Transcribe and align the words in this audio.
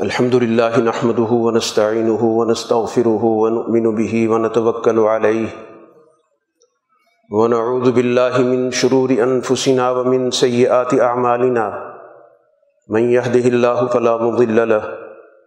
الحمد 0.00 0.34
لله 0.34 0.80
نحمده 0.80 1.32
ونستعينه 1.32 2.24
ونستغفره 2.24 3.24
ونؤمن 3.24 3.94
به 3.94 4.28
ونتوكل 4.28 4.98
عليه 4.98 5.48
ونعوذ 7.32 7.92
بالله 7.92 8.38
من 8.42 8.70
شرور 8.70 9.10
أنفسنا 9.10 9.90
ومن 9.90 10.30
سيئات 10.30 11.00
أعمالنا 11.00 11.94
من 12.88 13.10
يهده 13.10 13.46
الله 13.48 13.86
فلا 13.86 14.16
مضل 14.16 14.68
له 14.68 14.82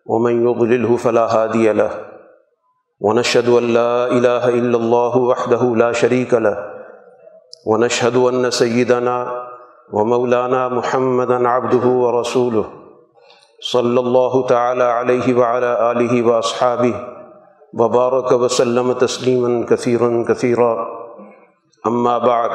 ومن 0.05 0.48
يضلله 0.48 0.98
فلا 0.98 1.25
هادي 1.35 1.71
له 1.73 1.91
ونشهد 2.99 3.49
أن 3.49 3.73
لا 3.73 4.07
إله 4.07 4.49
إلا 4.49 4.77
الله 4.77 5.17
وحده 5.17 5.75
لا 5.75 5.91
شريك 5.91 6.34
له 6.34 6.57
ونشهد 7.67 8.16
أن 8.16 8.52
سيدنا 8.52 9.45
ومولانا 9.93 10.70
محمدا 10.70 11.48
عبده 11.49 11.85
ورسوله 11.88 12.84
صلی 13.62 13.98
اللہ 13.98 14.41
تعالیٰ 14.48 15.00
علیہ 15.00 15.36
وعلى 15.36 15.66
آلہ 15.66 16.23
واصحابہ 16.23 17.16
وبارک 17.73 18.41
وسلم 18.41 18.94
تسلیما 18.94 19.66
کثیرا 19.66 20.34
کثیرا. 20.34 20.72
اما 21.84 22.18
بعد، 22.18 22.50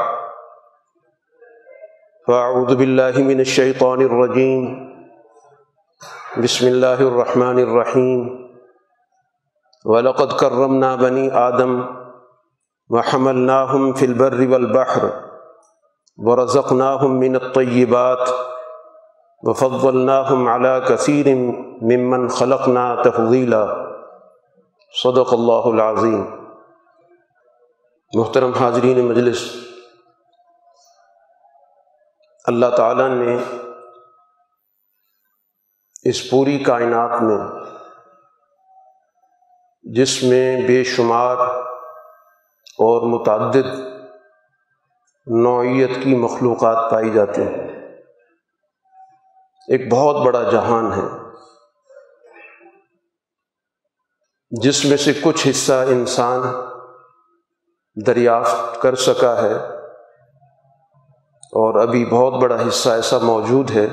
فاعوذ 2.26 2.74
باللہ 2.74 3.18
من 3.18 3.38
الشیطان 3.38 3.98
الرجیم. 4.00 4.90
بسم 6.42 6.66
اللہ 6.66 7.00
الرحمن 7.00 7.58
الرحیم. 7.58 8.28
ولقد 9.84 10.38
کرمنا 10.38 10.96
بنی 10.96 11.30
آدم 11.30 11.80
وحملناهم 12.88 13.92
في 13.92 14.06
البر 14.06 14.46
والبحر. 14.50 15.04
ورزقناهم 16.16 17.18
من 17.18 17.34
الطیبات. 17.34 18.28
وفضلناهم 19.42 20.48
على 20.48 20.80
كثير 20.88 21.34
ممن 21.82 22.28
خلقنا 22.28 23.02
تفضيلا. 23.02 23.66
صدق 25.02 25.32
اللہ 25.32 25.64
العظیم. 25.64 26.24
محترم 28.14 28.52
حاضرین 28.52 29.06
مجلس، 29.06 29.42
اللہ 32.44 32.66
تعالیٰ 32.76 33.08
نے 33.08 33.36
اس 36.02 36.30
پوری 36.30 36.58
کائنات 36.58 37.22
میں، 37.22 37.38
جس 39.82 40.22
میں 40.22 40.60
بے 40.66 40.84
شمار 40.84 41.36
اور 42.78 43.06
متعدد 43.06 43.80
نوعیت 45.26 45.90
کی 46.04 46.16
مخلوقات 46.16 46.90
پائی 46.90 47.10
جاتے 47.10 47.44
ہیں۔ 47.44 47.69
ایک 49.70 49.92
بہت 49.92 50.26
بڑا 50.26 50.42
جہان 50.42 50.92
ہے۔ 50.92 51.20
جس 54.50 54.84
میں 54.84 54.96
سے 54.96 55.12
کچھ 55.22 55.48
حصہ 55.48 55.72
انسان 55.72 56.40
دریافت 58.06 58.82
کر 58.82 58.94
سکا 58.94 59.42
ہے 59.42 59.54
اور 61.52 61.74
ابھی 61.74 62.04
بہت 62.06 62.42
بڑا 62.42 62.68
حصہ 62.68 62.90
ایسا 62.90 63.18
موجود 63.18 63.70
ہے 63.70 63.86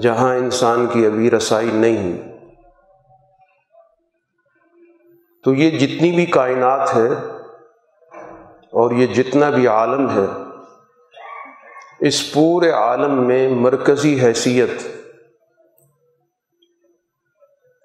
جہاں 0.00 0.36
انسان 0.36 0.86
کی 0.86 1.06
ابھی 1.06 1.30
رسائی 1.30 1.70
نہیں 1.70 2.18
تو 5.44 5.54
یہ 5.54 5.78
جتنی 5.78 6.12
بھی 6.12 6.26
کائنات 6.26 6.94
ہے 6.96 7.08
اور 8.72 8.90
یہ 8.90 9.06
جتنا 9.06 9.50
بھی 9.50 9.66
عالم 9.66 10.10
ہے 10.10 10.49
اس 12.00 12.32
پورے 12.32 12.70
عالم 12.70 13.26
میں 13.26 13.48
مرکزی 13.48 14.20
حیثیت 14.20 14.70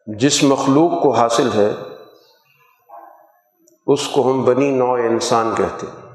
جس 0.08 0.44
مخلوق 0.44 1.04
کو 1.04 1.12
حاصل 1.12 1.50
ہے، 1.56 1.72
اس 3.88 4.08
کو 4.08 4.32
ہم 4.32 4.44
بنی 4.44 4.72
نو 4.72 4.94
انسان 4.94 5.54
کہتے 5.58 5.88
ہیں۔ 5.88 6.06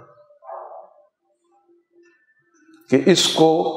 کہ 2.91 3.11
اس 3.11 3.29
کو 3.29 3.77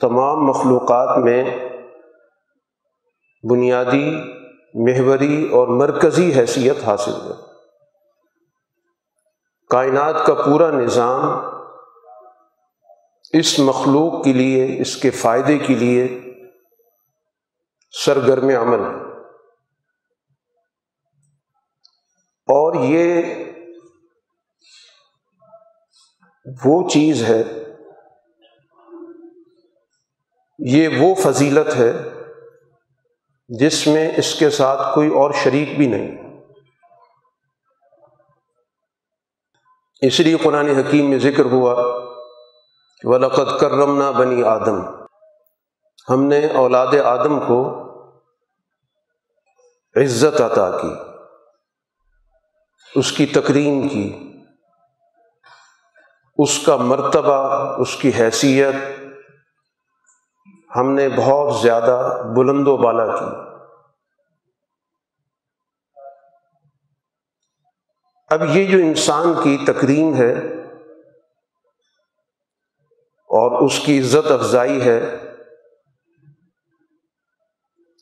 تمام 0.00 0.44
مخلوقات 0.44 1.18
میں 1.18 1.68
بنیادی، 3.50 4.14
محوری 4.74 5.48
اور 5.52 5.68
مرکزی 5.68 6.32
حیثیت 6.36 6.84
حاصل 6.84 7.12
ہے۔ 7.12 7.44
کائنات 9.70 10.26
کا 10.26 10.34
پورا 10.34 10.70
نظام 10.70 11.53
اس 13.38 13.58
مخلوق 13.58 14.24
کے 14.24 14.32
لیے، 14.32 14.80
اس 14.80 14.96
کے 14.96 15.10
فائدے 15.10 15.58
کے 15.58 15.74
لیے 15.74 16.20
سرگرم 18.04 18.48
عمل۔ 18.48 18.84
ہے 18.84 19.04
اور 22.48 22.84
یہ 22.84 23.22
وہ 26.64 26.88
چیز 26.88 27.22
ہے، 27.22 27.42
یہ 30.58 30.88
وہ 30.98 31.14
فضیلت 31.14 31.76
ہے 31.76 31.92
جس 33.48 33.86
میں 33.86 34.10
اس 34.16 34.34
کے 34.34 34.50
ساتھ 34.50 34.94
کوئی 34.94 35.08
اور 35.08 35.30
شریک 35.32 35.76
بھی 35.76 35.86
نہیں۔ 35.86 36.16
اس 40.00 40.20
لیے 40.20 40.36
قرآن 40.36 40.68
حکیم 40.68 41.10
میں 41.10 41.18
ذکر 41.18 41.44
ہوا 41.44 42.03
ولقت 43.04 43.60
کرمنا 43.60 44.10
بنی 44.10 44.42
آدم۔ 44.42 45.04
ہم 46.08 46.22
نے 46.22 46.46
اولاد 46.46 46.86
آدم 47.04 47.40
کو 47.40 47.80
عزت 49.96 50.40
عطا 50.40 50.78
کی، 50.82 50.94
اس 52.94 53.12
کی 53.12 53.26
تکریم 53.26 53.88
کی، 53.88 54.32
اس 56.38 56.66
کا 56.66 56.76
مرتبہ، 56.76 57.58
اس 57.80 57.96
کی 57.96 58.10
حیثیت۔ 58.18 58.74
ہم 60.76 60.90
نے 60.90 61.08
بہت 61.08 61.54
زیادہ 61.62 62.22
بلند 62.36 62.68
و 62.68 62.76
بالا 62.76 63.06
کی۔ 63.06 63.54
اب 68.30 68.56
یہ 68.56 68.64
جو 68.64 68.78
انسان 68.78 69.34
کی 69.42 69.58
تکریم 69.66 70.14
ہے 70.14 70.34
اور 73.34 73.62
اس 73.62 73.78
کی 73.78 74.00
عزت 74.00 74.30
افزائی 74.30 74.82
ہے۔ 74.82 75.00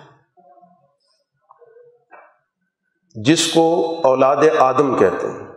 جس 3.14 3.52
کو 3.52 3.96
اولاد 4.04 4.36
آدم 4.58 4.98
کہتے 4.98 5.26
ہیں۔ 5.26 5.48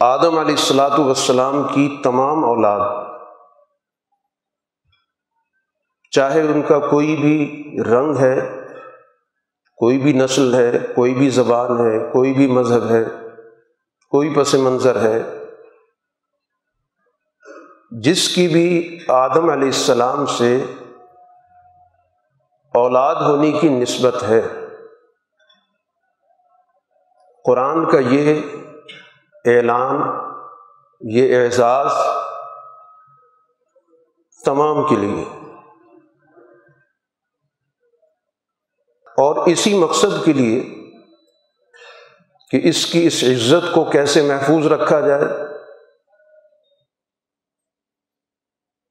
آدم 0.00 0.38
علیہ 0.38 0.54
السلاۃ 0.54 0.98
والسلام 0.98 1.62
کی 1.62 2.00
تمام 2.04 2.44
اولاد، 2.44 3.06
چاہے 6.10 6.40
ان 6.40 6.62
کا 6.62 6.78
کوئی 6.78 7.16
بھی 7.16 7.64
رنگ 7.82 8.16
ہے، 8.16 8.40
کوئی 9.76 9.98
بھی 9.98 10.12
نسل 10.12 10.54
ہے، 10.54 10.72
کوئی 10.96 11.14
بھی 11.14 11.30
زبان 11.30 11.70
ہے، 11.70 12.12
کوئی 12.12 12.32
بھی 12.32 12.46
مذہب 12.46 12.90
ہے 12.90 13.19
کوئی 14.10 14.34
پس 14.34 14.54
منظر 14.54 15.02
ہے۔ 15.02 15.22
جس 17.90 18.34
کی 18.34 18.48
بھی 18.48 18.98
آدم 19.08 19.50
علیہ 19.50 19.66
السلام 19.66 20.26
سے 20.26 20.64
اولاد 22.74 23.14
ہونے 23.14 23.52
کی 23.52 23.68
نسبت 23.68 24.22
ہے۔ 24.22 24.40
قرآن 27.44 27.90
کا 27.90 27.98
یہ 27.98 28.42
اعلان، 29.44 29.98
یہ 31.00 31.42
اعزاز 31.42 31.92
تمام 34.44 34.88
کے 34.88 34.96
لیے۔ 34.96 35.24
اور 39.10 39.46
اسی 39.46 39.78
مقصد 39.78 40.24
کے 40.24 40.32
لیے 40.32 40.79
کہ 42.50 42.60
اس 42.64 42.86
کی 42.86 43.06
اس 43.06 43.24
عزت 43.24 43.74
کو 43.74 43.90
کیسے 43.90 44.22
محفوظ 44.22 44.66
رکھا 44.66 45.00
جائے 45.00 45.24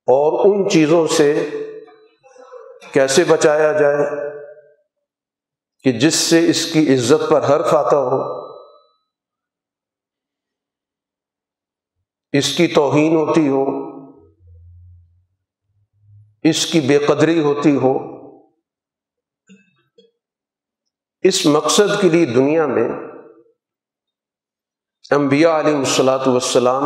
اور 0.08 0.46
ان 0.46 0.70
چیزوں 0.70 1.08
سے 1.08 1.50
کیسے 2.94 3.24
بچایا 3.24 3.72
جائے 3.72 4.30
کہ 5.84 5.92
جس 5.92 6.16
سے 6.16 6.50
اس 6.50 6.74
کی 6.74 6.96
عزت 6.96 7.30
پر 7.30 7.44
حرف 7.50 7.74
آتا 7.74 7.98
ہو۔ 7.98 8.40
اس 12.32 12.58
کی 12.58 12.68
توہین 12.68 13.16
ہوتی 13.16 13.48
ہو، 13.48 13.66
اس 16.44 16.66
کی 16.66 16.80
بے 16.80 16.98
قدری 16.98 17.40
ہوتی 17.40 17.76
ہو۔ 17.76 18.20
اس 21.22 21.46
مقصد 21.46 22.02
کے 22.02 22.10
لیے 22.10 22.26
دنیا 22.26 22.66
میں 22.66 23.09
انبیاء 25.12 25.60
علیہ 25.60 25.76
الصلاۃ 25.76 26.28
والسلام 26.28 26.84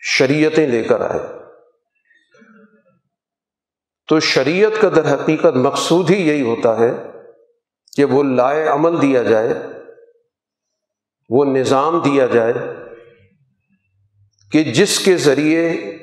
شریعتیں 0.00 0.66
لے 0.66 0.82
کر 0.84 1.00
آئے۔ 1.00 1.20
تو 4.08 4.20
شریعت 4.20 4.72
کا 4.80 4.88
در 4.96 5.14
حقیقت 5.14 5.56
مقصود 5.56 6.10
ہی 6.10 6.28
یہی 6.28 6.42
ہوتا 6.42 6.78
ہے 6.78 6.90
کہ 7.96 8.04
وہ 8.04 8.22
لائے 8.22 8.68
عمل 8.68 9.02
دیا 9.02 9.22
جائے، 9.22 9.54
وہ 11.28 11.44
نظام 11.44 11.98
دیا 12.00 12.26
جائے 12.26 12.52
کہ 14.52 14.64
جس 14.64 14.98
کے 14.98 15.16
ذریعے 15.16 15.96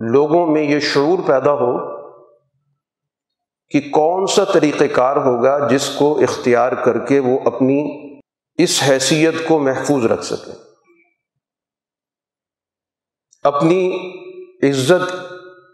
لوگوں 0.00 0.46
میں 0.46 0.62
یہ 0.62 0.80
شعور 0.80 1.18
پیدا 1.26 1.52
ہو 1.52 1.98
کہ 3.70 3.80
کون 3.80 4.26
سا 4.26 4.44
طریقہ 4.44 4.84
کار 4.84 5.16
ہوگا 5.16 5.68
جس 5.68 5.88
کو 5.88 6.18
اختیار 6.18 6.72
کر 6.72 7.06
کے 7.06 7.18
وہ 7.18 7.38
اپنی 7.44 8.07
اس 8.58 8.82
حیثیت 8.88 9.34
کو 9.48 9.58
محفوظ 9.58 10.06
رکھ 10.06 10.24
سکیں۔ 10.24 10.54
اپنی 13.42 14.10
عزت 14.62 15.14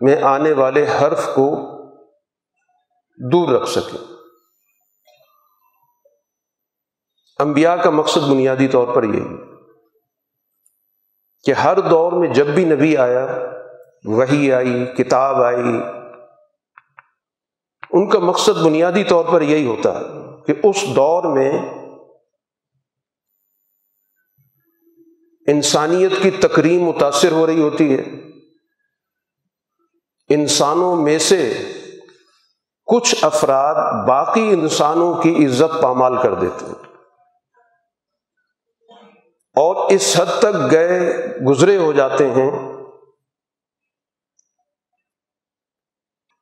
میں 0.00 0.22
آنے 0.22 0.52
والے 0.52 0.86
حرف 0.88 1.26
کو 1.34 1.46
دور 3.32 3.48
رکھ 3.48 3.70
سکیں۔ 3.70 3.98
انبیاء 7.38 7.74
کا 7.74 7.90
مقصد 7.90 8.20
بنیادی 8.20 8.68
طور 8.68 8.94
پر 8.94 9.02
یہی 9.02 9.36
کہ 11.44 11.52
ہر 11.52 11.80
دور 11.80 12.12
میں 12.12 12.28
جب 12.28 12.46
بھی 12.46 12.64
نبی 12.64 12.96
آیا 12.96 13.26
وہی 14.04 14.52
آئی، 14.52 14.86
کتاب 14.86 15.42
آئی، 15.42 15.80
ان 17.90 18.08
کا 18.08 18.18
مقصد 18.18 18.64
بنیادی 18.64 19.04
طور 19.04 19.24
پر 19.24 19.42
یہی 19.42 19.66
ہوتا 19.66 19.98
ہے 19.98 20.04
کہ 20.46 20.54
اس 20.64 20.82
دور 20.96 21.36
میں 21.36 21.83
انسانیت 25.46 26.12
کی 26.22 26.30
تکریم 26.30 26.84
متاثر 26.84 27.32
ہو 27.32 27.46
رہی 27.46 27.60
ہوتی 27.60 27.98
ہے۔ 27.98 28.02
انسانوں 30.28 30.96
میں 30.96 31.18
سے 31.18 31.58
کچھ 32.86 33.14
افراد 33.22 34.06
باقی 34.08 34.48
انسانوں 34.48 35.22
کی 35.22 35.46
عزت 35.46 35.82
پامال 35.82 36.22
کر 36.22 36.34
دیتے 36.34 36.66
ہیں۔ 36.66 36.84
اور 39.56 39.92
اس 39.92 40.20
حد 40.20 40.38
تک 40.38 40.70
گئے 40.70 41.26
گزرے 41.48 41.76
ہو 41.76 41.92
جاتے 41.92 42.30
ہیں 42.30 42.50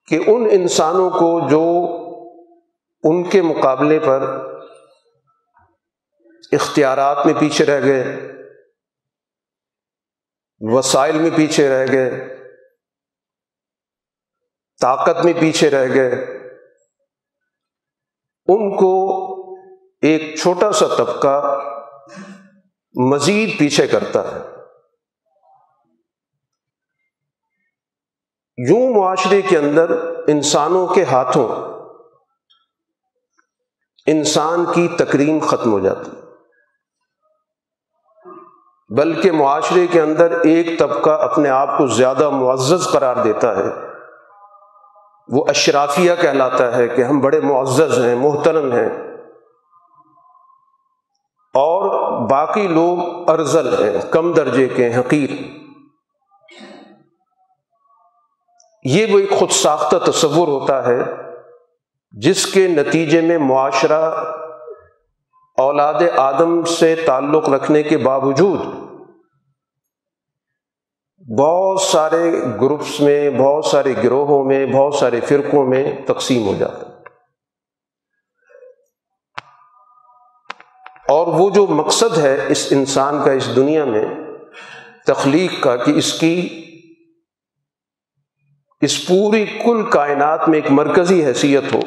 کہ 0.09 0.21
ان 0.27 0.47
انسانوں 0.51 1.11
کو 1.11 1.41
جو 1.51 1.63
ان 3.03 3.25
کے 3.25 3.43
مقابلے 3.43 3.99
پر 3.99 4.49
اختیارات 6.53 7.27
میں 7.27 7.35
پیچھے 7.39 7.65
رہ 7.65 7.85
گئے۔ 7.85 8.32
وسائل 10.65 11.19
میں 11.19 11.31
پیچھے 11.37 11.69
رہ 11.69 11.93
گئے، 11.93 12.11
طاقت 14.81 15.25
میں 15.25 15.33
پیچھے 15.41 15.71
رہ 15.71 15.95
گئے۔ 15.95 16.11
ان 18.47 18.77
کو 18.77 19.13
ایک 20.03 20.39
چھوٹا 20.39 20.73
سا 20.73 20.87
طبقہ 20.99 21.59
مزید 22.95 23.59
پیچھے 23.59 23.87
کرتا 23.87 24.33
ہے۔ 24.33 24.39
یوں 28.69 28.95
معاشرے 28.95 29.43
کے 29.43 29.59
اندر 29.59 29.91
انسانوں 30.29 30.87
کے 30.87 31.05
ہاتھوں 31.05 31.49
انسان 34.07 34.65
کی 34.65 34.89
تکریم 34.99 35.39
ختم 35.39 35.73
ہو 35.73 35.81
جاتی۔ 35.81 36.22
بلکہ 38.97 39.33
معاشرے 39.33 39.87
کے 39.87 40.01
اندر 40.01 40.31
ایک 40.31 40.79
طبقہ 40.79 41.11
اپنے 41.11 41.49
آپ 41.49 41.79
کو 41.79 41.87
زیادہ 41.87 42.29
معزز 42.29 42.89
قرار 42.93 43.17
دیتا 43.17 43.57
ہے۔ 43.57 43.71
وہ 45.29 45.45
اشرافیہ 45.49 46.13
کہلاتا 46.21 46.77
ہے 46.77 46.89
کہ 46.89 47.03
ہم 47.03 47.21
بڑے 47.21 47.41
معزز 47.41 48.05
ہیں، 48.05 48.15
محترم 48.15 48.73
ہیں۔ 48.73 48.89
اور 51.55 52.13
باقی 52.29 52.69
لوگ 52.69 52.99
ارزل 53.31 53.85
ہیں، 53.85 54.11
کم 54.11 54.33
درجے 54.33 54.69
کے 54.69 54.95
حقیر۔ 54.95 55.31
یہ 58.85 59.15
وہ 59.15 59.19
ایک 59.19 59.31
خود 59.31 59.51
ساختہ 59.51 60.11
تصور 60.11 60.49
ہوتا 60.49 60.87
ہے 60.87 60.99
جس 62.11 62.47
کے 62.47 62.69
نتیجے 62.69 63.21
میں 63.21 63.39
معاشرہ 63.39 64.11
اولاد 65.59 65.95
آدم 66.17 66.65
سے 66.65 66.95
تعلق 66.95 67.49
رکھنے 67.49 67.83
کے 67.83 67.97
باوجود 67.97 68.82
بہت 71.39 71.81
سارے 71.81 72.33
گروپس 72.61 73.01
میں، 73.01 73.31
بہت 73.31 73.65
سارے 73.65 73.95
گروہوں 74.05 74.45
میں، 74.45 74.67
بہت 74.67 74.95
سارے 74.95 75.21
فرقوں 75.21 75.67
میں 75.67 76.07
تقسیم 76.07 76.47
ہو 76.47 76.55
جاتا 76.59 76.87
ہے۔ 76.87 76.93
اور 81.09 81.27
وہ 81.27 81.51
جو 81.51 81.67
مقصد 81.67 82.19
ہے 82.19 82.47
اس 82.49 82.69
انسان 82.71 83.25
کا، 83.25 83.33
اس 83.33 83.57
دنیا 83.57 83.85
میں 83.85 84.05
تخلیق 85.07 85.63
کا، 85.63 85.77
کہ 85.77 85.91
اس 85.91 86.21
کی، 86.21 86.65
اس 88.81 89.07
پوری 89.07 89.47
کل 89.47 89.91
کائنات 89.91 90.49
میں 90.49 90.59
ایک 90.59 90.71
مرکزی 90.71 91.25
حیثیت 91.25 91.75
ہو۔ 91.75 91.81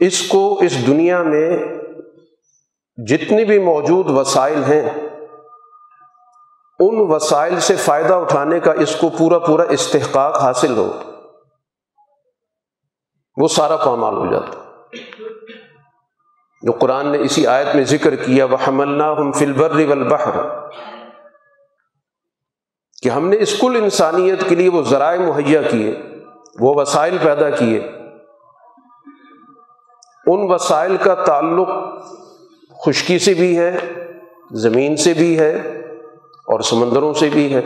اس 0.00 0.28
کو، 0.28 0.58
اس 0.62 0.86
دنیا 0.86 1.22
میں 1.22 1.58
جتنی 3.06 3.44
بھی 3.44 3.58
موجود 3.58 4.10
وسائل 4.10 4.64
ہیں 4.64 5.03
ان 6.80 6.96
وسائل 7.10 7.60
سے 7.60 7.74
فائدہ 7.76 8.14
اٹھانے 8.14 8.60
کا 8.60 8.72
اس 8.72 8.94
کو 8.96 9.08
پورا 9.08 9.38
پورا 9.38 9.62
استحقاق 9.70 10.38
حاصل 10.42 10.76
ہو، 10.76 10.90
وہ 13.36 13.48
سارا 13.48 13.76
پامال 13.76 14.14
ہو 14.14 14.26
جاتا۔ 14.32 14.62
جو 16.62 16.72
قرآن 16.72 17.10
نے 17.12 17.18
اسی 17.20 17.46
آیت 17.46 17.74
میں 17.74 17.84
ذکر 17.84 18.16
کیا 18.16 18.44
وہ 18.44 18.56
حملنا 18.68 19.10
ہم 19.12 19.32
فلبر 19.32 19.84
والبحر، 19.88 20.36
کہ 23.02 23.08
ہم 23.08 23.28
نے 23.28 23.36
اس 23.40 23.58
کل 23.58 23.78
انسانیت 23.82 24.48
کے 24.48 24.54
لیے 24.54 24.68
وہ 24.68 24.82
ذرائع 24.82 25.20
مہیا 25.20 25.62
کیے، 25.62 25.94
وہ 26.60 26.74
وسائل 26.74 27.16
پیدا 27.22 27.50
کیے۔ 27.50 27.78
ان 30.26 30.50
وسائل 30.50 30.96
کا 30.96 31.14
تعلق 31.14 31.68
خشکی 32.86 33.18
سے 33.18 33.34
بھی 33.34 33.58
ہے، 33.58 33.76
زمین 34.60 34.96
سے 34.96 35.14
بھی 35.14 35.38
ہے 35.38 35.52
اور 36.46 36.60
سمندروں 36.60 37.12
سے 37.14 37.28
بھی 37.28 37.54
ہے 37.54 37.62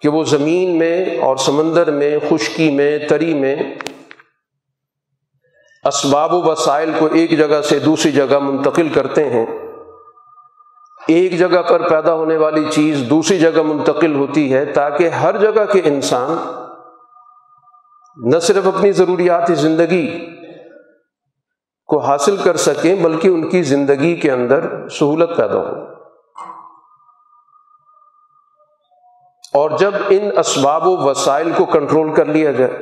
کہ 0.00 0.08
وہ 0.08 0.24
زمین 0.24 0.78
میں 0.78 1.20
اور 1.20 1.36
سمندر 1.36 1.90
میں، 1.90 2.18
خشکی 2.30 2.70
میں، 2.70 2.98
تری 2.98 3.34
میں 3.34 3.56
اسباب 5.84 6.34
و 6.34 6.42
وسائل 6.42 6.92
کو 6.98 7.06
ایک 7.06 7.38
جگہ 7.38 7.60
سے 7.62 7.78
دوسری 7.78 8.12
جگہ 8.12 8.38
منتقل 8.38 8.88
کرتے 8.88 9.30
ہیں۔ 9.30 9.46
ایک 11.08 11.38
جگہ 11.38 11.62
پر 11.62 11.88
پیدا 11.88 12.14
ہونے 12.14 12.36
والی 12.36 12.64
چیز 12.70 13.02
دوسری 13.10 13.38
جگہ 13.38 13.62
منتقل 13.62 14.14
ہوتی 14.14 14.52
ہے 14.52 14.64
تاکہ 14.64 15.08
ہر 15.08 15.36
جگہ 15.36 15.64
کے 15.72 15.80
انسان 15.84 16.36
نہ 18.16 18.38
صرف 18.38 18.66
اپنی 18.66 18.92
ضروریات 18.92 19.50
زندگی 19.54 20.26
کو 21.90 21.98
حاصل 21.98 22.36
کر 22.36 22.56
سکیں، 22.56 22.94
بلکہ 22.94 23.28
ان 23.28 23.48
کی 23.48 23.62
زندگی 23.62 24.16
کے 24.16 24.32
اندر 24.32 24.88
سہولت 24.88 25.36
پیدا 25.36 25.58
ہو۔ 25.58 25.90
اور 29.54 29.70
جب 29.78 29.94
ان 30.08 30.38
اسباب 30.38 30.86
و 30.86 30.96
وسائل 30.96 31.50
کو 31.56 31.64
کنٹرول 31.64 32.14
کر 32.14 32.24
لیا 32.24 32.52
جائے، 32.52 32.72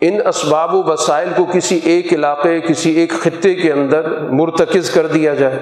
ان 0.00 0.26
اسباب 0.26 0.74
و 0.74 0.82
وسائل 0.82 1.32
کو 1.36 1.44
کسی 1.52 1.80
ایک 1.84 2.12
علاقے، 2.12 2.60
کسی 2.60 2.90
ایک 2.90 3.12
خطے 3.12 3.54
کے 3.54 3.72
اندر 3.72 4.08
مرتکز 4.30 4.90
کر 4.90 5.06
دیا 5.06 5.34
جائے، 5.34 5.58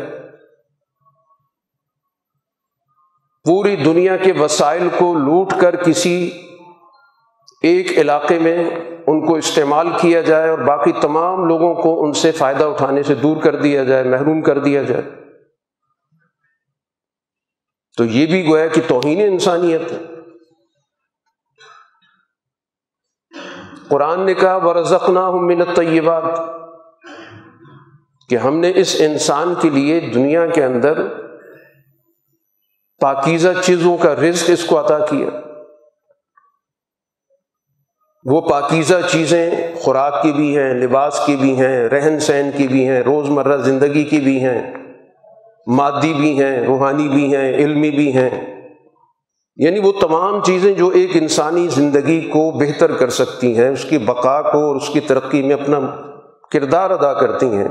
پوری 3.45 3.76
دنیا 3.76 4.16
کے 4.16 4.33
وسائل 4.33 4.88
کو 4.99 5.14
لوٹ 5.14 5.52
کر 5.61 5.76
کسی 5.76 6.30
ایک 7.62 7.99
علاقے 7.99 8.38
میں 8.38 8.57
ان 9.09 9.27
کو 9.27 9.35
استعمال 9.35 9.88
کیا 10.00 10.21
جائے 10.21 10.50
اور 10.50 10.59
باقی 10.59 10.93
تمام 10.93 11.45
لوگوں 11.45 11.75
کو 11.75 12.05
ان 12.05 12.12
سے 12.12 12.33
فائدہ 12.33 12.65
اٹھانے 12.65 13.03
سے 13.03 13.15
دور 13.15 13.37
کر 13.43 13.57
دیا 13.57 13.85
جائے، 13.85 14.05
محروم 14.05 14.43
کر 14.43 14.59
دیا 14.59 14.83
جائے۔ 14.83 15.03
تو 17.97 18.05
یہ 18.05 18.27
بھی 18.27 18.47
گویا 18.47 18.67
کہ 18.67 18.81
توہین 18.88 19.21
انسانیت 19.21 19.93
ہے۔ 19.93 19.99
قرآن 23.88 24.27
نے 24.27 24.35
کہا 24.35 24.57
ورژنا 24.57 25.27
ہوں 25.27 25.41
منت 25.41 25.77
طیبات 25.77 26.41
کہ 28.29 28.37
ہم 28.37 28.59
نے 28.59 28.73
اس 28.75 28.97
انسان 28.99 29.55
کے 29.62 29.71
لیے 29.71 30.00
دنیا 30.00 30.47
کے 30.47 30.65
اندر 30.65 31.09
پاکیزہ 33.00 33.49
چیزوں 33.62 33.97
کا 33.97 34.15
رزق 34.17 34.50
اس 34.53 34.65
کو 34.65 34.81
عطا 34.81 34.99
کیا۔ 34.99 35.29
وہ 38.31 38.41
پاکیزہ 38.41 38.95
چیزیں 39.11 39.51
خوراک 39.77 40.23
کی 40.23 40.33
بھی 40.33 40.59
ہیں، 40.59 40.75
لباس 40.75 41.21
کی 41.27 41.37
بھی 41.37 41.61
ہیں، 41.61 41.89
رہن 41.89 42.21
سہن 42.21 42.51
کی 42.57 42.69
بھی 42.69 42.89
ہیں 42.89 43.01
روز 43.01 43.29
مرہ 43.29 43.57
زندگی 43.57 44.05
کی 44.05 44.21
بھی 44.21 44.45
ہیں، 44.45 44.75
مادی 45.67 46.15
بھی 46.15 46.43
ہیں، 46.43 46.61
روحانی 46.65 47.09
بھی 47.09 47.37
ہیں، 47.37 47.55
علمی 47.55 47.91
بھی 47.91 48.17
ہیں۔ 48.17 48.31
یعنی 49.57 49.81
وہ 49.81 49.93
تمام 50.01 50.43
چیزیں 50.43 50.75
جو 50.75 50.89
ایک 50.89 51.11
انسانی 51.15 51.69
زندگی 51.69 52.21
کو 52.21 52.51
بہتر 52.51 52.93
کر 52.93 53.09
سکتی 53.09 53.59
ہیں، 53.59 53.69
اس 53.69 53.85
کی 53.85 53.99
بقا 53.99 54.43
کو 54.43 54.59
اور 54.59 54.77
اس 54.77 54.89
کی 54.89 55.01
ترقی 55.01 55.43
میں 55.43 55.55
اپنا 55.55 55.79
کردار 56.51 56.91
ادا 56.91 57.13
کرتی 57.13 57.47
ہیں، 57.47 57.69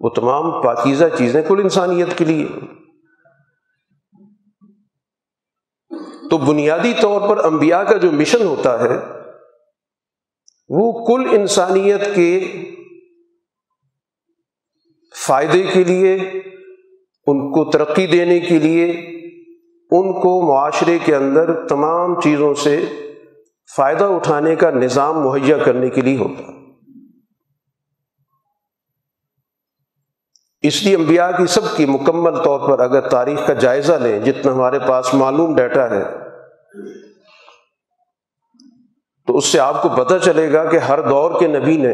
وہ 0.00 0.08
تمام 0.08 0.62
پاکیزہ 0.62 1.04
چیزیں 1.18 1.42
کل 1.42 1.60
انسانیت 1.62 2.18
کے 2.18 2.24
لیے۔ 2.24 2.46
تو 6.30 6.38
بنیادی 6.38 6.92
طور 7.00 7.20
پر 7.28 7.44
انبیاء 7.44 7.82
کا 7.82 7.96
جو 7.96 8.12
مشن 8.12 8.46
ہوتا 8.46 8.80
ہے 8.80 9.19
وہ 10.70 11.06
کل 11.06 11.28
انسانیت 11.30 12.00
کے 12.14 12.40
فائدے 15.26 15.62
کے 15.72 15.84
لیے، 15.84 16.14
ان 17.26 17.52
کو 17.52 17.70
ترقی 17.70 18.06
دینے 18.06 18.40
کے 18.40 18.58
لیے، 18.58 18.90
ان 19.90 20.20
کو 20.20 20.52
معاشرے 20.52 20.98
کے 21.04 21.16
اندر 21.16 21.66
تمام 21.66 22.20
چیزوں 22.20 22.54
سے 22.54 22.84
فائدہ 23.76 24.04
اٹھانے 24.04 24.56
کا 24.56 24.70
نظام 24.70 25.20
مہیا 25.20 25.58
کرنے 25.58 25.90
کے 25.90 26.00
لیے 26.00 26.16
ہوتا۔ 26.16 26.42
اس 30.62 30.82
لیے 30.82 30.94
انبیاء 30.96 31.30
کی 31.30 31.46
سب 31.46 31.76
کی 31.76 31.86
مکمل 31.86 32.36
طور 32.36 32.68
پر 32.68 32.80
اگر 32.80 33.08
تاریخ 33.08 33.46
کا 33.46 33.52
جائزہ 33.52 33.92
لیں، 33.92 34.20
جتنا 34.20 34.52
ہمارے 34.52 34.78
پاس 34.78 35.14
معلوم 35.14 35.56
ڈیٹا 35.56 35.90
ہے 35.90 36.02
تو 39.30 39.36
اس 39.36 39.44
سے 39.44 39.58
آپ 39.60 39.82
کو 39.82 39.88
پتہ 39.88 40.14
چلے 40.22 40.52
گا 40.52 40.64
کہ 40.70 40.76
ہر 40.76 41.00
دور 41.00 41.38
کے 41.40 41.46
نبی 41.46 41.76
نے 41.76 41.92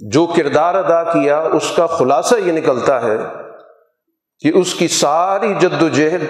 جو 0.00 0.26
کردار 0.26 0.74
ادا 0.74 1.02
کیا، 1.12 1.38
اس 1.38 1.72
کا 1.76 1.86
خلاصہ 1.86 2.34
یہ 2.46 2.52
نکلتا 2.52 3.00
ہے 3.02 3.16
کہ 4.38 4.52
اس 4.54 4.74
کی 4.74 4.88
ساری 4.88 5.52
جد 5.60 5.82
و 5.82 5.88
جہد 5.88 6.24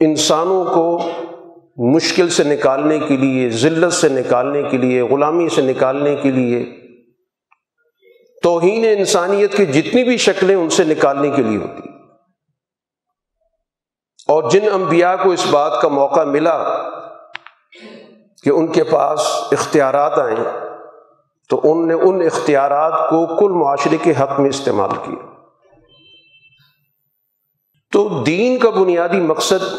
انسانوں 0.00 0.64
کو 0.64 1.12
مشکل 1.94 2.28
سے 2.28 2.44
نکالنے 2.44 2.98
کے 2.98 3.16
لیے، 3.16 3.48
ذلت 3.50 3.92
سے 3.92 4.08
نکالنے 4.08 4.62
کے 4.62 4.76
لیے، 4.76 5.02
غلامی 5.02 5.48
سے 5.48 5.62
نکالنے 5.62 6.16
کے 6.16 6.30
لیے، 6.30 6.64
توہین 8.42 8.84
انسانیت 8.98 9.56
کی 9.56 9.66
جتنی 9.66 10.04
بھی 10.04 10.16
شکلیں 10.16 10.54
ان 10.54 10.68
سے 10.68 10.84
نکالنے 10.84 11.30
کے 11.30 11.42
لیے 11.42 11.58
ہوتی 11.58 11.87
اور 14.28 14.50
جن 14.50 14.72
انبیاء 14.72 15.14
کو 15.22 15.30
اس 15.30 15.46
بات 15.50 15.82
کا 15.82 15.88
موقع 15.88 16.20
ملا 16.20 16.82
کہ 18.42 18.50
ان 18.50 18.66
کے 18.66 18.84
پاس 18.84 19.20
اختیارات 19.52 20.18
آئیں، 20.18 20.68
تو 21.48 21.60
ان 21.64 21.88
نے 21.88 21.94
ان 21.94 22.22
اختیارات 22.22 23.10
کو 23.10 23.26
کل 23.26 23.52
معاشرے 23.52 23.96
کے 23.96 24.12
حق 24.20 24.40
میں 24.40 24.48
استعمال 24.48 24.90
کیا۔ 24.90 25.26
تو 27.92 28.22
دین 28.26 28.58
کا 28.58 28.70
بنیادی 28.70 29.20
مقصد 29.20 29.74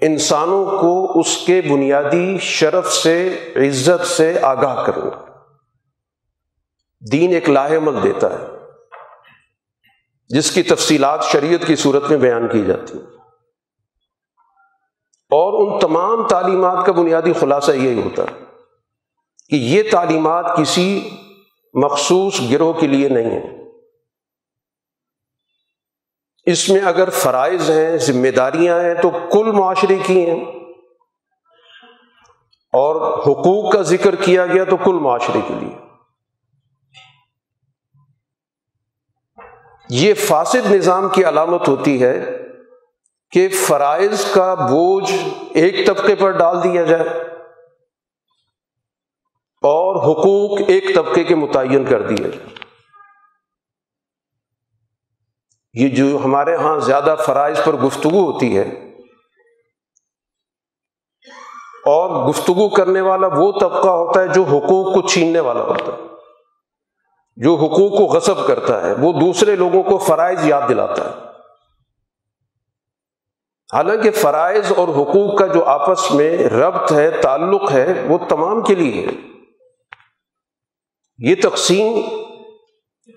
انسانوں 0.00 0.64
کو 0.78 1.20
اس 1.20 1.36
کے 1.46 1.62
بنیادی 1.70 2.38
شرف 2.38 2.92
سے، 2.92 3.38
عزت 3.56 4.06
سے 4.06 4.38
آگاہ 4.42 4.84
کرنا۔ 4.84 5.24
دین 7.12 7.34
ایک 7.34 7.50
لاہ 7.50 7.76
عمل 7.76 8.02
دیتا 8.02 8.38
ہے۔ 8.38 8.53
جس 10.28 10.50
کی 10.50 10.62
تفصیلات 10.62 11.24
شریعت 11.24 11.66
کی 11.66 11.76
صورت 11.76 12.10
میں 12.10 12.18
بیان 12.18 12.48
کی 12.48 12.64
جاتی 12.64 12.98
ہیں۔ 12.98 13.06
اور 15.30 15.66
ان 15.66 15.78
تمام 15.78 16.26
تعلیمات 16.26 16.86
کا 16.86 16.92
بنیادی 16.92 17.32
خلاصہ 17.32 17.72
یہی 17.72 18.02
ہوتا 18.02 18.22
ہے 18.22 18.44
کہ 19.48 19.56
یہ 19.56 19.82
تعلیمات 19.90 20.56
کسی 20.56 21.10
مخصوص 21.74 22.40
گروہ 22.50 22.72
کے 22.72 22.86
لیے 22.86 23.08
نہیں 23.08 23.30
ہے 23.30 23.64
اس 26.44 26.68
میں 26.68 26.80
اگر 26.80 27.10
فرائض 27.10 27.70
ہیں، 27.70 27.96
ذمہ 27.96 28.28
داریاں 28.28 28.80
ہیں، 28.80 28.94
تو 28.94 29.10
کل 29.10 29.52
معاشرے 29.52 29.96
کی 30.06 30.30
ہیں۔ 30.30 30.44
اور 32.72 33.18
حقوق 33.18 33.72
کا 33.72 33.82
ذکر 33.82 34.14
کیا 34.14 34.46
گیا 34.46 34.64
تو 34.64 34.76
کل 34.76 34.92
معاشرے 34.92 35.40
کے 35.48 35.54
لیے۔ 35.54 35.83
یہ 39.88 40.14
فاسد 40.14 40.70
نظام 40.70 41.08
کی 41.08 41.24
علامت 41.24 41.68
ہوتی 41.68 42.02
ہے 42.02 42.38
کہ 43.30 43.48
فرائض 43.48 44.32
کا 44.32 44.54
بوجھ 44.54 45.12
ایک 45.54 45.86
طبقے 45.86 46.14
پر 46.14 46.30
ڈال 46.30 46.64
دیا 46.64 46.82
جائے 46.82 47.08
اور 49.62 49.96
حقوق 49.96 50.60
ایک 50.68 50.94
طبقے 50.94 51.24
کے 51.24 51.34
متعین 51.34 51.84
کر 51.84 52.02
دیے 52.02 52.30
جائے۔ 52.30 52.46
یہ 55.72 55.88
جو 55.88 56.18
ہمارے 56.24 56.56
ہاں 56.56 56.80
زیادہ 56.80 57.16
فرائض 57.26 57.64
پر 57.64 57.72
گفتگو 57.72 58.32
ہوتی 58.32 58.58
ہے 58.58 58.68
اور 61.86 62.28
گفتگو 62.28 62.68
کرنے 62.68 63.00
والا 63.00 63.26
وہ 63.26 63.52
طبقہ 63.60 63.88
ہوتا 63.88 64.20
ہے 64.20 64.28
جو 64.28 64.42
حقوق 64.42 64.94
کو 64.94 65.08
چھیننے 65.08 65.40
والا 65.40 65.60
ہوتا 65.60 65.92
ہے۔ 65.92 66.13
جو 67.36 67.54
حقوق 67.54 67.98
کو 67.98 68.04
غصب 68.04 68.46
کرتا 68.46 68.82
ہے، 68.82 68.92
وہ 68.92 69.12
دوسرے 69.12 69.56
لوگوں 69.56 69.82
کو 69.82 69.98
فرائض 69.98 70.46
یاد 70.46 70.68
دلاتا 70.68 71.04
ہے۔ 71.04 71.24
حالانکہ 73.72 74.10
فرائض 74.10 74.72
اور 74.76 74.88
حقوق 74.88 75.38
کا 75.38 75.46
جو 75.46 75.64
آپس 75.64 76.10
میں 76.10 76.38
ربط 76.38 76.92
ہے، 76.92 77.10
تعلق 77.10 77.72
ہے، 77.72 77.86
وہ 78.08 78.18
تمام 78.28 78.62
کے 78.62 78.74
لیے 78.74 79.06
ہے۔ 79.06 79.12
یہ 81.18 81.34
تقسیم 81.42 82.00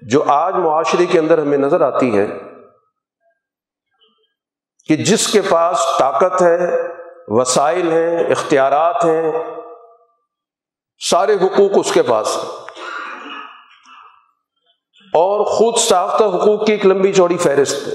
جو 0.02 0.24
آج 0.28 0.56
معاشرے 0.56 1.06
کے 1.06 1.20
اندر 1.20 1.38
ہمیں 1.38 1.58
نظر 1.58 1.82
آتی 1.82 2.18
ہے 2.18 2.28
کہ 4.88 4.96
جس 4.96 5.28
کے 5.28 5.42
پاس 5.50 5.86
طاقت 6.00 6.42
ہے، 6.42 6.58
وسائل 7.28 7.92
ہیں، 7.92 8.20
اختیارات 8.20 9.06
ہیں، 9.06 9.32
سارے 11.10 11.34
حقوق 11.34 11.72
اس 11.76 11.92
کے 11.92 12.02
پاس 12.02 12.38
ہیں۔ 12.38 12.67
اور 15.14 15.46
خود 15.46 15.76
ساختہ 15.78 16.24
حقوق 16.24 16.66
کی 16.66 16.72
ایک 16.72 16.86
لمبی 16.86 17.14
چوڑی 17.14 17.38
فہرست 17.38 17.88
ہے۔ 17.88 17.94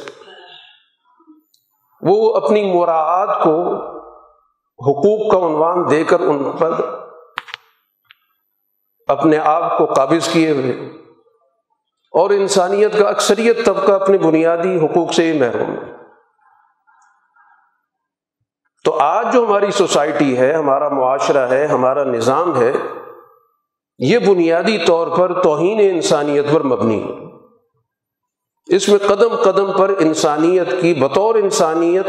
وہ 2.00 2.37
اپنی 2.37 2.73
مراعات 2.75 3.42
کو 3.42 3.62
حقوق 4.73 5.33
کا 5.33 5.47
عنوان 5.47 5.90
دے 5.90 6.04
کر 6.04 6.21
ان 6.21 6.50
پر 6.59 6.73
اپنے 9.07 9.38
آپ 9.38 9.78
کو 9.78 9.85
قابض 9.85 10.28
کیے 10.28 10.50
ہوئے 10.50 10.73
اور 12.12 12.31
انسانیت 12.31 12.99
کا 12.99 13.09
اکثریت 13.09 13.66
طبقہ 13.66 13.92
اپنے 13.92 14.19
بنیادی 14.19 14.85
حقوق 14.85 15.12
سے 15.12 15.33
ہی 15.33 15.38
محروم 15.38 15.71
ہے۔ 15.71 15.92
تو 18.85 18.99
آج 18.99 19.33
جو 19.33 19.45
ہماری 19.45 19.71
سوسائٹی 19.71 20.38
ہے، 20.38 20.52
ہمارا 20.52 20.88
معاشرہ 20.88 21.49
ہے، 21.49 21.66
ہمارا 21.66 22.04
نظام 22.04 22.61
ہے 22.61 22.73
یہ 24.02 24.18
بنیادی 24.18 24.78
طور 24.87 25.06
پر 25.16 25.42
توہین 25.42 25.78
انسانیت 25.80 26.44
پر 26.54 26.62
مبنی 26.62 27.02
ہے۔ 27.02 27.14
اس 28.76 28.88
میں 28.88 28.99
قدم 28.99 29.37
قدم 29.37 29.78
پر 29.78 29.88
انسانیت 29.88 30.68
کی 30.80 30.94
بطور 30.94 31.35
انسانیت 31.35 32.06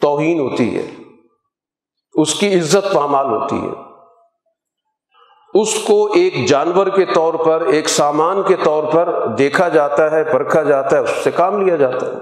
توہین 0.00 0.38
ہوتی 0.38 0.78
ہے۔ 0.78 0.94
اس 2.14 2.34
کی 2.34 2.58
عزت 2.58 2.94
پامال 2.94 3.26
ہوتی 3.26 3.56
ہے۔ 3.56 3.70
اس 5.54 5.84
کو 5.86 6.12
ایک 6.12 6.48
جانور 6.48 6.86
کے 6.86 7.04
طور 7.04 7.34
پر، 7.34 7.60
ایک 7.60 7.88
سامان 7.88 8.42
کے 8.42 8.56
طور 8.64 8.92
پر 8.92 9.26
دیکھا 9.26 9.68
جاتا 9.68 10.10
ہے، 10.10 10.24
پرکھا 10.24 10.62
جاتا 10.62 10.96
ہے، 10.96 11.00
اس 11.00 11.10
سے 11.24 11.30
کام 11.30 11.66
لیا 11.66 11.76
جاتا 11.76 12.06
ہے۔ 12.06 12.12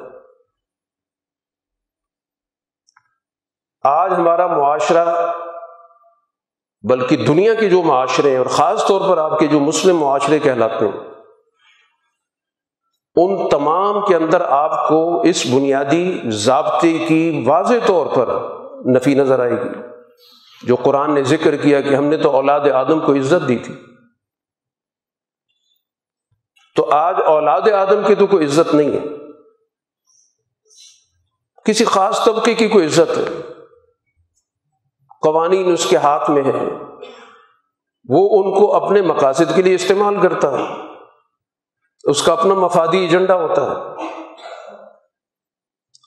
آج 3.82 4.12
ہمارا 4.12 4.47
معاشرہ 4.47 5.32
بلکہ 6.82 7.16
دنیا 7.16 7.54
کے 7.54 7.68
جو 7.68 7.82
معاشرے 7.82 8.30
ہیں 8.30 8.38
اور 8.38 8.47
خاص 8.47 8.87
طور 8.87 9.11
پر 9.11 9.18
آپ 9.18 9.38
کے 9.38 9.47
جو 9.47 9.61
مسلم 9.61 9.97
معاشرے 9.97 10.38
کہلاتے 10.38 10.85
ہیں، 10.85 11.00
ان 13.16 13.49
تمام 13.49 14.06
کے 14.06 14.16
اندر 14.16 14.40
آپ 14.40 14.88
کو 14.88 15.20
اس 15.20 15.47
بنیادی 15.47 16.20
ضابطے 16.25 16.99
کی 16.99 17.44
واضح 17.47 17.75
طور 17.87 18.06
پر 18.06 18.26
نفی 18.97 19.14
نظر 19.14 19.40
آئے 19.40 19.52
گی۔ 19.52 19.68
جو 20.62 20.76
قرآن 20.76 21.14
نے 21.14 21.23
ذکر 21.23 21.56
کیا 21.56 21.80
کہ 21.80 21.94
ہم 21.94 22.04
نے 22.04 22.16
تو 22.16 22.30
اولاد 22.30 22.61
آدم 22.61 23.00
کو 23.00 23.14
عزت 23.14 23.49
دی 23.49 23.58
تھی۔ 23.58 23.75
تو 26.76 26.90
آج 26.90 27.16
اولاد 27.26 27.61
آدم 27.61 28.02
کی 28.06 28.14
تو 28.14 28.26
کوئی 28.26 28.47
عزت 28.47 28.75
نہیں 28.75 28.92
ہے۔ 28.92 29.04
کسی 31.64 31.85
خاص 31.85 32.25
طبقے 32.25 32.54
کی 32.54 32.68
کوئی 32.68 32.87
عزت 32.87 33.18
ہے۔ 33.18 33.52
قوانین 35.23 35.73
اس 35.73 35.87
کے 35.87 35.97
ہاتھ 35.97 36.31
میں 36.31 36.43
ہیں۔ 36.43 36.71
وہ 38.09 38.43
ان 38.43 38.55
کو 38.55 38.75
اپنے 38.75 39.03
مقاصد 39.03 39.57
کے 39.57 39.63
لیے 39.63 39.75
استعمال 39.75 40.21
کرتا 40.21 40.59
ہے۔ 40.59 40.65
اس 42.05 42.23
کا 42.23 42.33
اپنا 42.33 42.55
مفادی 42.55 42.99
ایجنڈا 42.99 43.35
ہوتا 43.35 43.63
ہے۔ 43.63 44.05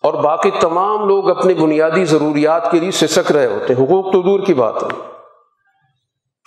اور 0.03 0.13
باقی 0.13 0.51
تمام 0.59 1.07
لوگ 1.07 1.29
اپنی 1.29 1.53
بنیادی 1.53 2.05
ضروریات 2.05 2.71
کے 2.71 2.79
لیے 2.79 2.91
سسک 2.91 3.31
رہے 3.31 3.45
ہوتے 3.45 3.73
ہیں۔ 3.73 3.83
حقوق 3.83 4.13
تو 4.13 4.21
دور 4.21 4.39
کی 4.39 4.53
بات 4.53 4.83
ہے۔ 4.83 5.11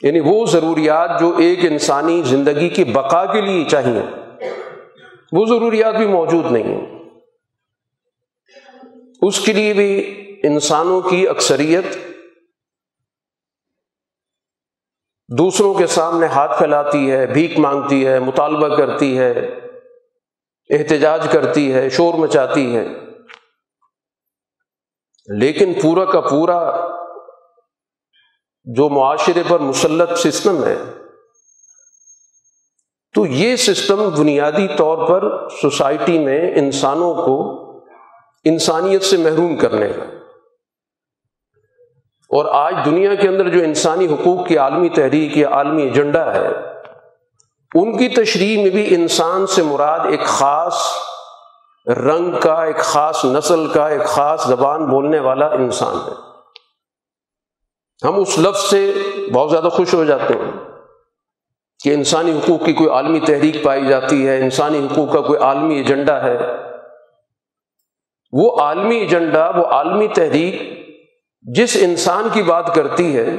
یعنی 0.03 0.21
وہ 0.21 0.47
ضروریات 0.47 1.21
جو 1.21 1.37
ایک 1.39 1.59
انسانی 1.63 2.23
زندگی 2.23 2.69
کی 2.69 2.85
بقا 2.85 3.25
کے 3.25 3.41
لیے 3.41 3.65
چاہیے، 3.65 4.03
وہ 5.33 5.45
ضروریات 5.47 5.95
بھی 5.95 6.07
موجود 6.07 6.53
نہیں 6.53 6.65
ہیں۔ 6.65 7.11
اس 9.23 9.41
کے 9.41 9.53
لیے 9.53 9.73
بھی 9.73 10.15
انسانوں 10.43 11.01
کی 11.01 11.29
اکثریت 11.29 12.14
دوسروں 15.39 15.75
کے 15.75 15.87
سامنے 15.87 16.27
ہاتھ 16.27 16.59
پھیلاتی 16.59 17.11
ہے، 17.11 17.27
بھیک 17.27 17.59
مانگتی 17.59 18.07
ہے، 18.07 18.19
مطالبہ 18.19 18.77
کرتی 18.77 19.19
ہے، 19.19 19.31
احتجاج 20.71 21.29
کرتی 21.33 21.75
ہے، 21.75 21.91
شور 21.91 22.15
مچاتی 22.15 22.77
ہے۔ 22.77 22.87
لیکن 25.39 25.73
پورا 25.83 26.05
کا 26.05 26.21
پورا 26.21 26.89
جو 28.65 28.89
معاشرے 28.89 29.43
پر 29.49 29.59
مسلط 29.59 30.19
سسٹم 30.19 30.65
ہے، 30.65 30.77
تو 33.15 33.27
یہ 33.27 33.57
سسٹم 33.57 34.11
بنیادی 34.19 34.69
طور 34.77 35.09
پر 35.09 35.49
سوسائٹی 35.49 36.19
میں 36.19 36.51
انسانوں 36.55 37.15
کو 37.15 37.61
انسانیت 38.45 39.03
سے 39.03 39.17
محروم 39.17 39.57
کرنے 39.57 39.89
کا۔ 39.89 40.24
اور 42.35 42.45
آج 42.53 42.75
دنیا 42.85 43.15
کے 43.15 43.29
اندر 43.29 43.49
جو 43.49 43.63
انسانی 43.63 44.07
حقوق 44.07 44.47
کی 44.47 44.59
عالمی 44.59 44.89
تحریک 44.89 45.37
یا 45.37 45.49
عالمی 45.49 45.83
ایجنڈا 45.83 46.35
ہے، 46.35 46.49
ان 47.75 47.97
کی 47.97 48.09
تشریح 48.09 48.63
میں 48.63 48.71
بھی 48.71 48.95
انسان 48.95 49.47
سے 49.47 49.63
مراد 49.63 50.01
ایک 50.11 50.25
خاص 50.25 50.83
رنگ 51.87 52.39
کا، 52.41 52.65
ایک 52.65 52.79
خاص 52.79 53.25
نسل 53.25 53.67
کا، 53.67 53.89
ایک 53.89 54.05
خاص 54.05 54.47
زبان 54.47 54.87
بولنے 54.87 55.19
والا 55.19 55.47
انسان 55.47 55.97
ہے۔ 55.97 56.15
ہم 58.07 58.21
اس 58.21 58.39
لفظ 58.39 58.61
سے 58.61 58.93
بہت 59.35 59.51
زیادہ 59.51 59.69
خوش 59.69 59.95
ہو 59.95 60.05
جاتے 60.05 60.35
ہیں 60.35 60.53
کہ 61.85 61.95
انسانی 61.95 62.33
حقوق 62.33 62.65
کی 62.65 62.73
کوئی 62.73 62.91
عالمی 62.91 63.21
تحریک 63.21 63.63
پائی 63.63 63.87
جاتی 63.87 64.29
ہے، 64.29 64.41
انسانی 64.41 64.87
حقوق 64.87 65.13
کا 65.13 65.21
کوئی 65.21 65.39
عالمی 65.39 65.75
ایجنڈا 65.75 66.23
ہے۔ 66.23 66.39
وہ 68.33 68.61
عالمی 68.61 68.97
ایجنڈا، 68.97 69.51
وہ 69.57 69.65
عالمی 69.67 70.09
تحریک 70.09 70.84
جس 71.45 71.77
انسان 71.81 72.29
کی 72.33 72.43
بات 72.43 72.75
کرتی 72.75 73.17
ہے، 73.17 73.37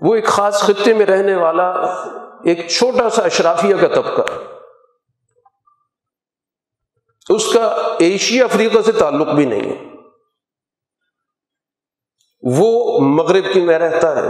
وہ 0.00 0.14
ایک 0.14 0.26
خاص 0.26 0.62
خطے 0.62 0.94
میں 0.94 1.06
رہنے 1.06 1.34
والا، 1.34 1.70
ایک 2.44 2.68
چھوٹا 2.68 3.10
سا 3.10 3.22
اشرافیہ 3.22 3.76
کا 3.76 3.88
طبقہ۔ 3.88 4.22
اس 7.28 7.52
کا 7.52 7.76
ایشیا 7.98 8.44
افریقہ 8.44 8.78
سے 8.86 8.92
تعلق 8.92 9.28
بھی 9.28 9.44
نہیں 9.44 9.70
ہے۔ 9.70 9.86
وہ 12.42 13.00
مغرب 13.00 13.44
کی 13.52 13.60
میں 13.60 13.78
رہتا 13.78 14.16
ہے۔ 14.16 14.28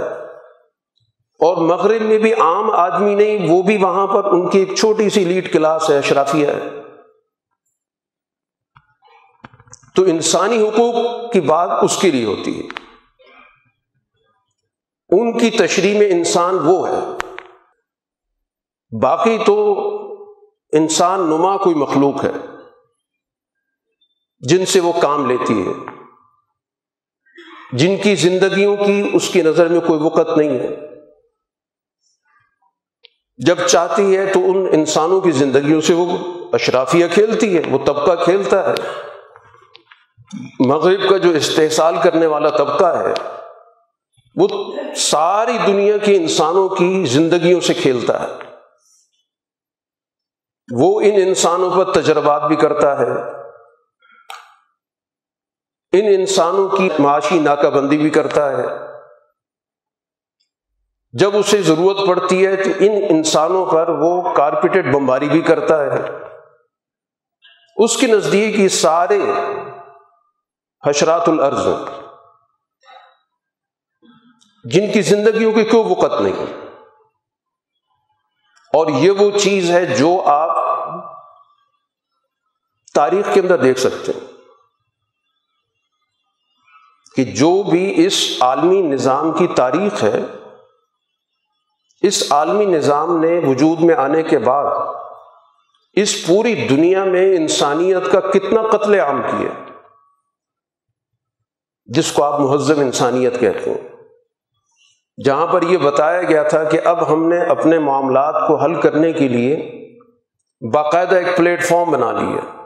اور 1.40 1.56
مغرب 1.56 2.02
میں 2.02 2.18
بھی 2.18 2.34
عام 2.34 2.70
آدمی 2.70 3.14
نہیں، 3.14 3.50
وہ 3.50 3.62
بھی 3.62 3.76
وہاں 3.76 4.06
پر 4.06 4.24
ان 4.24 4.50
کی 4.50 4.58
ایک 4.58 4.74
چھوٹی 4.74 5.10
سی 5.10 5.24
لیڈ 5.24 5.52
کلاس 5.52 5.90
ہے، 5.90 5.98
اشرافیہ 5.98 6.46
ہے۔ 6.46 6.81
تو 9.94 10.02
انسانی 10.02 10.68
حقوق 10.68 10.94
کی 11.32 11.40
بات 11.40 11.70
اس 11.82 11.98
کے 12.00 12.10
لیے 12.10 12.24
ہوتی 12.24 12.60
ہے۔ 12.60 12.82
ان 15.08 15.38
کی 15.38 15.50
تشریح 15.50 15.98
میں 15.98 16.10
انسان 16.10 16.58
وہ 16.64 16.88
ہے۔ 16.88 16.98
باقی 19.02 19.38
تو 19.46 19.72
انسان 20.72 21.20
نما 21.20 21.56
کوئی 21.56 21.76
مخلوق 21.76 22.24
ہے، 22.24 22.32
جن 24.40 24.66
سے 24.66 24.80
وہ 24.80 24.92
کام 25.02 25.30
لیتی 25.30 25.68
ہے۔ 25.68 25.72
جن 27.72 27.96
کی 28.02 28.14
زندگیوں 28.14 28.76
کی 28.76 29.10
اس 29.12 29.28
کی 29.28 29.42
نظر 29.42 29.68
میں 29.68 29.80
کوئی 29.80 30.00
وقت 30.00 30.38
نہیں 30.38 30.58
ہے۔ 30.58 30.68
جب 33.36 33.66
چاہتی 33.66 34.16
ہے 34.16 34.32
تو 34.32 34.40
ان 34.40 34.66
انسانوں 34.72 35.20
کی 35.20 35.30
زندگیوں 35.30 35.80
سے 35.80 35.94
وہ 35.94 36.18
اشرافیہ 36.52 37.06
کھیلتی 37.14 37.56
ہے، 37.56 37.62
وہ 37.70 37.78
طبقہ 37.86 38.24
کھیلتا 38.24 38.70
ہے۔ 38.70 38.74
مغرب 40.60 41.10
کا 41.10 41.16
جو 41.16 41.30
استحصال 41.30 41.94
کرنے 42.04 42.26
والا 42.26 42.48
طبقہ 42.48 42.84
ہے، 42.84 43.14
وہ 44.36 44.48
ساری 44.96 45.58
دنیا 45.66 45.98
کے 45.98 46.16
انسانوں 46.16 46.68
کی 46.68 47.04
زندگیوں 47.04 47.60
سے 47.60 47.74
کھیلتا 47.74 48.22
ہے۔ 48.22 48.28
وہ 50.76 51.00
ان 51.00 51.14
انسانوں 51.14 51.70
پر 51.70 51.92
تجربات 51.92 52.42
بھی 52.42 52.56
کرتا 52.56 52.98
ہے۔ 52.98 53.42
ان 55.92 56.20
انسانوں 56.20 56.68
کی 56.68 56.88
معاشی 56.98 57.40
ناکہ 57.40 57.70
بندی 57.70 57.98
بھی 57.98 58.10
کرتا 58.10 58.50
ہے۔ 58.50 58.64
جب 61.12 61.36
اسے 61.36 61.62
ضرورت 61.62 61.96
پڑتی 62.06 62.46
ہے 62.46 62.56
تو 62.56 62.70
ان 62.80 62.92
انسانوں 63.10 63.66
پر 63.66 63.88
وہ 63.88 64.34
کارپیٹڈ 64.34 64.94
بمباری 64.94 65.28
بھی 65.28 65.40
کرتا 65.40 65.84
ہے۔ 65.84 66.02
اس 67.76 67.96
کے 67.96 68.06
نزدیک 68.06 68.58
یہ 68.58 68.68
سارے 68.68 69.20
حشرات 70.86 71.28
العرض 71.28 71.68
جن 74.64 74.92
کی 74.92 75.02
زندگیوں 75.02 75.52
کی 75.52 75.64
کوئی 75.64 75.84
وقت 75.90 76.20
نہیں۔ 76.20 76.46
اور 78.74 78.86
یہ 78.86 79.10
وہ 79.10 79.38
چیز 79.38 79.70
ہے 79.70 79.86
جو 79.86 80.22
آپ 80.26 80.56
تاریخ 82.94 83.34
کے 83.34 83.40
اندر 83.40 83.56
دیکھ 83.56 83.80
سکتے 83.80 84.12
ہیں۔ 84.12 84.32
کہ 87.16 87.24
جو 87.24 87.62
بھی 87.62 88.06
اس 88.06 88.32
عالمی 88.40 88.82
نظام 88.82 89.32
کی 89.32 89.46
تاریخ 89.46 90.04
ہے، 90.04 90.20
اس 92.02 92.32
عالمی 92.32 92.64
نظام 92.64 93.16
نے 93.20 93.40
وجود 93.46 93.80
میں 93.80 93.94
آنے 93.94 94.22
کے 94.22 94.38
بعد 94.38 94.94
اس 95.92 96.26
پوری 96.26 96.68
دنیا 96.68 97.04
میں 97.04 97.36
انسانیت 97.36 98.12
کا 98.12 98.20
کتنا 98.20 98.76
قتل 98.76 99.00
عام 99.00 99.22
کیا۔ 99.22 99.71
جس 101.84 102.12
کو 102.12 102.24
آپ 102.24 102.40
مہذب 102.40 102.80
انسانیت 102.80 103.40
کہتے 103.40 103.70
ہیں۔ 103.70 103.88
جہاں 105.24 105.46
پر 105.46 105.62
یہ 105.62 105.78
بتایا 105.78 106.22
گیا 106.22 106.42
تھا 106.42 106.64
کہ 106.64 106.80
اب 106.84 107.12
ہم 107.12 107.28
نے 107.28 107.38
اپنے 107.38 107.78
معاملات 107.78 108.48
کو 108.48 108.56
حل 108.56 108.80
کرنے 108.80 109.12
کے 109.12 109.28
لیے 109.28 109.70
باقاعدہ 110.72 111.14
ایک 111.14 111.36
پلیٹ 111.36 111.64
فارم 111.64 111.90
بنا 111.90 112.12
لیا۔ 112.12 112.62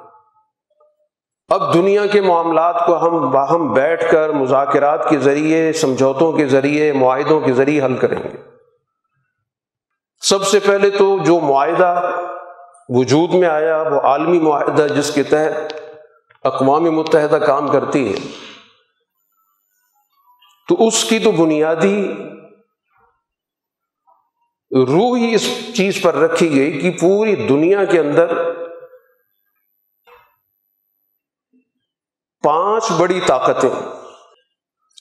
اب 1.48 1.74
دنیا 1.74 2.07
کے 2.07 2.20
معاملات 2.20 2.87
کو 2.87 3.07
ہم 3.07 3.31
باہم 3.31 3.72
بیٹھ 3.72 4.11
کر 4.11 4.31
مذاکرات 4.31 5.09
کے 5.09 5.18
ذریعے، 5.18 5.72
سمجھوتوں 5.72 6.33
کے 6.33 6.46
ذریعے، 6.46 6.92
معاہدوں 6.92 7.40
کے 7.40 7.52
ذریعے 7.52 7.83
حل 7.83 7.96
کریں 7.96 8.22
گے۔ 8.24 8.37
سب 10.20 10.44
سے 10.44 10.59
پہلے 10.59 10.90
تو 10.90 11.18
جو 11.18 11.40
معاہدہ 11.40 12.11
وجود 12.88 13.35
میں 13.35 13.48
آیا، 13.48 13.83
وہ 13.83 14.00
عالمی 14.00 14.38
معاہدہ 14.38 14.92
جس 14.92 15.14
کے 15.14 15.22
تحت 15.22 15.74
اقوام 16.44 16.83
متحدہ 16.83 17.37
کام 17.37 17.68
کرتی 17.68 18.14
ہے 18.14 18.46
تو 20.68 20.87
اس 20.87 21.05
کی 21.05 21.18
تو 21.18 21.31
بنیادی 21.31 22.12
روح 24.70 25.18
ہی 25.18 25.35
اس 25.35 25.48
چیز 25.76 26.02
پر 26.02 26.14
رکھی 26.14 26.55
گئی 26.55 26.81
کہ 26.81 27.00
پوری 27.00 27.35
دنیا 27.48 27.85
کے 27.85 28.00
اندر 28.00 28.52
پانچ 32.42 32.92
بڑی 32.98 33.20
طاقتیں 33.26 33.70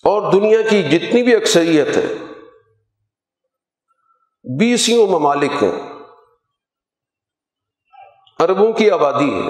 اور 0.03 0.31
دنیا 0.31 0.61
کی 0.69 0.83
جتنی 0.83 1.23
بھی 1.23 1.35
اکثریت 1.35 1.97
ہے 1.97 2.13
بیسوں 4.59 5.07
ممالک 5.07 5.63
ہیں 5.63 5.95
اربوں 8.39 8.73
کی 8.73 8.91
آبادی 8.91 9.33
ہے۔ 9.33 9.49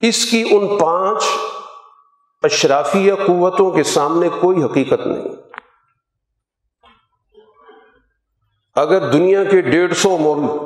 اس 0.00 0.30
کی 0.30 0.44
ان 0.50 0.78
پانچ 0.78 1.24
اشرافیہ 2.44 3.12
قوتوں 3.26 3.70
کے 3.70 3.82
سامنے 3.82 4.28
کوئی 4.40 4.62
حقیقت 4.62 5.06
نہیں۔ 5.06 5.28
اگر 8.74 9.10
دنیا 9.10 9.44
کے 9.44 9.60
ڈیڑھ 9.60 9.94
سو 9.94 10.16
ملک 10.20 10.62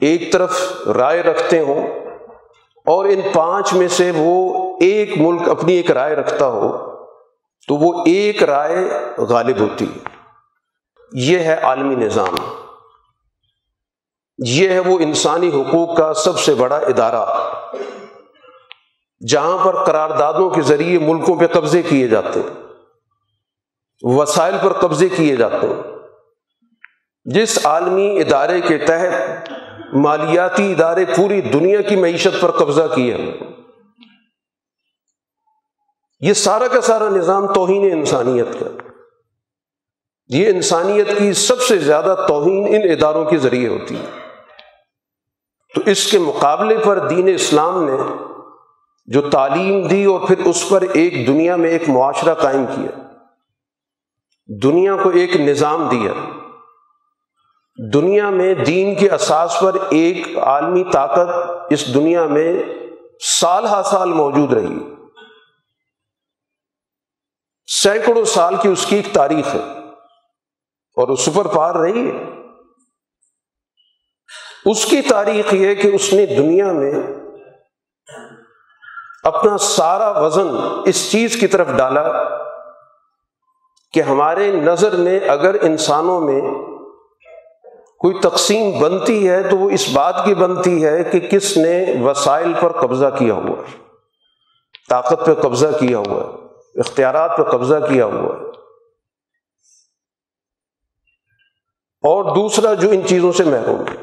ایک 0.00 0.32
طرف 0.32 0.60
رائے 0.86 1.22
رکھتے 1.22 1.60
ہوں 1.60 1.86
اور 2.86 3.04
ان 3.04 3.20
پانچ 3.32 3.72
میں 3.72 3.88
سے 3.88 4.12
وہ 4.16 4.60
ایک 4.80 5.10
ملک 5.16 5.48
اپنی 5.48 5.72
ایک 5.72 5.90
رائے 5.90 6.14
رکھتا 6.14 6.46
ہو، 6.46 6.96
تو 7.68 7.76
وہ 7.76 8.02
ایک 8.06 8.42
رائے 8.42 8.88
غالب 9.18 9.58
ہوتی۔ 9.58 9.86
یہ 11.12 11.38
ہے 11.38 11.54
عالمی 11.54 11.94
نظام۔ 11.94 12.34
یہ 14.38 14.68
ہے 14.68 14.78
وہ 14.78 14.98
انسانی 14.98 15.48
حقوق 15.48 15.96
کا 15.96 16.14
سب 16.14 16.38
سے 16.38 16.54
بڑا 16.54 16.76
ادارہ۔ 16.76 17.26
جہاں 19.28 19.64
پر 19.64 19.84
قراردادوں 19.84 20.50
کے 20.50 20.62
ذریعے 20.62 20.98
ملکوں 20.98 21.36
پہ 21.36 21.46
قبضے 21.46 21.82
کیے 21.82 22.08
جاتے 22.08 22.40
ہیں، 22.40 22.66
وسائل 24.02 24.54
پر 24.62 24.72
قبضے 24.72 25.08
کیے 25.08 25.36
جاتے 25.36 25.66
ہیں۔ 25.66 25.82
جس 27.24 27.66
عالمی 27.66 28.20
ادارے 28.20 28.60
کے 28.60 28.78
تحت 28.78 29.52
مالیاتی 29.92 30.72
ادارے 30.72 31.04
پوری 31.16 31.40
دنیا 31.40 31.80
کی 31.80 31.96
معیشت 31.96 32.40
پر 32.40 32.50
قبضہ 32.50 32.82
کیے 32.94 33.38
یہ 36.20 36.32
سارا 36.32 36.68
کا 36.68 36.80
سارا 36.80 37.08
نظام 37.08 37.52
توہین 37.52 37.92
انسانیت 37.92 38.46
کا۔ 38.60 38.66
یہ 40.28 40.48
انسانیت 40.48 41.08
کی 41.18 41.32
سب 41.32 41.62
سے 41.62 41.78
زیادہ 41.78 42.24
توہین 42.28 42.66
ان 42.68 42.90
اداروں 42.90 43.24
کے 43.24 43.36
ذریعے 43.36 43.68
ہوتی 43.68 43.96
ہے۔ 43.96 44.06
تو 45.74 45.80
اس 45.86 46.10
کے 46.10 46.18
مقابلے 46.18 46.78
پر 46.78 47.08
دین 47.08 47.28
اسلام 47.34 47.84
نے 47.84 47.92
جو 49.04 49.30
تعلیم 49.30 49.86
دی 49.86 50.04
اور 50.04 50.28
پھر 50.28 50.38
اس 50.38 50.68
پر 50.68 50.82
ایک 50.82 51.26
دنیا 51.26 51.56
میں 51.56 51.70
ایک 51.70 51.88
معاشرہ 51.88 52.34
قائم 52.34 52.66
کیا۔ 52.66 53.02
دنیا 54.62 54.96
کو 55.02 55.08
ایک 55.08 55.36
نظام 55.36 55.88
دیا۔ 55.88 56.12
دنیا 57.94 58.30
میں 58.30 58.54
دین 58.54 58.94
کے 58.94 59.10
اساس 59.10 59.56
پر 59.60 59.74
ایک 59.90 60.38
عالمی 60.38 60.84
طاقت 60.92 61.28
اس 61.70 61.94
دنیا 61.94 62.24
میں 62.24 62.62
سال 63.40 63.64
ہا 63.64 63.82
سال 63.82 64.12
موجود 64.12 64.52
رہی۔ 64.52 64.78
سینکڑوں 67.66 68.24
سال 68.24 68.54
کی 68.62 68.68
اس 68.68 68.86
کی 68.86 68.96
ایک 68.96 69.06
تاریخ 69.12 69.54
ہے۔ 69.54 69.60
اور 70.96 71.08
وہ 71.08 71.16
سپر 71.16 71.46
پار 71.46 71.74
رہی 71.74 72.10
ہے۔ 72.10 72.24
اس 74.64 74.86
کی 74.86 75.02
تاریخ 75.02 75.54
یہ 75.54 75.74
کہ 75.74 75.88
اس 75.88 76.12
نے 76.12 76.26
دنیا 76.26 76.72
میں 76.72 76.92
اپنا 79.24 79.58
سارا 79.58 80.20
وزن 80.20 80.48
اس 80.84 81.10
چیز 81.12 81.36
کی 81.36 81.46
طرف 81.46 81.68
ڈالا 81.76 82.24
کہ 83.92 84.02
ہمارے 84.02 84.52
نظر 84.52 84.96
میں 84.96 85.20
اگر 85.28 85.56
انسانوں 85.62 86.20
میں 86.20 86.40
کوئی 87.98 88.20
تقسیم 88.20 88.78
بنتی 88.78 89.28
ہے 89.28 89.48
تو 89.48 89.58
وہ 89.58 89.70
اس 89.70 89.88
بات 89.92 90.24
کی 90.24 90.34
بنتی 90.34 90.84
ہے 90.84 91.04
کہ 91.04 91.20
کس 91.20 91.56
نے 91.56 91.94
وسائل 92.02 92.52
پر 92.60 92.80
قبضہ 92.80 93.06
کیا 93.18 93.34
ہوا 93.34 93.58
ہے، 93.58 93.78
طاقت 94.88 95.26
پہ 95.26 95.34
قبضہ 95.34 95.78
کیا 95.80 95.98
ہوا 95.98 96.22
ہے، 96.22 96.46
اختیارات 96.80 97.36
پہ 97.36 97.42
قبضہ 97.42 97.86
کیا 97.88 98.04
ہوا 98.04 98.36
ہے۔ 98.36 98.48
اور 102.04 102.24
دوسرا 102.24 102.74
جو 102.74 102.90
ان 102.90 103.06
چیزوں 103.06 103.32
سے 103.32 103.44
محروم 103.44 103.80
ہے، 103.80 103.96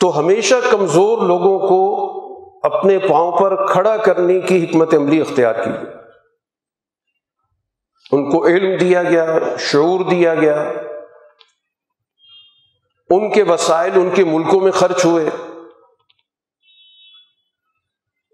تو 0.00 0.18
ہمیشہ 0.18 0.54
کمزور 0.70 1.22
لوگوں 1.22 1.58
کو 1.58 1.95
اپنے 2.66 2.98
پاؤں 2.98 3.32
پر 3.32 3.66
کھڑا 3.72 3.96
کرنے 3.96 4.40
کی 4.40 4.64
حکمت 4.64 4.94
عملی 4.94 5.20
اختیار 5.20 5.54
کی۔ 5.54 5.70
ان 8.12 8.30
کو 8.30 8.46
علم 8.46 8.76
دیا 8.76 9.02
گیا، 9.02 9.38
شعور 9.58 10.00
دیا 10.00 10.34
گیا۔ 10.34 10.72
ان 13.10 13.32
کے 13.32 13.42
وسائل 13.42 13.92
ان 13.94 14.10
کے 14.10 14.24
ملکوں 14.24 14.60
میں 14.60 14.72
خرچ 14.72 15.04
ہوئے۔ 15.04 15.30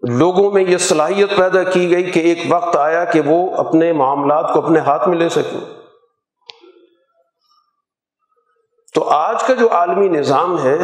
لوگوں 0.09 0.51
میں 0.51 0.63
یہ 0.63 0.77
صلاحیت 0.77 1.29
پیدا 1.37 1.63
کی 1.63 1.89
گئی 1.91 2.11
کہ 2.11 2.19
ایک 2.19 2.37
وقت 2.49 2.75
آیا 2.75 3.05
کہ 3.05 3.21
وہ 3.25 3.55
اپنے 3.55 3.93
معاملات 3.93 4.51
کو 4.53 4.65
اپنے 4.65 4.79
ہاتھ 4.79 5.09
میں 5.09 5.17
لے 5.17 5.29
سکیں۔ 5.29 5.59
تو 8.93 9.09
آج 9.09 9.43
کا 9.43 9.53
جو 9.53 9.71
عالمی 9.71 10.07
نظام 10.07 10.63
ہے 10.63 10.77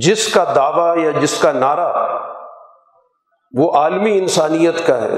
جس 0.00 0.32
کا 0.34 0.52
دعویٰ 0.56 0.98
یا 0.98 1.10
جس 1.10 1.40
کا 1.40 1.52
نعرہ 1.52 2.18
وہ 3.58 3.72
عالمی 3.72 4.18
انسانیت 4.18 4.86
کا 4.86 5.02
ہے، 5.02 5.16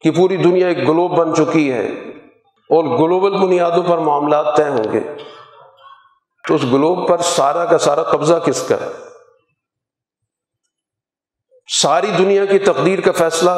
کہ 0.00 0.10
پوری 0.10 0.36
دنیا 0.36 0.68
ایک 0.68 0.78
گلوب 0.78 1.18
بن 1.18 1.34
چکی 1.34 1.72
ہے 1.72 1.86
اور 2.70 2.84
گلوبل 2.84 3.46
بنیادوں 3.46 3.82
پر 3.82 3.98
معاملات 3.98 4.56
طے 4.56 4.68
ہوں 4.68 4.92
گے۔ 4.92 5.00
تو 6.48 6.54
اس 6.54 6.62
گلوب 6.62 7.08
پر 7.08 7.18
سارا 7.18 7.64
کا 7.64 7.78
سارا 7.78 8.02
قبضہ 8.02 8.34
کس 8.34 8.68
کا 8.68 8.76
ہے؟ 8.80 8.90
ساری 11.80 12.10
دنیا 12.18 12.44
کی 12.44 12.58
تقدیر 12.58 13.00
کا 13.00 13.12
فیصلہ 13.12 13.50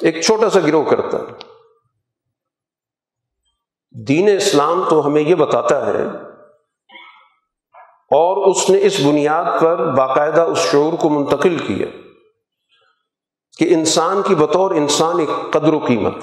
ایک 0.00 0.22
چھوٹا 0.22 0.50
سا 0.50 0.60
گروہ 0.60 0.90
کرتا 0.90 1.18
ہے۔ 1.18 1.32
دین 4.04 4.36
اسلام 4.36 4.84
تو 4.90 5.06
ہمیں 5.06 5.22
یہ 5.22 5.34
بتاتا 5.34 5.86
ہے 5.86 6.31
اور 8.12 8.50
اس 8.50 8.70
نے 8.70 8.78
اس 8.82 9.00
بنیاد 9.00 9.44
پر 9.60 9.92
باقاعدہ 9.92 10.40
اس 10.40 10.58
شعور 10.58 10.92
کو 10.92 11.08
منتقل 11.08 11.58
کیا 11.58 11.86
کہ 13.58 13.74
انسان 13.74 14.22
کی 14.22 14.34
بطور 14.34 14.70
انسان 14.70 15.18
ایک 15.18 15.52
قدر 15.52 15.72
و 15.72 15.78
قیمت 15.78 16.14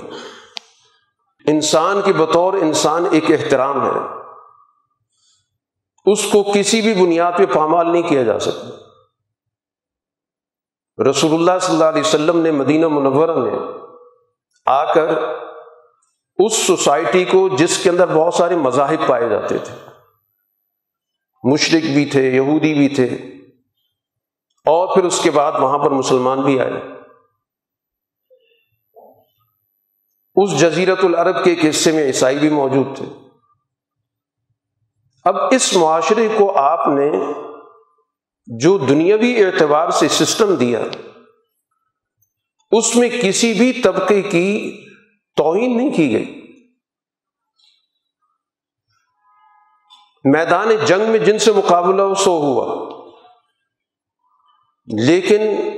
انسان 1.45 2.01
کی 2.01 2.13
بطور 2.13 2.53
انسان 2.53 3.05
ایک 3.11 3.31
احترام 3.31 3.85
ہے۔ 3.85 3.99
اس 6.11 6.25
کو 6.31 6.51
کسی 6.53 6.81
بھی 6.81 6.93
بنیاد 6.93 7.31
پہ 7.37 7.45
پامال 7.45 7.91
نہیں 7.91 8.01
کیا 8.01 8.23
جا 8.23 8.39
سکتا۔ 8.39 8.67
رسول 11.09 11.33
اللہ 11.33 11.59
صلی 11.61 11.73
اللہ 11.73 11.85
علیہ 11.85 12.01
وسلم 12.01 12.39
نے 12.39 12.51
مدینہ 12.51 12.87
منورہ 12.87 13.35
میں 13.35 13.59
آ 14.65 14.93
کر 14.93 15.07
اس 16.37 16.53
سوسائٹی 16.53 17.25
کو 17.25 17.49
جس 17.49 17.83
کے 17.83 17.89
اندر 17.89 18.05
بہت 18.13 18.33
سارے 18.33 18.55
مذاہب 18.55 19.07
پائے 19.07 19.29
جاتے 19.29 19.57
تھے۔ 19.57 19.88
مشرق 21.43 21.81
بھی 21.81 22.05
تھے، 22.05 22.35
یہودی 22.35 22.73
بھی 22.73 22.89
تھے۔ 22.89 23.05
اور 24.65 24.95
پھر 24.95 25.03
اس 25.03 25.21
کے 25.23 25.31
بعد 25.31 25.51
وہاں 25.59 25.77
پر 25.77 25.91
مسلمان 25.91 26.41
بھی 26.41 26.59
آئے۔ 26.59 26.73
اس 30.35 30.59
جزیرت 30.59 30.99
العرب 31.03 31.43
کے 31.43 31.49
ایک 31.49 31.65
حصے 31.69 31.91
میں 31.91 32.03
عیسائی 32.03 32.39
بھی 32.39 32.49
موجود 32.49 32.97
تھے۔ 32.97 33.05
اب 35.23 35.35
اس 35.51 35.75
معاشرے 35.75 36.27
کو 36.37 36.57
آپ 36.57 36.87
نے 36.87 37.11
جو 38.47 38.77
دنیاوی 38.77 39.43
اعتبار 39.43 39.89
سے 39.89 40.07
سسٹم 40.07 40.55
دیا، 40.55 40.79
اس 42.71 42.95
میں 42.95 43.09
کسی 43.21 43.53
بھی 43.53 43.73
طبقے 43.73 44.21
کی 44.21 44.77
توہین 45.35 45.77
نہیں 45.77 45.91
کی 45.91 46.11
گئی۔ 46.13 46.38
میدان 50.23 50.67
جنگ 50.85 51.09
میں 51.09 51.19
جن 51.19 51.39
سے 51.39 51.51
مقابلہ 51.51 52.01
ہو 52.01 52.15
سو 52.15 52.31
ہوا۔ 52.31 52.89
لیکن 55.07 55.69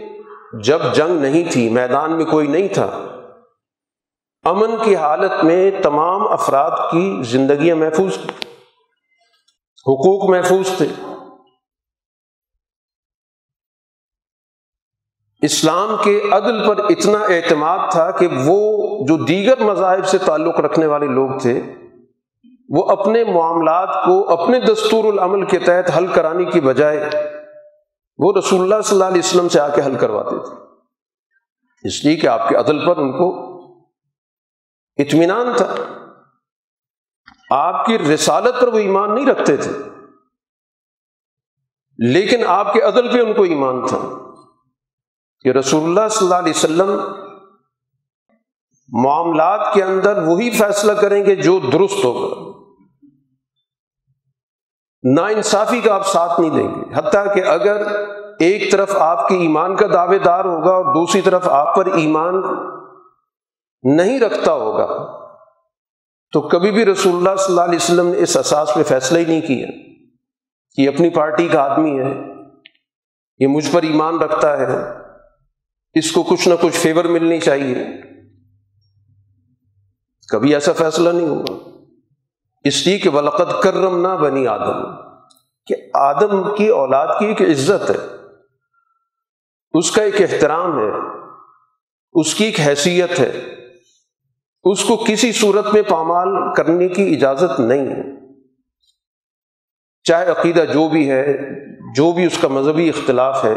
جب 0.62 0.80
جنگ 0.94 1.22
نہیں 1.22 1.52
تھی، 1.52 1.70
میدان 1.70 2.12
میں 2.12 2.26
کوئی 2.26 2.48
نہیں 2.48 2.68
تھا۔ 2.68 3.08
امن 4.44 4.72
کی 4.84 4.96
حالت 4.96 5.44
میں 5.44 5.72
تمام 5.84 6.28
افراد 6.28 6.72
کی 6.92 7.24
زندگیاں 7.24 7.76
محفوظ 7.76 8.14
تھیں۔ 8.14 8.52
حقوق 9.80 10.30
محفوظ 10.30 10.78
تھے۔ 10.78 10.88
اسلام 15.42 15.96
کے 16.04 16.22
عدل 16.32 16.68
پر 16.68 16.78
اتنا 16.78 17.18
اعتماد 17.18 17.80
تھا 17.92 18.12
کہ 18.12 18.28
وہ 18.46 18.88
جو 19.08 19.26
دیگر 19.26 19.64
مذاہب 19.64 20.08
سے 20.08 20.18
تعلق 20.18 20.60
رکھنے 20.60 20.86
والے 20.86 21.08
لوگ 21.08 21.30
تھے 21.42 21.62
وہ 22.76 22.92
اپنے 22.92 23.24
معاملات 23.24 23.90
کو 24.06 24.30
اپنے 24.30 24.60
دستور 24.60 25.04
العمل 25.04 25.46
کے 25.46 25.60
تحت 25.60 25.98
حل 25.98 26.08
کرانے 26.08 26.46
کی 26.46 26.62
بجائے 26.62 27.10
وہ 28.18 28.34
رسول 28.38 28.62
اللہ 28.62 28.82
صلی 28.84 28.96
اللہ 28.96 29.06
علیہ 29.06 29.22
وسلم 29.26 29.50
سے 29.50 29.60
آ 29.60 29.68
کے 29.68 29.82
حل 29.82 29.96
کرواتے 29.96 30.38
تھے۔ 30.46 30.56
اس 31.84 32.06
لیے 32.06 32.16
کہ 32.16 32.28
آپ 32.28 32.50
کے 32.50 32.56
عدل 32.56 32.86
پر 32.86 32.98
ان 32.98 33.12
کو 33.12 33.52
اطمینان 34.98 35.48
تھا۔ 35.58 35.76
آپ 37.50 37.86
کی 37.86 38.00
رسالت 38.00 38.62
پر 38.62 38.68
وہ 38.68 38.78
ایمان 38.78 39.16
نہیں 39.16 39.26
رکھتے 39.26 39.58
تھے۔ 39.58 39.72
لیکن 41.98 42.46
آپ 42.48 42.74
کے 42.74 42.82
عدل 42.82 43.14
پہ 43.14 43.20
ان 43.22 43.34
کو 43.34 43.44
ایمان 43.44 43.88
تھا 43.88 44.00
کہ 45.42 45.50
رسول 45.50 45.84
اللہ 45.84 46.08
صلی 46.10 46.26
اللہ 46.26 46.36
علیہ 46.36 46.54
وسلم 46.56 46.90
معاملات 49.04 49.74
کے 49.74 49.84
اندر 49.84 50.24
وہی 50.24 50.50
فیصلہ 50.52 50.92
کریں 50.92 51.26
گے 51.26 51.36
جو 51.36 51.60
درست 51.74 52.06
ہوگا۔ 52.06 52.51
نا 55.04 55.26
انصافی 55.26 55.80
کا 55.80 55.96
آپ 55.96 56.08
ساتھ 56.08 56.40
نہیں 56.40 56.52
دیں 56.52 56.68
گے۔ 56.68 56.94
حتیٰ 56.96 57.34
کہ 57.36 57.44
اگر 57.46 57.82
ایک 58.40 58.72
طرف 58.72 58.96
آپ 58.96 59.28
کی 59.28 59.36
ایمان 59.36 59.76
کا 59.76 59.88
دعوے 59.94 60.20
دار 60.20 60.46
ہوگا 60.46 60.72
اور 60.72 60.86
دوسری 60.86 61.22
طرف 61.22 61.48
آپ 61.48 61.76
پر 61.76 61.86
ایمان 61.86 62.42
نہیں 63.84 64.20
رکھتا 64.20 64.52
ہوگا، 64.52 64.88
تو 66.32 66.42
کبھی 66.42 66.72
بھی 66.72 66.86
رسول 66.86 67.16
اللہ 67.16 67.36
صلی 67.36 67.46
اللہ 67.50 67.62
علیہ 67.62 67.76
وسلم 67.76 68.08
نے 68.08 68.18
اس 68.18 68.38
احساس 68.38 68.74
پہ 68.76 68.84
فیصلہ 68.84 69.20
ہی 69.20 69.26
نہیں 69.26 69.42
کیا 69.42 69.68
کہ 70.76 70.88
اپنی 70.88 71.10
پارٹی 71.10 71.48
کا 71.48 71.62
آدمی 71.62 72.00
ہے، 72.00 72.14
یہ 73.40 73.48
مجھ 73.48 73.72
پر 73.72 73.84
ایمان 73.84 74.18
رکھتا 74.18 74.58
ہے، 74.58 74.66
اس 75.94 76.12
کو 76.12 76.24
کچھ 76.24 76.50
نہ 76.50 76.54
کچھ 76.62 76.78
فیور 76.78 77.06
ملنی 77.06 77.40
چاہیے۔ 77.40 77.76
کبھی 80.30 80.54
ایسا 80.54 80.72
فیصلہ 80.72 81.10
نہیں 81.10 81.28
ہوگا۔ 81.28 81.71
اس 82.64 82.88
لیے 82.88 82.98
کہ 82.98 83.10
ولقت 83.10 83.64
کرم 83.64 84.08
نہ 84.08 84.18
بنی 84.18 84.48
آدم۔ 84.48 85.02
کہ 85.66 85.76
آدم 85.94 86.56
کی 86.56 86.68
اولاد 86.68 87.08
کی 87.20 87.26
ایک 87.26 87.42
عزت 87.42 87.90
ہے۔ 87.90 87.98
اس 89.74 89.92
کا 89.92 90.04
ایک 90.04 90.22
احترام 90.22 90.80
ہے۔ 90.80 90.92
اس 92.14 92.36
کی 92.36 92.46
ایک 92.46 92.60
حیثیت 92.60 93.20
ہے۔ 93.20 93.42
اس 94.64 94.86
کو 94.86 95.04
کسی 95.08 95.32
صورت 95.32 95.74
میں 95.74 95.82
پامال 95.82 96.54
کرنے 96.56 96.88
کی 96.88 97.16
اجازت 97.16 97.60
نہیں 97.60 97.88
ہے۔ 97.88 98.04
چاہے 100.04 100.32
عقیدہ 100.32 100.64
جو 100.74 100.90
بھی 100.90 101.12
ہے، 101.12 101.38
جو 101.96 102.12
بھی 102.12 102.26
اس 102.26 102.38
کا 102.38 102.48
مذہبی 102.48 102.90
اختلاف 102.90 103.46
ہے۔ 103.46 103.56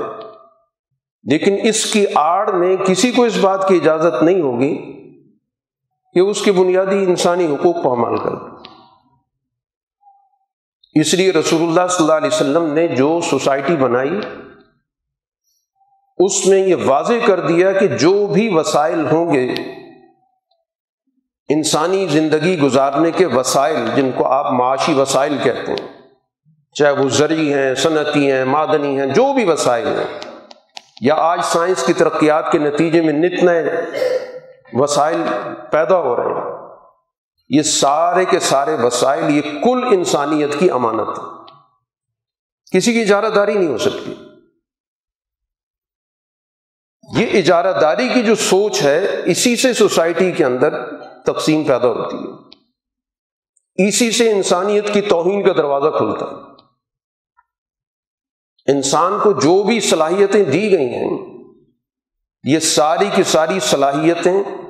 لیکن 1.22 1.56
اس 1.62 1.92
کی 1.92 2.06
آڑ 2.14 2.52
میں 2.52 2.76
کسی 2.76 3.10
کو 3.10 3.24
اس 3.24 3.38
بات 3.38 3.68
کی 3.68 3.76
اجازت 3.76 4.22
نہیں 4.22 4.40
ہوگی 4.40 4.76
کہ 6.12 6.18
اس 6.18 6.42
کے 6.42 6.52
بنیادی 6.52 7.04
انسانی 7.04 7.46
حقوق 7.46 7.82
کو 7.82 7.92
عمل 7.94 8.16
کر 8.16 8.30
اس 10.94 11.14
لیے 11.14 11.32
رسول 11.32 11.62
اللہ 11.62 11.86
صلی 11.90 12.04
اللہ 12.04 12.16
علیہ 12.16 12.26
وسلم 12.26 12.72
نے 12.74 12.86
جو 12.88 13.20
سوسائٹی 13.30 13.76
بنائی، 13.76 14.18
اس 16.18 16.46
میں 16.46 16.58
یہ 16.58 16.76
واضح 16.84 17.26
کر 17.26 17.40
دیا 17.40 17.72
کہ 17.72 17.86
جو 17.86 18.26
بھی 18.26 18.48
وسائل 18.54 19.06
ہوں 19.06 19.32
گے، 19.34 19.46
انسانی 21.48 22.06
زندگی 22.06 22.58
گزارنے 22.58 23.10
کے 23.10 23.26
وسائل 23.26 23.86
جن 23.94 24.10
کو 24.16 24.26
آپ 24.26 24.52
معاشی 24.52 24.94
وسائل 24.94 25.36
کہتے 25.42 25.72
ہیں، 25.72 25.88
چاہے 26.76 26.92
وہ 26.92 27.08
زرعی 27.08 27.52
ہیں، 27.54 27.74
صنعتی 27.74 28.30
ہیں، 28.32 28.44
معدنی 28.44 28.98
ہیں، 29.00 29.06
جو 29.06 29.32
بھی 29.32 29.44
وسائل 29.44 29.86
ہیں، 29.86 30.06
یا 31.00 31.14
آج 31.14 31.40
سائنس 31.44 31.82
کی 31.82 31.92
ترقیات 31.92 32.52
کے 32.52 32.58
نتیجے 32.58 33.00
میں 33.00 33.12
نت 33.12 33.42
نئے 33.42 33.62
وسائل 34.72 35.22
پیدا 35.70 35.98
ہو 35.98 36.16
رہے 36.16 36.34
ہیں۔ 36.34 36.53
یہ 37.48 37.62
سارے 37.62 38.24
کے 38.24 38.38
سارے 38.38 38.74
وسائل، 38.74 39.36
یہ 39.36 39.42
کل 39.42 39.84
انسانیت 39.86 40.58
کی 40.58 40.70
امانت 40.70 41.20
کسی 42.72 42.92
کی 42.92 43.00
اجارہ 43.00 43.28
داری 43.28 43.54
نہیں 43.54 43.68
ہو 43.68 43.78
سکتی۔ 43.78 44.14
یہ 47.16 47.38
اجارہ 47.38 47.80
داری 47.80 48.08
کی 48.08 48.22
جو 48.22 48.34
سوچ 48.34 48.82
ہے، 48.82 49.22
اسی 49.24 49.56
سے 49.56 49.72
سوسائٹی 49.72 50.32
کے 50.32 50.44
اندر 50.44 50.96
تقسیم 51.22 51.64
پیدا 51.64 51.88
ہوتی 51.88 52.16
ہے۔ 52.16 52.44
اسی 53.88 54.10
سے 54.10 54.30
انسانیت 54.32 54.92
کی 54.94 55.00
توہین 55.00 55.46
کا 55.46 55.52
دروازہ 55.52 55.96
کھلتا 55.98 56.26
ہے۔ 56.26 56.54
انسان 58.72 59.18
کو 59.22 59.32
جو 59.32 59.62
بھی 59.62 59.80
صلاحیتیں 59.80 60.44
دی 60.44 60.70
گئی 60.70 60.88
ہیں، 60.88 61.34
یہ 62.44 62.58
ساری 62.58 63.08
کی 63.14 63.22
ساری 63.22 63.60
صلاحیتیں 63.60 64.63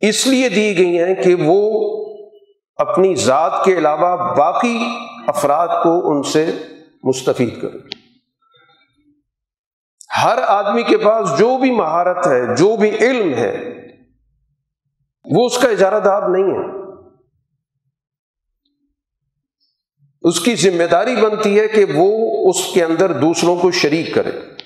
اس 0.00 0.26
لیے 0.26 0.48
دی 0.48 0.78
گئی 0.78 1.02
ہیں 1.02 1.14
کہ 1.14 1.34
وہ 1.34 1.88
اپنی 2.76 3.14
ذات 3.14 3.64
کے 3.64 3.78
علاوہ 3.78 4.34
باقی 4.34 4.78
افراد 5.26 5.68
کو 5.82 6.10
ان 6.10 6.22
سے 6.22 6.52
مستفید 7.02 7.62
کرے۔ 7.62 7.78
ہر 10.22 10.38
آدمی 10.46 10.82
کے 10.82 10.96
پاس 10.96 11.38
جو 11.38 11.58
بھی 11.58 11.70
مہارت 11.70 12.26
ہے، 12.26 12.56
جو 12.56 12.76
بھی 12.76 12.90
علم 12.90 13.34
ہے، 13.34 13.64
وہ 15.24 15.46
اس 15.46 15.58
کا 15.58 15.68
اجارہ 15.68 16.00
دار 16.00 16.22
نہیں 16.22 16.44
ہے۔ 16.44 16.78
اس 20.22 20.40
کی 20.40 20.54
ذمہ 20.54 20.84
داری 20.90 21.16
بنتی 21.16 21.60
ہے 21.60 21.68
کہ 21.68 21.84
وہ 21.94 22.50
اس 22.50 22.74
کے 22.74 22.84
اندر 22.84 23.12
دوسروں 23.12 23.56
کو 23.56 23.70
شریک 23.70 24.14
کرے۔ 24.14 24.57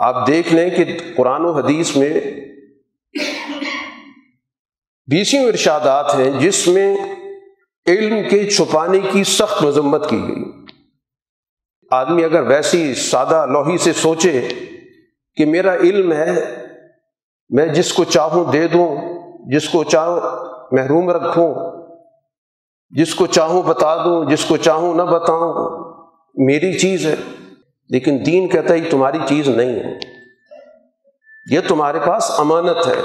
آپ 0.00 0.26
دیکھ 0.26 0.54
لیں 0.54 0.70
کہ 0.70 0.98
قرآن 1.16 1.44
و 1.44 1.52
حدیث 1.52 1.96
میں 1.96 2.20
بیسوں 5.10 5.44
ارشادات 5.44 6.14
ہیں 6.14 6.40
جس 6.40 6.68
میں 6.68 6.96
علم 7.86 8.28
کے 8.30 8.50
چھپانے 8.50 8.98
کی 9.12 9.24
سخت 9.24 9.62
مذمت 9.62 10.10
کی 10.10 10.22
گئی۔ 10.28 10.44
آدمی 11.90 12.24
اگر 12.24 12.42
ویسی 12.42 12.94
سادہ 12.94 13.46
لوہی 13.46 13.78
سے 13.78 13.92
سوچے 13.92 14.48
کہ 15.36 15.46
میرا 15.46 15.74
علم 15.74 16.12
ہے، 16.12 16.66
میں 17.48 17.66
جس 17.66 17.92
کو 17.92 18.04
چاہوں 18.04 18.52
دے 18.52 18.68
دوں، 18.68 18.96
جس 19.52 19.68
کو 19.68 19.84
چاہوں 19.84 20.20
محروم 20.72 21.10
رکھوں، 21.10 21.54
جس 22.90 23.14
کو 23.14 23.26
چاہوں 23.26 23.62
بتا 23.62 23.96
دوں، 23.96 24.30
جس 24.30 24.44
کو 24.44 24.56
چاہوں 24.56 24.94
نہ 24.94 25.02
بتاؤں، 25.02 25.54
میری 26.34 26.72
چیز 26.72 27.06
ہے۔ 27.06 27.16
لیکن 27.90 28.18
دین 28.26 28.48
کہتا 28.48 28.74
ہے 28.74 28.78
یہ 28.78 28.90
تمہاری 28.90 29.18
چیز 29.28 29.48
نہیں 29.48 29.80
ہے۔ 29.80 29.98
یہ 31.50 31.60
تمہارے 31.68 31.98
پاس 32.06 32.30
امانت 32.38 32.86
ہے۔ 32.86 33.02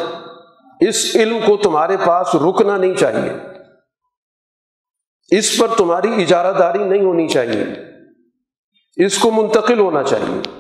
اس 0.88 1.12
علم 1.16 1.38
کو 1.46 1.58
تمہارے 1.58 1.98
پاس 2.06 2.36
رکنا 2.36 2.78
نہیں 2.78 2.94
چاہیے۔ 2.94 3.32
اس 5.38 5.58
پر 5.58 5.68
تمہاری 5.78 6.22
اجارہ 6.22 6.58
داری 6.60 6.84
نہیں 6.84 7.02
ہونی 7.02 7.28
چاہیے۔ 7.28 7.64
اس 9.06 9.18
کو 9.18 9.32
منتقل 9.32 9.80
ہونا 9.80 10.04
چاہیے۔ 10.04 10.60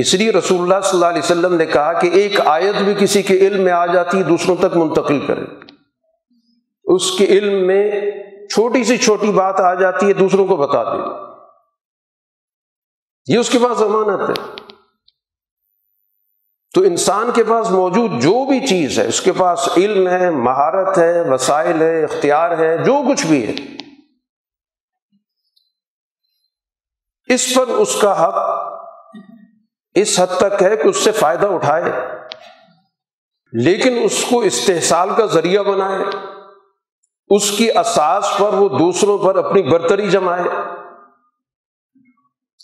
اس 0.00 0.14
لیے 0.14 0.32
رسول 0.32 0.60
اللہ 0.60 0.80
صلی 0.84 0.90
اللہ 0.92 1.06
علیہ 1.06 1.22
وسلم 1.24 1.54
نے 1.54 1.66
کہا 1.66 1.92
کہ 1.92 2.10
ایک 2.12 2.40
آیت 2.44 2.82
بھی 2.82 2.94
کسی 2.98 3.22
کے 3.22 3.38
علم 3.38 3.62
میں 3.62 3.72
آ 3.72 3.86
جاتی 3.86 4.18
ہے 4.18 4.22
دوسروں 4.22 4.56
تک 4.56 4.76
منتقل 4.76 5.26
کرے۔ 5.26 5.42
اس 6.84 7.18
کے 7.18 7.24
علم 7.24 7.66
میں 7.66 7.90
چھوٹی 8.50 8.84
سی 8.84 8.96
چھوٹی 8.96 9.32
بات 9.32 9.60
آ 9.60 9.74
جاتی 9.74 10.06
ہے، 10.08 10.12
دوسروں 10.12 10.46
کو 10.46 10.56
بتا 10.56 10.84
دے۔ 10.84 11.29
یہ 13.26 13.38
اس 13.38 13.50
کے 13.50 13.58
پاس 13.58 13.78
ضمانت 13.78 14.30
ہے۔ 14.30 14.60
تو 16.74 16.82
انسان 16.82 17.30
کے 17.34 17.44
پاس 17.44 17.70
موجود 17.70 18.10
جو 18.10 18.46
بھی 18.46 18.66
چیز 18.66 18.98
ہے، 18.98 19.06
اس 19.06 19.20
کے 19.20 19.32
پاس 19.32 19.68
علم 19.76 20.08
ہے، 20.08 20.30
مہارت 20.30 20.98
ہے، 20.98 21.30
وسائل 21.30 21.82
ہے، 21.82 22.04
اختیار 22.04 22.58
ہے، 22.58 22.84
جو 22.84 22.94
کچھ 23.10 23.26
بھی 23.26 23.46
ہے۔ 23.46 23.52
اس 27.34 27.54
پر 27.54 27.68
اس 27.68 27.96
کا 28.00 28.28
حق 28.28 28.34
اس 29.94 30.20
حد 30.20 30.36
تک 30.36 30.62
ہے 30.62 30.76
کہ 30.76 30.88
اس 30.88 30.96
سے 30.96 31.12
فائدہ 31.12 31.46
اٹھائے۔ 31.46 31.84
لیکن 33.52 33.98
اس 34.04 34.24
کو 34.30 34.40
استحصال 34.40 35.08
کا 35.16 35.26
ذریعہ 35.26 35.62
بنائے۔ 35.62 35.98
اس 37.28 37.50
کی 37.50 37.70
اساس 37.70 38.32
پر 38.38 38.52
وہ 38.52 38.68
دوسروں 38.78 39.18
پر 39.18 39.36
اپنی 39.36 39.62
برتری 39.62 40.10
جمائے۔ 40.10 40.42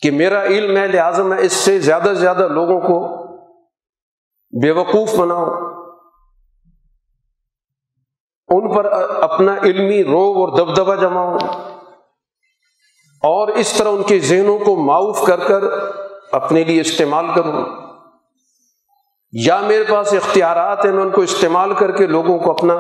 کہ 0.03 0.11
میرا 0.11 0.43
علم 0.45 0.77
ہے 0.77 0.87
لہٰذا 0.87 1.23
میں 1.23 1.39
اس 1.39 1.53
سے 1.53 1.79
زیادہ 1.79 2.09
سے 2.09 2.15
زیادہ 2.15 2.49
لوگوں 2.49 2.81
کو 2.81 3.27
بے 4.63 4.71
وقوف 4.71 5.15
بناؤں 5.15 5.77
ان 8.49 8.75
پر 8.75 8.85
اپنا 9.23 9.57
علمی 9.63 10.05
روب 10.05 10.37
اور 10.39 10.59
دبدبا 10.59 10.95
جماؤں 10.95 11.39
اور 13.23 13.49
اس 13.49 13.73
طرح 13.73 13.89
ان 13.89 14.03
کے 14.03 14.19
ذہنوں 14.19 14.59
کو 14.59 14.77
معاف 14.77 15.27
کر 15.27 15.49
کر 15.49 15.65
اپنے 16.33 16.65
لیے 16.65 16.81
استعمال 16.81 17.27
کروں 17.35 17.65
یا 19.33 19.61
میرے 19.61 19.85
پاس 19.85 20.13
اختیارات 20.13 20.85
ہیں، 20.85 20.93
میں 20.93 21.03
ان 21.03 21.11
کو 21.11 21.21
استعمال 21.21 21.75
کر 21.75 21.91
کے 21.93 22.07
لوگوں 22.07 22.39
کو 22.39 22.51
اپنا 22.51 22.75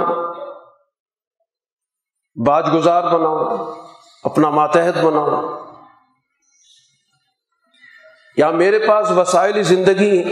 باج 2.47 2.67
گزار 2.75 3.05
بناؤں، 3.05 3.59
اپنا 4.25 4.51
ماتحت 4.51 5.05
بناؤں۔ 5.05 5.66
یا 8.37 8.51
میرے 8.51 8.79
پاس 8.79 9.11
وسائل 9.11 9.63
زندگی 9.63 10.23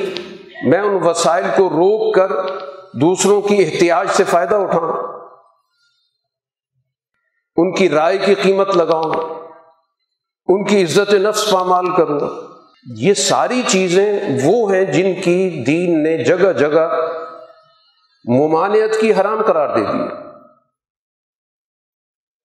میں 0.66 0.78
ان 0.78 0.98
وسائل 1.02 1.44
کو 1.56 1.70
روک 1.70 2.14
کر 2.14 2.28
دوسروں 2.92 3.40
کی 3.40 3.56
احتیاط 3.58 4.10
سے 4.10 4.24
فائدہ 4.24 4.54
اٹھاؤں۔ 4.54 4.92
ان 7.56 7.72
کی 7.72 7.88
رائے 7.88 8.18
کی 8.18 8.34
قیمت 8.34 8.76
لگاؤں۔ 8.76 9.12
ان 10.46 10.64
کی 10.64 10.82
عزت 10.82 11.14
نفس 11.14 11.50
پامال 11.50 11.96
کروں۔ 11.96 12.20
یہ 12.96 13.14
ساری 13.14 13.62
چیزیں 13.66 14.20
وہ 14.44 14.74
ہیں 14.74 14.84
جن 14.84 15.14
کی 15.22 15.64
دین 15.66 16.02
نے 16.02 16.24
جگہ 16.24 16.52
جگہ 16.52 17.10
ممانعت 18.24 19.00
کی 19.00 19.12
حرام 19.12 19.42
قرار 19.42 19.76
دے 19.76 19.84
دی۔ 19.84 20.08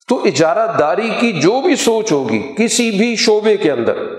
تو 0.08 0.24
اجارہ 0.24 0.78
داری 0.80 1.10
کی 1.20 1.42
جو 1.42 1.62
بھی 1.62 1.76
سوچ 1.76 2.12
ہوگی، 2.12 2.56
کسی 2.58 2.92
بھی 2.92 3.16
شعبے 3.16 3.58
کے 3.58 3.72
اندر 3.72 4.19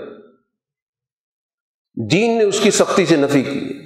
دین 1.95 2.37
نے 2.37 2.43
اس 2.43 2.59
کی 2.59 2.71
سختی 2.71 3.05
سے 3.05 3.15
نفی 3.15 3.43
کی 3.43 3.85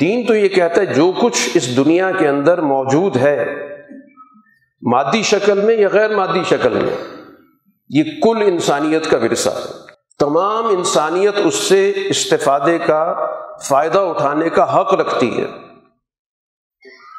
دین 0.00 0.26
تو 0.26 0.34
یہ 0.34 0.48
کہتا 0.48 0.80
ہے 0.80 0.86
جو 0.86 1.12
کچھ 1.22 1.48
اس 1.54 1.76
دنیا 1.76 2.10
کے 2.10 2.28
اندر 2.28 2.60
موجود 2.60 3.16
ہے، 3.16 3.46
مادی 4.82 5.22
شکل 5.22 5.60
میں 5.60 5.76
یا 5.76 5.88
غیر 5.92 6.16
مادی 6.16 6.42
شکل 6.48 6.74
میں، 6.74 6.96
یہ 7.88 8.02
کل 8.22 8.42
انسانیت 8.42 9.10
کا 9.10 9.16
ورثہ 9.16 9.50
ہے۔ 9.50 9.62
تمام 10.18 10.66
انسانیت 10.66 11.34
اس 11.44 11.54
سے 11.54 11.92
استفادے 12.06 12.78
کا، 12.78 13.14
فائدہ 13.62 13.98
اٹھانے 13.98 14.48
کا 14.48 14.80
حق 14.80 14.94
رکھتی 14.94 15.38
ہے۔ 15.38 15.44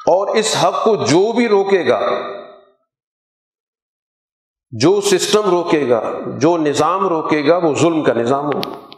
اور 0.08 0.36
اس 0.36 0.56
حق 0.64 0.84
کو 0.84 0.96
جو 0.96 1.32
بھی 1.32 1.48
روکے 1.48 1.88
گا، 1.88 2.02
جو 4.72 5.02
سسٹم 5.02 5.50
روکے 5.50 5.90
گا، 5.90 6.14
جو 6.38 6.58
نظام 6.58 7.08
روکے 7.08 7.48
گا، 7.48 7.58
وہ 7.58 7.74
ظلم 7.76 8.04
کا 8.04 8.14
نظام 8.14 8.46
ہوگا۔ 8.46 8.89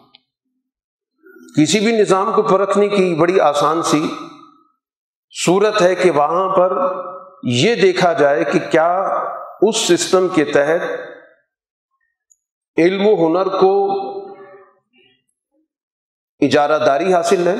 کسی 1.57 1.79
بھی 1.79 1.91
نظام 1.91 2.31
کو 2.33 2.41
پرکھنے 2.41 2.87
کی 2.87 3.15
بڑی 3.15 3.39
آسان 3.39 3.83
سی 3.83 4.07
صورت 5.45 5.81
ہے 5.81 5.95
کہ 5.95 6.11
وہاں 6.11 6.55
پر 6.55 6.77
یہ 7.43 7.75
دیکھا 7.75 8.13
جائے 8.13 8.43
کہ 8.43 8.59
کیا 8.71 8.97
اس 9.61 9.77
سسٹم 9.77 10.27
کے 10.27 10.45
تحت 10.45 10.81
علم 12.77 13.07
و 13.07 13.13
ہنر 13.13 13.47
کو 13.47 13.73
اجارہ 16.39 16.85
داری 16.85 17.13
حاصل 17.13 17.47
ہے 17.47 17.55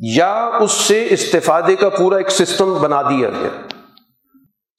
یا 0.00 0.50
اس 0.60 0.72
سے 0.72 1.06
استفادے 1.10 1.76
کا 1.76 1.88
پورا 1.88 2.16
ایک 2.16 2.30
سسٹم 2.30 2.74
بنا 2.74 3.02
دیا 3.02 3.30
گیا 3.30 3.48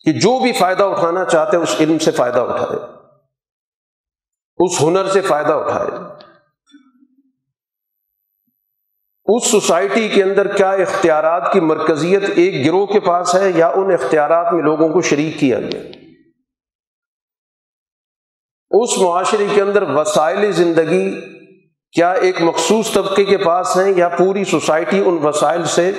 کہ 0.06 0.13
جو 0.13 0.40
بھی 0.40 0.52
فائدہ 0.52 0.84
اٹھانا 0.84 1.26
چاہتے 1.26 1.58
اس 1.58 1.76
علم 1.80 1.98
سے 1.98 2.12
فائدہ 2.12 2.40
اٹھائے، 2.40 2.80
اس 4.58 4.82
ہنر 4.82 5.08
سے 5.08 5.22
فائدہ 5.22 5.54
اٹھائے۔ 5.54 5.92
اس 9.30 9.52
سوسائٹی 9.52 10.08
کے 10.08 10.24
اندر 10.24 10.56
کیا 10.56 10.72
اختیارات 10.72 11.54
کی 11.54 11.60
مرکزیت 11.60 12.24
ایک 12.36 12.66
گروہ 12.66 12.86
کے 12.86 13.00
پاس 13.00 13.36
ہے 13.36 13.52
یا 13.56 13.68
ان 13.68 13.92
اختیارات 13.92 14.54
میں 14.54 14.63
لوگوں 14.63 14.90
کو 14.90 15.02
شریک 15.02 15.40
کیا 15.40 15.60
گیا؟ 15.60 15.82
اس 18.72 18.98
معاشرے 18.98 19.48
کے 19.56 19.62
اندر 19.62 19.82
وسائل 19.82 20.52
زندگی 20.52 21.22
کیا 21.92 22.12
ایک 22.12 22.42
مخصوص 22.42 22.94
طبقے 22.94 23.24
کے 23.24 23.38
پاس 23.38 23.78
ہیں 23.78 23.94
یا 23.96 24.10
پوری 24.10 24.44
سوسائٹی 24.44 25.04
ان 25.06 25.18
وسائل 25.24 25.66
سے 25.66 25.92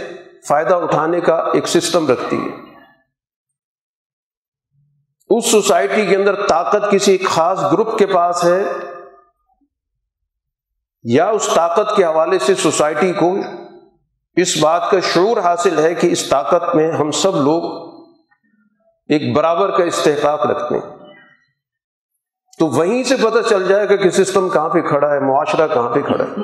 فائدہ 0.48 0.74
اٹھانے 0.74 1.20
کا 1.20 1.34
ایک 1.34 1.68
سسٹم 1.68 2.06
رکھتی 2.06 2.36
ہے؟ 2.36 2.68
اس 5.30 5.50
سوسائٹی 5.50 6.06
کے 6.06 6.16
اندر 6.16 6.46
طاقت 6.46 6.90
کسی 6.90 7.18
خاص 7.18 7.72
گروپ 7.72 7.98
کے 7.98 8.06
پاس 8.06 8.44
ہے 8.44 8.62
یا 11.02 11.28
اس 11.28 11.48
طاقت 11.54 11.96
کے 11.96 12.04
حوالے 12.04 12.38
سے 12.38 12.54
سوسائٹی 12.54 13.12
کو 13.12 13.36
اس 14.36 14.56
بات 14.60 14.90
کا 14.90 15.00
شعور 15.00 15.36
حاصل 15.36 15.78
ہے 15.78 15.94
کہ 15.94 16.06
اس 16.06 16.28
طاقت 16.28 16.74
میں 16.74 16.92
ہم 16.92 17.10
سب 17.10 17.34
لوگ 17.34 17.88
ایک 19.08 19.36
برابر 19.36 19.76
کا 19.76 19.84
استحقاق 19.84 20.46
رکھتے 20.46 20.74
ہیں۔ 20.74 20.98
تو 22.58 22.66
وہیں 22.66 23.02
سے 23.02 23.16
پتہ 23.16 23.48
چل 23.48 23.68
جائے 23.68 23.88
گا 23.88 23.96
کہ 23.96 24.10
سسٹم 24.10 24.48
کہاں 24.48 24.68
پہ 24.68 24.80
کھڑا 24.80 25.14
ہے، 25.14 25.20
معاشرہ 25.20 25.68
کہاں 25.68 25.90
پہ 25.94 26.00
کھڑا 26.00 26.24
ہے۔ 26.24 26.34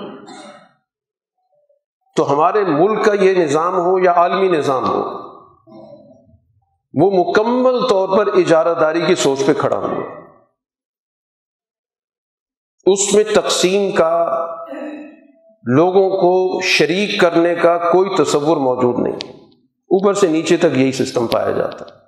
تو 2.16 2.32
ہمارے 2.32 2.64
ملک 2.64 3.04
کا 3.04 3.12
یہ 3.14 3.44
نظام 3.44 3.74
ہو 3.74 3.98
یا 3.98 4.12
عالمی 4.12 4.48
نظام 4.48 4.88
ہو، 4.88 5.24
وہ 6.94 7.10
مکمل 7.10 7.88
طور 7.88 8.18
پر 8.18 8.26
اجارہ 8.26 8.74
داری 8.74 9.00
کی 9.06 9.14
سوچ 9.14 9.46
پہ 9.46 9.52
کھڑا 9.52 9.76
ہوا 9.76 10.24
اس 12.86 13.14
میں 13.14 13.24
تقسیم 13.34 13.94
کا 13.94 14.43
لوگوں 15.66 16.10
کو 16.10 16.60
شریک 16.62 17.20
کرنے 17.20 17.54
کا 17.54 17.78
کوئی 17.78 18.10
تصور 18.18 18.56
موجود 18.56 18.98
نہیں۔ 18.98 19.16
اوپر 19.66 20.14
سے 20.14 20.26
نیچے 20.26 20.56
تک 20.56 20.78
یہی 20.78 20.92
سسٹم 20.92 21.26
پایا 21.26 21.50
جاتا۔ 21.50 21.84
ہے 21.84 22.00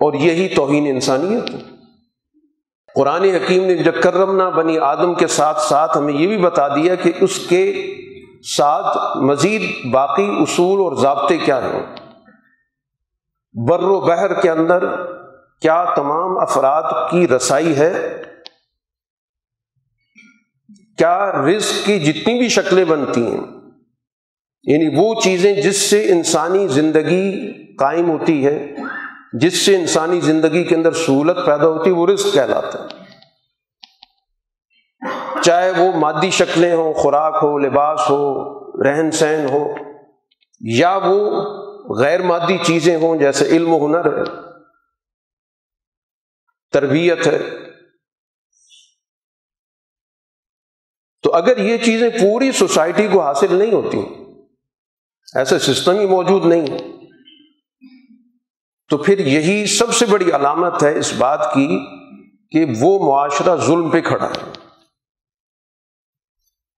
اور 0.00 0.14
یہی 0.14 0.48
توہین 0.48 0.86
انسانیت۔ 0.86 1.50
ہے 1.50 1.60
قرآن 2.94 3.24
حکیم 3.24 3.64
نے 3.64 3.76
جب 3.76 4.02
کرمنا 4.02 4.48
بنی 4.48 4.78
آدم 4.78 5.14
کے 5.14 5.26
ساتھ 5.26 5.60
ساتھ 5.60 5.98
ہمیں 5.98 6.14
یہ 6.14 6.26
بھی 6.26 6.38
بتا 6.38 6.68
دیا 6.68 6.94
کہ 6.94 7.12
اس 7.20 7.38
کے 7.38 7.94
ساتھ 8.56 9.16
مزید 9.16 9.90
باقی 9.92 10.36
اصول 10.40 10.80
اور 10.80 10.92
ضابطے 10.92 11.38
کیا 11.38 11.58
ہیں۔ 11.58 11.96
بر 13.68 13.82
و 13.82 14.00
بحر 14.00 14.40
کے 14.40 14.50
اندر 14.50 15.06
کیا 15.60 15.84
تمام 15.96 16.38
افراد 16.38 17.10
کی 17.10 17.28
رسائی 17.28 17.76
ہے؟ 17.76 18.21
کیا 21.02 21.32
رزق 21.32 21.86
کی 21.86 21.98
جتنی 22.00 22.38
بھی 22.38 22.48
شکلیں 22.48 22.84
بنتی 22.84 23.26
ہیں۔ 23.26 23.40
یعنی 24.62 24.88
وہ 24.96 25.14
چیزیں 25.20 25.62
جس 25.62 25.76
سے 25.76 26.12
انسانی 26.12 26.68
زندگی 26.68 27.52
قائم 27.76 28.10
ہوتی 28.10 28.46
ہے، 28.46 28.74
جس 29.32 29.66
سے 29.66 29.76
انسانی 29.76 30.20
زندگی 30.20 30.64
کے 30.64 30.74
اندر 30.74 30.92
سہولت 30.92 31.36
پیدا 31.46 31.66
ہوتی 31.66 31.90
ہے، 31.90 31.94
وہ 31.94 32.06
رزق 32.06 32.34
کہلاتا 32.34 32.84
ہے۔ 32.84 32.88
چاہے 35.42 35.70
وہ 35.70 35.92
مادی 35.96 36.30
شکلیں 36.30 36.74
ہوں، 36.74 36.92
خوراک 36.92 37.38
ہو، 37.42 37.58
لباس 37.58 38.00
ہو، 38.00 38.44
رہن 38.82 39.10
سہن 39.10 39.46
ہو، 39.50 39.74
یا 40.60 40.98
وہ 41.04 41.42
غیر 41.98 42.22
مادی 42.22 42.58
چیزیں 42.62 42.96
ہوں، 42.96 43.16
جیسے 43.16 43.46
علم 43.46 43.74
و 43.74 43.86
ہنر 43.86 44.18
ہے، 44.18 44.22
تربیت 46.72 47.26
ہے 47.26 47.61
تو 51.32 51.36
اگر 51.36 51.58
یہ 51.58 51.76
چیزیں 51.76 52.10
پوری 52.10 52.52
سوسائٹی 52.52 53.08
کو 53.12 53.20
حاصل 53.20 53.54
نہیں 53.54 53.72
ہوتی، 53.72 53.98
ایسا 55.34 55.58
سسٹم 55.58 55.98
ہی 55.98 56.06
موجود 56.06 56.44
نہیں۔ 56.44 56.66
تو 58.88 58.96
پھر 58.96 59.18
یہی 59.18 59.66
سب 59.66 59.94
سے 59.94 60.06
بڑی 60.06 60.30
علامت 60.30 60.82
ہے 60.82 60.98
اس 60.98 61.12
بات 61.18 61.54
کی 61.54 61.78
کہ 62.50 62.66
وہ 62.80 63.06
معاشرہ 63.06 63.56
ظلم 63.56 63.90
پہ 63.90 64.00
کھڑا 64.00 64.28
ہے۔ 64.28 64.52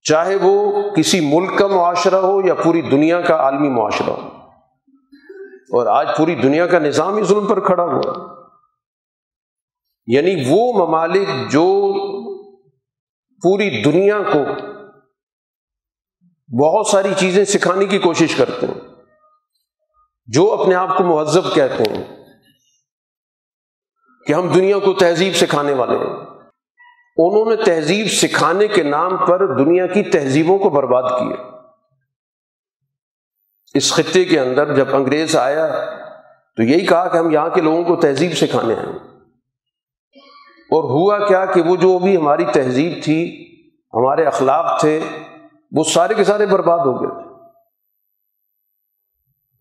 چاہے 0.03 0.37
وہ 0.37 0.83
کسی 0.97 1.21
ملک 1.21 1.59
کا 1.59 1.67
معاشرہ 1.67 2.17
ہو 2.17 2.47
یا 2.47 2.55
پوری 2.55 2.83
دنیا 2.83 3.21
کا 3.21 3.37
عالمی 3.37 3.69
معاشرہ 3.69 4.11
ہو۔ 4.11 4.29
اور 5.79 5.87
آج 5.87 6.09
پوری 6.17 6.35
دنیا 6.35 6.67
کا 6.67 6.79
نظام 6.79 7.17
ہی 7.17 7.23
ظلم 7.23 7.47
پر 7.47 7.61
کھڑا 7.61 7.85
ہوا 7.85 8.35
یعنی 10.07 10.45
وہ 10.49 10.87
ممالک 10.87 11.51
جو 11.51 11.94
پوری 13.45 13.83
دنیا 13.83 14.19
کو 14.33 14.45
بہت 16.59 16.87
ساری 16.87 17.09
چیزیں 17.17 17.45
سکھانے 17.45 17.85
کی 17.85 17.99
کوشش 17.99 18.37
کرتے 18.37 18.67
ہیں۔ 18.67 18.81
جو 20.27 20.53
اپنے 20.53 20.75
آپ 20.75 20.97
کو 20.97 21.05
مہذب 21.05 21.55
کہتے 21.55 21.83
ہیں 21.91 22.25
کہ 24.27 24.33
ہم 24.33 24.53
دنیا 24.53 24.79
کو 24.79 24.93
تہذیب 24.93 25.35
سکھانے 25.35 25.73
والے 25.73 25.97
ہیں۔ 25.97 26.17
انہوں 27.17 27.51
نے 27.51 27.65
تہذیب 27.65 28.07
سکھانے 28.07 28.69
کے 28.69 28.83
نام 28.83 29.17
پر 29.17 29.59
دنیا 29.59 29.87
کی 29.87 30.03
تہذیبوں 30.03 30.59
کو 30.59 30.71
برباد 30.71 31.03
کیا۔ 31.03 31.51
اس 33.75 33.93
خطے 33.93 34.25
کے 34.25 34.41
اندر 34.41 34.75
جب 34.75 34.97
انگریز 34.97 35.37
آیا 35.37 35.67
تو 36.57 36.63
یہی 36.63 36.87
کہا 36.87 37.09
کہ 37.09 37.17
ہم 37.17 37.31
یہاں 37.31 37.49
کے 37.49 37.61
لوگوں 37.61 37.85
کو 37.85 37.97
تہذیب 37.97 38.33
سکھانے 38.33 38.75
ہیں۔ 38.75 39.14
اور 40.75 40.85
ہوا 40.85 41.27
کیا 41.27 41.45
کہ 41.45 41.63
وہ 41.63 41.77
جو 41.77 41.99
بھی 41.99 42.17
ہماری 42.17 42.45
تہذیب 42.45 42.93
تھی، 43.05 43.47
ہمارے 43.95 44.25
اخلاق 44.25 44.81
تھے، 44.81 45.01
وہ 45.73 45.85
سارے 45.85 46.15
کے 46.15 46.25
سارے 46.25 46.47
برباد 46.47 46.79
ہو 46.79 47.03
گئے۔ 47.03 47.25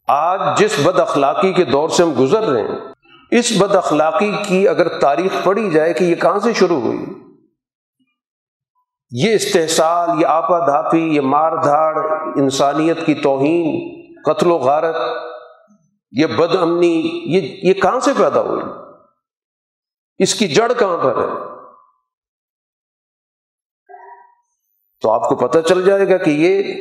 آج 0.08 0.60
جس 0.60 0.80
بد 0.84 1.00
اخلاقی 1.00 1.54
کے 1.54 1.64
دور 1.64 1.90
سے 1.90 2.04
ہم 2.04 2.14
گزر 2.20 2.44
رہے 2.44 2.62
ہیں، 2.62 2.80
اس 3.32 3.62
بد 3.62 3.76
اخلاقی 3.76 4.32
کی 4.48 4.68
اگر 4.68 4.88
تاریخ 5.00 5.44
پڑھی 5.44 5.70
جائے 5.70 5.94
کہ 5.94 6.04
یہ 6.04 6.16
کہاں 6.16 6.40
سے 6.40 6.54
شروع 6.54 6.80
ہوئی؟ 6.80 7.00
یہ 9.12 9.34
استحصال، 9.34 10.22
یہ 10.22 10.28
آپا 10.28 10.60
دھاپی، 10.60 11.16
یہ 11.16 11.22
مار 11.22 11.52
دھاڑ، 11.52 11.98
انسانیت 12.36 13.06
کی 13.06 13.14
توہین، 13.14 13.94
قتل 14.26 14.52
و 14.52 14.58
غارت، 14.58 14.96
یہ 16.12 16.26
بد 16.26 16.56
امنی، 16.56 17.22
یہ 17.26 17.42
یہ 17.64 17.74
کہاں 17.74 18.00
سے 18.00 18.12
پیدا 18.18 18.42
ہوئی؟ 18.42 18.83
اس 20.18 20.36
کی 20.36 20.48
جڑ 20.48 20.74
کہاں 20.74 20.98
پر 20.98 21.18
ہے؟ 21.18 21.54
تو 25.02 25.12
آپ 25.12 25.30
کو 25.30 25.36
پتہ 25.36 25.60
چل 25.60 25.86
جائے 25.86 26.10
گا 26.10 26.18
کہ 26.18 26.30
یہ 26.30 26.74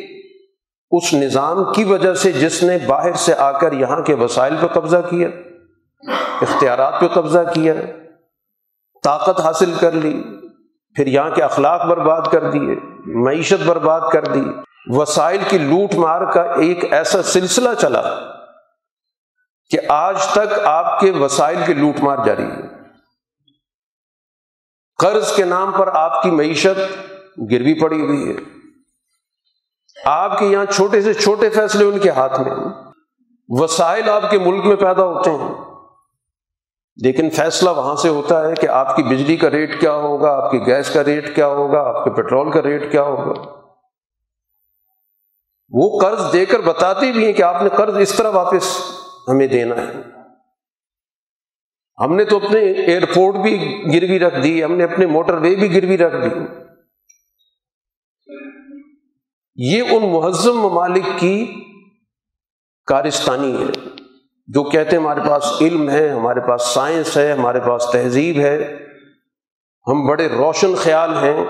اس 0.91 1.15
نظام 1.15 1.73
کی 1.73 1.85
وجہ 1.85 2.15
سے 2.15 2.33
جس 2.33 2.63
نے 2.63 2.79
باہر 2.87 3.13
سے 3.13 3.35
آ 3.35 3.59
کر 3.59 3.73
یہاں 3.73 4.03
کے 4.03 4.15
وسائل 4.15 4.57
پہ 4.61 4.67
قبضہ 4.67 4.97
کیا، 5.11 5.29
اختیارات 6.43 7.01
پہ 7.01 7.09
قبضہ 7.09 7.39
کیا، 7.55 7.75
طاقت 9.03 9.41
حاصل 9.41 9.73
کر 9.81 9.93
لی، 9.93 10.23
پھر 10.95 11.07
یہاں 11.07 11.31
کے 11.31 11.43
اخلاق 11.43 11.85
برباد 11.85 12.23
کر 12.33 12.51
دیے، 12.51 12.77
معیشت 13.07 13.63
برباد 13.67 14.01
کر 14.13 14.25
دی، 14.25 14.43
وسائل 14.87 15.41
کی 15.49 15.59
لوٹ 15.59 15.95
مار 15.95 16.33
کا 16.33 16.43
ایک 16.43 16.93
ایسا 16.93 17.23
سلسلہ 17.23 17.75
چلا 17.81 18.03
کہ 19.71 19.79
آج 19.89 20.27
تک 20.27 20.59
آپ 20.65 21.01
کے 21.01 21.11
وسائل 21.11 21.59
کی 21.67 21.75
لوٹ 21.75 22.01
مار 22.01 22.19
جاری 22.25 22.43
ہے۔ 22.43 22.82
قرض 25.03 25.33
کے 25.37 25.45
نام 25.45 25.73
پر 25.73 25.89
آپ 25.93 26.23
کی 26.23 26.31
معیشت 26.31 26.79
گروی 27.53 27.81
پڑی 27.81 28.01
ہوئی 28.01 28.29
ہے۔ 28.29 28.35
آپ 30.05 30.39
کے 30.39 30.47
یہاں 30.47 30.65
چھوٹے 30.65 31.03
سے 31.03 31.15
چھوٹے 31.15 31.51
فیصلے 31.51 31.85
ان 31.85 31.99
کے 31.99 32.11
ہاتھ 32.11 32.41
میں 32.41 32.53
وسائل 33.49 34.09
آپ 34.09 34.31
کے 34.31 34.39
ملک 34.39 34.65
میں 34.65 34.77
پیدا 34.77 35.05
ہوتے 35.05 35.31
ہیں۔ 35.31 35.55
لیکن 36.97 37.31
فیصلہ 37.31 37.71
وہاں 37.71 37.97
سے 37.97 38.09
ہوتا 38.09 38.49
ہے 38.49 38.55
کہ 38.55 38.67
آپ 38.67 38.97
کی 38.97 39.03
بجلی 39.03 39.37
کا 39.37 39.51
ریٹ 39.51 39.81
کیا 39.81 39.93
ہوگا، 39.93 40.45
آپ 40.45 40.51
کی 40.51 40.67
گیس 40.67 40.91
کا 40.91 41.05
ریٹ 41.05 41.35
کیا 41.35 41.47
ہوگا، 41.47 41.81
آپ 41.81 42.05
کے 42.05 42.11
پیٹرول 42.11 42.51
کا 42.51 42.63
ریٹ 42.63 42.93
کیا 42.93 43.03
ہوگا۔ 43.03 43.63
وہ 45.71 46.01
قرض 46.01 46.33
دے 46.33 46.45
کر 46.45 46.61
بتاتے 46.61 47.13
بھی 47.13 47.27
ہیں 47.27 47.33
کہ 47.33 47.43
آپ 47.43 47.63
نے 47.63 47.69
قرض 47.69 47.97
اس 47.97 48.15
طرح 48.15 48.31
واپس 48.31 48.79
ہمیں 49.29 49.47
دینا 49.47 49.77
ہے۔ 49.77 50.22
ہم 52.01 52.17
نے 52.17 52.25
تو 52.25 52.37
اپنے 52.37 52.59
ایئرپورٹ 52.59 53.37
بھی 53.37 53.83
گروی 53.95 54.19
رکھ 54.19 54.41
دی، 54.43 54.65
ہم 54.65 54.75
نے 54.75 54.85
اپنے 54.85 55.07
موٹر 55.07 55.35
وے 55.35 55.55
بھی 55.55 55.77
گروی 55.77 55.99
رکھ 55.99 56.17
دی۔ 56.17 56.41
یہ 59.57 59.83
ان 59.91 60.13
مہذب 60.13 60.55
ممالک 60.55 61.05
کی 61.17 61.55
کارستانی 62.87 63.63
ہے 63.63 63.89
جو 64.47 64.63
کہتے 64.63 64.97
ہیں 64.97 65.03
ہمارے 65.03 65.21
پاس 65.29 65.53
علم 65.61 65.91
ہے، 65.91 66.09
ہمارے 66.09 66.41
پاس 66.41 66.63
سائنس 66.63 67.17
ہے، 67.17 67.33
ہمارے 67.33 67.61
پاس 67.61 67.87
تہذیب 67.93 68.39
ہے۔ 68.39 68.79
ہم 69.87 70.07
بڑے 70.07 70.29
روشن 70.29 70.75
خیال 70.75 71.11
ہیں۔ 71.15 71.45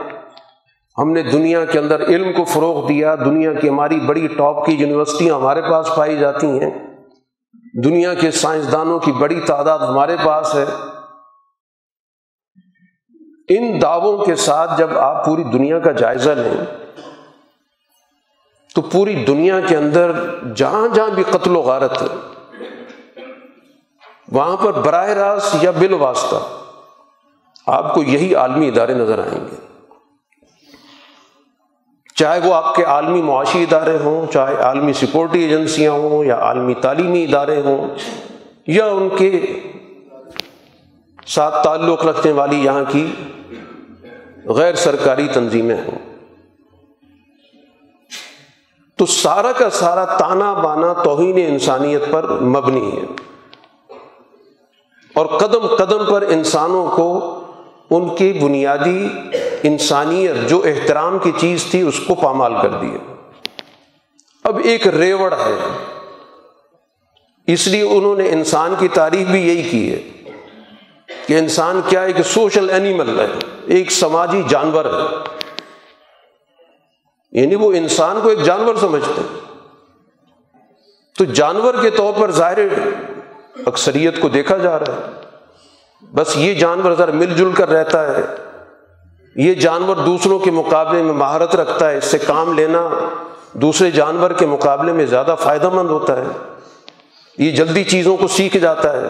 ہم 0.99 1.13
نے 1.13 1.23
دنیا 1.23 1.65
کے 1.65 1.79
اندر 1.79 2.09
علم 2.09 2.33
کو 2.33 2.45
فروغ 2.45 2.89
دیا، 2.89 3.15
دنیا 3.15 3.53
کی 3.53 3.69
ہماری 3.69 4.01
بڑی 4.01 4.27
ٹاپ 4.27 4.67
کی 4.67 4.73
یونیورسٹیاں 4.73 5.35
ہمارے 5.35 5.63
پاس 5.63 5.89
پائی 5.97 6.19
جاتی 6.19 6.47
ہیں۔ 6.47 6.92
دنیا 7.75 8.15
کے 8.15 8.31
سائنسدانوں 8.31 8.99
کی 8.99 9.13
بڑی 9.13 9.41
تعداد 9.41 9.79
ہمارے 9.79 10.17
پاس 10.25 10.55
ہے۔ 10.55 10.65
ان 13.49 13.81
دعووں 13.83 14.25
کے 14.25 14.35
ساتھ 14.37 14.79
جب 14.79 14.99
آپ 14.99 15.25
پوری 15.25 15.45
دنیا 15.45 15.79
کا 15.79 15.93
جائزہ 15.93 16.31
لیں، 16.31 16.65
تو 18.75 18.83
پوری 18.83 19.15
دنیا 19.25 19.61
کے 19.61 19.77
اندر 19.77 20.13
جہاں 20.55 20.89
جہاں 20.89 21.11
بھی 21.11 21.25
قتل 21.31 21.57
و 21.57 21.61
غارت 21.61 22.03
ہے، 22.03 22.09
وہاں 24.29 24.57
پر 24.57 24.73
براہ 24.73 25.09
راست 25.09 25.57
یا 25.63 25.71
بال 25.71 25.93
واسطہ 25.93 26.37
آپ 27.67 27.95
کو 27.95 28.03
یہی 28.03 28.35
عالمی 28.35 28.69
ادارے 28.69 28.95
نظر 28.95 29.19
آئیں 29.19 29.41
گے۔ 29.41 29.62
چاہے 32.15 32.41
وہ 32.49 32.55
آپ 32.55 32.75
کے 32.75 32.85
عالمی 32.85 33.23
معاشی 33.23 33.63
ادارے 33.63 33.99
ہوں، 34.05 34.33
چاہے 34.33 34.57
عالمی 34.57 34.93
سیکورٹی 34.93 35.43
ایجنسیاں 35.43 35.93
ہوں 35.93 36.25
یا 36.25 36.37
عالمی 36.37 36.75
تعلیمی 36.75 37.25
ادارے 37.25 37.61
ہوں، 37.61 37.89
یا 38.67 38.87
ان 38.87 39.09
کے 39.19 39.41
ساتھ 41.27 41.65
تعلق 41.65 42.07
رکھنے 42.07 42.33
والی 42.33 42.65
یہاں 42.65 42.85
کی 42.89 43.13
غیر 44.45 44.75
سرکاری 44.75 45.29
تنظیمیں 45.35 45.77
ہوں۔ 45.77 45.99
تو 48.97 49.07
سارا 49.07 49.53
کا 49.53 49.71
سارا 49.71 50.05
تانا 50.05 50.53
بانا 50.53 50.93
توہین 50.93 51.47
انسانیت 51.49 52.03
پر 52.11 52.41
مبنی 52.41 52.93
ہے۔ 52.93 53.03
اور 55.15 55.27
قدم 55.27 55.67
قدم 55.67 56.05
پر 56.11 56.23
انسانوں 56.23 56.89
کو 56.97 57.41
ان 57.91 58.17
کی 58.17 58.33
بنیادی 58.33 59.09
انسانیت 59.63 60.49
جو 60.49 60.63
احترام 60.65 61.19
کی 61.19 61.33
چیز 61.41 61.65
تھی 61.71 61.81
اس 61.81 62.01
کو 62.01 62.15
پامال 62.15 62.53
کر 62.63 62.69
دیا 62.69 63.15
اب 64.45 64.61
ایک 64.65 64.89
ریوڑ 64.89 65.33
ہے۔ 65.33 65.85
اس 67.47 67.69
لیے 67.69 67.83
انہوں 67.83 68.17
نے 68.17 68.29
انسان 68.29 68.75
کی 68.79 68.89
تعریف 68.89 69.29
بھی 69.29 69.49
یہی 69.49 69.71
کی 69.71 69.93
ہے 69.93 70.03
کہ 71.27 71.39
انسان 71.39 71.81
کیا 71.89 72.03
ایک 72.03 72.17
سوشل 72.25 72.71
اینیمل 72.71 73.21
ہے، 73.21 73.27
ایک 73.67 73.93
سماجی 73.93 74.43
جانور 74.49 74.85
ہے۔ 74.85 75.17
یعنی 77.33 77.55
وہ 77.55 77.73
انسان 77.73 78.19
کو 78.23 78.29
ایک 78.29 78.43
جانور 78.43 78.75
سمجھتے 78.75 79.23
تو 81.19 81.25
جانور 81.25 81.75
کے 81.83 81.91
طور 81.91 82.13
پر 82.21 82.31
ظاہر 82.31 82.59
اکثریت 83.67 84.21
کو 84.21 84.29
دیکھا 84.29 84.57
جا 84.57 84.79
رہا 84.79 84.95
ہے۔ 84.95 85.11
بس 86.15 86.37
یہ 86.37 86.55
جانور 86.55 86.93
ذرا 86.93 87.13
مل 87.13 87.35
جل 87.35 87.53
کر 87.53 87.69
رہتا 87.69 88.17
ہے۔ 88.17 88.52
یہ 89.37 89.55
جانور 89.55 89.97
دوسروں 89.97 90.39
کے 90.39 90.51
مقابلے 90.51 91.03
میں 91.03 91.13
مہارت 91.13 91.57
رکھتا 91.57 91.91
ہے، 91.91 91.99
اس 91.99 92.05
سے 92.05 92.19
کام 92.19 92.53
لینا 92.53 92.89
دوسرے 93.53 93.91
جانور 93.91 94.31
کے 94.31 94.47
مقابلے 94.47 94.93
میں 94.93 95.07
زیادہ 95.07 95.37
فائدہ 95.41 95.69
مند 95.69 95.91
ہوتا 95.91 96.17
ہے۔ 96.17 96.25
یہ 97.39 97.51
جلدی 97.51 97.85
چیزوں 97.85 98.17
کو 98.17 98.29
سیکھ 98.29 98.57
جاتا 98.57 98.93
ہے۔ 98.93 99.07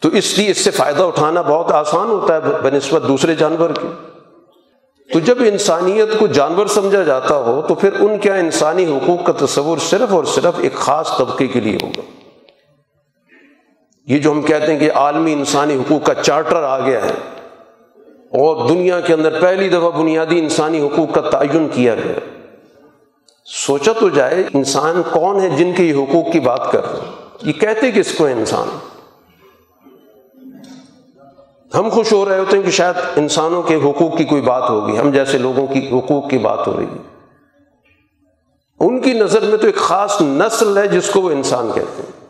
تو 0.00 0.08
اس 0.08 0.38
لیے 0.38 0.50
اس 0.50 0.58
سے 0.58 0.70
فائدہ 0.70 1.02
اٹھانا 1.02 1.42
بہت 1.42 1.72
آسان 1.72 2.08
ہوتا 2.08 2.34
ہے 2.34 2.40
بہ 2.40 2.76
نسبت 2.76 3.08
دوسرے 3.08 3.34
جانور 3.34 3.70
کے۔ 3.70 3.88
تو 5.12 5.20
جب 5.20 5.38
انسانیت 5.40 6.18
کو 6.18 6.26
جانور 6.26 6.66
سمجھا 6.66 7.02
جاتا 7.02 7.36
ہو، 7.36 7.62
تو 7.68 7.74
پھر 7.74 7.90
ان 8.00 8.18
کیا 8.18 8.34
انسانی 8.34 8.84
حقوق 8.84 9.26
کا 9.26 9.46
تصور 9.46 9.78
صرف 9.78 10.12
اور 10.12 10.24
صرف 10.24 10.54
ایک 10.58 10.74
خاص 10.74 11.16
طبقے 11.18 11.46
کے 11.46 11.60
لیے 11.60 11.78
ہوگا؟ 11.82 12.00
یہ 14.06 14.18
جو 14.18 14.32
ہم 14.32 14.42
کہتے 14.42 14.72
ہیں 14.72 14.80
کہ 14.80 14.92
عالمی 14.92 15.32
انسانی 15.32 15.74
حقوق 15.74 16.06
کا 16.06 16.14
چارٹر 16.14 16.62
آ 16.62 16.78
گیا 16.78 17.04
ہے۔ 17.04 17.35
اور 18.30 18.68
دنیا 18.68 19.00
کے 19.00 19.12
اندر 19.12 19.40
پہلی 19.40 19.68
دفعہ 19.68 19.90
بنیادی 19.90 20.38
انسانی 20.38 20.86
حقوق 20.86 21.14
کا 21.14 21.20
تعین 21.20 21.68
کیا 21.68 21.94
گیا۔ 21.94 22.18
سوچا 23.44 23.92
تو 23.92 24.08
جائے 24.08 24.44
انسان 24.54 25.02
کون 25.10 25.40
ہے 25.40 25.48
جن 25.48 25.72
کے 25.76 25.84
یہ 25.84 25.94
حقوق 25.94 26.32
کی 26.32 26.40
بات 26.40 26.72
کر 26.72 26.90
رہے 26.90 26.98
ہیں 26.98 27.12
یہ 27.42 27.52
کہتے 27.52 27.90
کس 27.90 28.14
کو 28.14 28.26
انسان۔ 28.26 28.68
ہم 31.74 31.88
خوش 31.88 32.12
ہو 32.12 32.28
رہے 32.28 32.38
ہوتے 32.38 32.56
ہیں 32.56 32.64
کہ 32.64 32.70
شاید 32.70 32.96
انسانوں 33.16 33.62
کے 33.62 33.74
حقوق 33.74 34.16
کی 34.16 34.24
کوئی 34.24 34.42
بات 34.42 34.70
ہوگی۔ 34.70 34.98
ہم 34.98 35.10
جیسے 35.10 35.38
لوگوں 35.38 35.66
کی 35.66 35.88
حقوق 35.88 36.30
کی 36.30 36.38
بات 36.38 36.68
ہو 36.68 36.76
رہی 36.76 36.84
ہے۔ 36.84 37.16
ان 38.80 39.00
کی 39.00 39.12
نظر 39.12 39.42
میں 39.42 39.58
تو 39.58 39.66
ایک 39.66 39.76
خاص 39.76 40.22
نسل 40.22 40.78
ہے 40.78 40.88
جس 40.88 41.10
کو 41.10 41.20
وہ 41.20 41.30
انسان 41.30 41.72
کہتے 41.74 42.02
ہیں۔ 42.02 42.26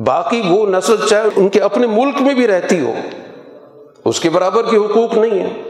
باقی 0.00 0.42
وہ 0.48 0.66
نسل 0.66 0.96
چاہے 1.10 1.28
ان 1.36 1.48
کے 1.48 1.60
اپنے 1.60 1.86
ملک 1.86 2.22
میں 2.22 2.34
بھی 2.34 2.46
رہتی 2.46 2.80
ہو۔ 2.80 2.94
اس 4.12 4.20
کے 4.20 4.30
برابر 4.30 4.70
کے 4.70 4.76
حقوق 4.76 5.14
نہیں 5.14 5.38
ہے 5.38 5.62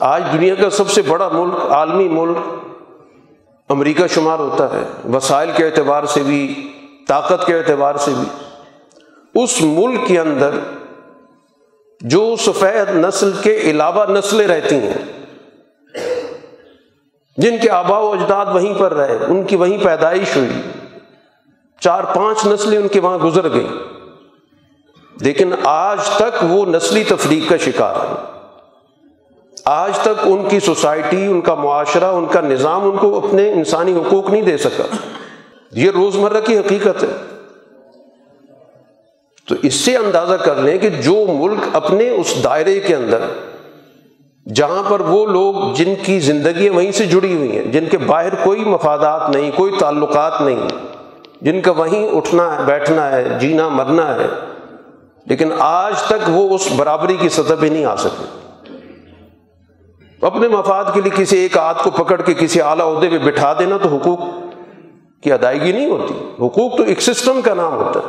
آج 0.00 0.22
دنیا 0.32 0.54
کا 0.54 0.70
سب 0.70 0.90
سے 0.90 1.02
بڑا 1.02 1.28
ملک، 1.28 1.72
عالمی 1.72 2.08
ملک 2.08 2.36
امریکہ 3.68 4.06
شمار 4.06 4.38
ہوتا 4.38 4.68
ہے۔ 4.72 4.82
وسائل 5.14 5.50
کے 5.56 5.64
اعتبار 5.64 6.04
سے 6.04 6.22
بھی، 6.22 6.72
طاقت 7.08 7.46
کے 7.46 7.54
اعتبار 7.54 7.94
سے 7.94 8.10
بھی۔ 8.10 8.46
اس 9.42 9.62
ملک 9.62 10.00
کے 10.06 10.20
اندر 10.20 10.50
جو 12.00 12.36
سفید 12.38 12.96
نسل 12.96 13.32
کے 13.42 13.56
علاوہ 13.56 14.06
نسلیں 14.06 14.46
رہتی 14.46 14.74
ہیں، 14.74 15.26
جن 17.36 17.58
کے 17.62 17.70
آبا 17.70 17.98
و 17.98 18.12
اجداد 18.12 18.46
وہیں 18.46 18.74
پر 18.78 18.94
رہے، 18.94 19.18
ان 19.28 19.44
کی 19.44 19.56
وہیں 19.56 19.84
پیدائش 19.84 20.36
ہوئی۔ 20.36 20.60
چار 21.80 22.04
پانچ 22.04 22.46
نسلیں 22.46 22.78
ان 22.78 22.88
کے 22.88 23.00
وہاں 23.00 23.18
گزر 23.18 23.52
گئیں۔ 23.52 23.91
لیکن 25.20 25.52
آج 25.64 26.08
تک 26.08 26.44
وہ 26.48 26.66
نسلی 26.66 27.04
تفریق 27.04 27.50
کا 27.50 27.56
شکار 27.56 27.94
ہے 27.94 28.32
آج 29.64 29.98
تک 29.98 30.20
ان 30.24 30.48
کی 30.48 30.60
سوسائٹی، 30.60 31.26
ان 31.26 31.40
کا 31.40 31.54
معاشرہ، 31.54 32.04
ان 32.04 32.26
کا 32.26 32.40
نظام 32.40 32.84
ان 32.84 32.96
کو 32.96 33.26
اپنے 33.26 33.52
انسانی 33.52 33.92
حقوق 33.92 34.30
نہیں 34.30 34.42
دے 34.42 34.56
سکا۔ 34.56 34.96
یہ 35.72 35.90
روزمرہ 35.90 36.40
کی 36.40 36.58
حقیقت 36.58 37.04
ہے۔ 37.04 37.40
تو 39.48 39.54
اس 39.62 39.74
سے 39.74 39.96
اندازہ 39.96 40.34
کر 40.34 40.54
لیں 40.54 40.78
کہ 40.78 40.90
جو 40.90 41.26
ملک 41.28 41.58
اپنے 41.72 42.10
اس 42.10 42.44
دائرے 42.44 42.80
کے 42.80 42.94
اندر، 42.94 43.18
جہاں 44.54 44.90
پر 44.90 45.00
وہ 45.00 45.26
لوگ 45.26 45.54
جن 45.74 45.94
کی 46.02 46.20
زندگی 46.20 46.68
وہیں 46.68 46.92
سے 46.92 47.06
جڑی 47.06 47.36
ہوئی 47.36 47.56
ہیں، 47.56 47.72
جن 47.72 47.84
کے 47.90 47.98
باہر 47.98 48.34
کوئی 48.34 48.64
مفادات 48.64 49.30
نہیں، 49.30 49.50
کوئی 49.54 49.72
تعلقات 49.78 50.40
نہیں، 50.40 50.60
جن 51.40 51.60
کا 51.60 51.70
وہیں 51.70 52.16
اٹھنا 52.16 52.58
ہے، 52.58 52.64
بیٹھنا 52.64 53.12
ہے، 53.12 53.28
جینا، 53.40 53.68
مرنا 53.68 54.14
ہے 54.14 54.51
لیکن 55.32 55.52
آج 55.58 56.02
تک 56.02 56.28
وہ 56.28 56.54
اس 56.54 56.68
برابری 56.76 57.16
کی 57.20 57.28
سطح 57.28 57.54
پہ 57.60 57.66
نہیں 57.66 57.84
آ 57.84 57.96
سکے۔ 57.96 58.24
اپنے 60.26 60.48
مفاد 60.48 60.84
کے 60.94 61.00
لیے 61.00 61.12
کسی 61.16 61.36
ایک 61.36 61.56
ہاتھ 61.56 61.84
کو 61.84 61.90
پکڑ 61.90 62.20
کے 62.20 62.34
کسی 62.34 62.62
اعلیٰ 62.62 62.96
عہدے 62.96 63.08
پہ 63.08 63.18
بٹھا 63.18 63.52
دینا 63.58 63.76
تو 63.82 63.96
حقوق 63.96 64.18
کی 65.22 65.32
ادائیگی 65.32 65.72
نہیں 65.72 65.90
ہوتی۔ 65.90 66.14
حقوق 66.46 66.76
تو 66.76 66.82
ایک 66.82 67.02
سسٹم 67.02 67.40
کا 67.40 67.54
نام 67.54 67.74
ہوتا 67.74 68.00
ہے۔ 68.00 68.08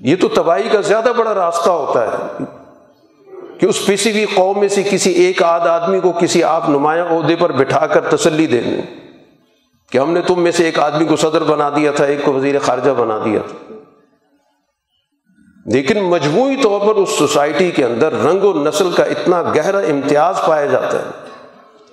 یہ 0.00 0.16
تو 0.20 0.28
تباہی 0.28 0.68
کا 0.68 0.80
زیادہ 0.80 1.12
بڑا 1.16 1.34
راستہ 1.34 1.70
ہوتا 1.70 2.06
ہے 2.06 2.44
کہ 3.58 3.66
اس 3.66 3.86
کسی 3.86 4.12
بھی 4.12 4.26
قوم 4.34 4.58
میں 4.58 4.68
سے 4.68 4.82
کسی 4.82 5.10
ایک 5.10 5.42
آدھ 5.42 5.68
آدمی 5.68 6.00
کو 6.00 6.12
کسی 6.12 6.44
آپ 6.44 6.68
نمایاں 6.68 7.06
عہدے 7.06 7.36
پر 7.36 7.52
بٹھا 7.52 7.86
کر 7.86 8.00
تسلی 8.00 8.46
دے 8.46 8.60
دیں 8.60 8.82
کہ 9.90 9.98
ہم 9.98 10.10
نے 10.10 10.20
تم 10.20 10.42
میں 10.42 10.52
سے 10.52 10.64
ایک 10.64 10.78
آدمی 10.78 11.06
کو 11.06 11.16
صدر 11.16 11.42
بنا 11.42 11.70
دیا 11.76 11.90
تھا، 11.90 12.04
ایک 12.04 12.24
کو 12.24 12.32
وزیر 12.32 12.58
خارجہ 12.58 12.90
بنا 12.90 13.18
دیا 13.24 13.40
تھا۔ 13.48 13.63
لیکن 15.66 16.02
مجموعی 16.04 16.56
طور 16.56 16.80
پر 16.80 16.94
اس 16.94 17.10
سوسائٹی 17.10 17.70
کے 17.70 17.84
اندر 17.84 18.12
رنگ 18.12 18.44
و 18.44 18.52
نسل 18.64 18.90
کا 18.90 19.02
اتنا 19.02 19.42
گہرا 19.42 19.78
امتیاز 19.78 20.40
پایا 20.46 20.66
جاتا 20.66 20.98
ہے، 20.98 21.04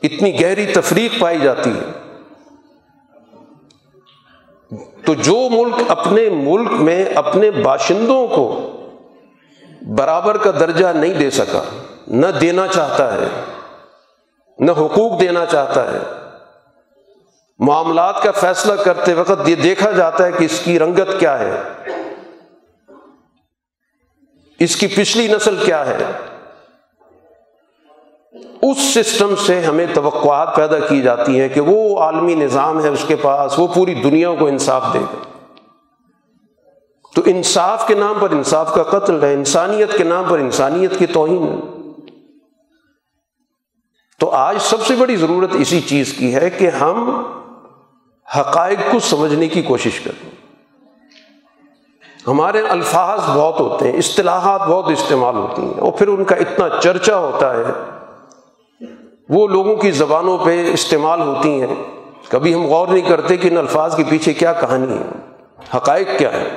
اتنی 0.03 0.41
گہری 0.41 0.65
تفریق 0.65 1.19
پائی 1.19 1.39
جاتی 1.39 1.69
ہے۔ 1.69 1.91
تو 5.05 5.13
جو 5.13 5.38
ملک 5.51 5.76
اپنے 5.88 6.30
ملک 6.30 6.72
میں 6.72 7.05
اپنے 7.15 7.51
باشندوں 7.51 8.28
کو 8.28 8.45
برابر 9.95 10.38
کا 10.38 10.51
درجہ 10.51 10.88
نہیں 10.88 11.13
دے 11.13 11.30
سکا، 11.30 11.61
نہ 12.07 12.28
دینا 12.41 12.67
چاہتا 12.67 13.13
ہے، 13.13 13.28
نہ 14.59 14.72
حقوق 14.72 15.19
دینا 15.19 15.45
چاہتا 15.45 15.91
ہے، 15.91 15.99
معاملات 17.59 18.22
کا 18.24 18.32
فیصلہ 18.32 18.74
کرتے 18.74 19.13
وقت 19.13 19.49
یہ 19.49 19.55
دیکھا 19.55 19.91
جاتا 19.91 20.26
ہے 20.26 20.32
کہ 20.32 20.45
اس 20.45 20.59
کی 20.59 20.80
رنگت 20.80 21.19
کیا 21.19 21.39
ہے۔ 21.39 21.51
اس 24.64 24.76
کی 24.76 24.88
پچھلی 24.88 25.28
نسل 25.28 25.55
کیا 25.66 25.86
ہے؟ 25.86 25.97
اس 28.62 28.93
سسٹم 28.93 29.36
سے 29.36 29.62
ہمیں 29.62 29.86
توقعات 29.93 30.55
پیدا 30.55 30.80
کی 30.80 31.01
جاتی 31.01 31.39
ہیں 31.39 31.49
کہ 31.49 31.62
وہ 31.62 31.99
عالمی 31.99 32.36
نظام 32.36 32.84
ہے 32.84 32.89
اس 32.89 33.05
کے 33.07 33.16
پاس، 33.16 33.59
وہ 33.59 33.68
پوری 33.68 33.93
دنیا 33.93 34.32
کو 34.39 34.47
انصاف 34.47 34.84
دے 34.93 34.99
گا۔ 34.99 35.16
تو 37.16 37.22
انصاف 37.26 37.88
کے 37.88 37.95
نام 37.95 38.16
پر 38.20 38.32
انصاف 38.32 38.76
کا 38.76 38.84
قتل 38.84 39.24
ہے، 39.24 39.34
انسانیت 39.34 39.97
کے 39.97 40.03
نام 40.03 40.24
پر 40.30 40.39
انسانیت 40.39 40.99
کی 40.99 41.05
توہین۔ 41.05 41.43
ہے 41.43 41.82
تو 44.20 44.30
آج 44.30 44.57
سب 44.59 44.86
سے 44.86 44.95
بڑی 44.95 45.16
ضرورت 45.16 45.49
اسی 45.53 45.82
چیز 45.82 46.14
کی 46.14 46.36
ہے 46.36 46.49
کہ 46.49 46.70
ہم 46.70 47.24
حقائق 48.39 48.80
کو 48.91 48.99
سمجھنے 48.99 49.47
کی 49.47 49.62
کوشش 49.62 49.99
کریں۔ 49.99 50.40
ہمارے 52.28 52.61
الفاظ 52.69 53.19
بہت 53.28 53.59
ہوتے 53.59 53.91
ہیں، 53.91 53.97
اصطلاحات 53.97 54.61
بہت 54.61 54.89
استعمال 54.91 55.36
ہوتی 55.36 55.61
ہیں، 55.61 55.80
اور 55.80 55.91
پھر 55.91 56.07
ان 56.07 56.24
کا 56.24 56.36
اتنا 56.36 56.67
چرچا 56.82 57.17
ہوتا 57.17 57.53
ہے۔ 57.53 57.63
وہ 59.30 59.47
لوگوں 59.47 59.76
کی 59.76 59.91
زبانوں 59.91 60.38
پہ 60.38 60.72
استعمال 60.74 61.22
ہوتی 61.22 61.49
ہیں۔ 61.61 61.76
کبھی 62.30 62.53
ہم 62.55 62.65
غور 62.65 62.88
نہیں 62.88 63.09
کرتے 63.09 63.38
کہ 63.38 63.47
ان 63.47 63.57
الفاظ 63.57 63.95
کے 63.95 64.03
پیچھے 64.09 64.34
کیا 64.34 64.53
کہانی 64.53 64.97
ہے، 64.97 65.07
حقائق 65.76 66.07
کیا 66.17 66.32
ہے 66.34 66.49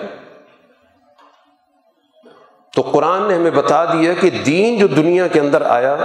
تو 2.75 2.83
قرآن 2.83 3.23
نے 3.23 3.35
ہمیں 3.35 3.51
بتا 3.51 3.85
دیا 3.85 4.13
کہ 4.13 4.31
دین 4.47 4.79
جو 4.79 4.87
دنیا 4.87 5.27
کے 5.27 5.41
اندر 5.41 5.63
آیا، 5.67 5.97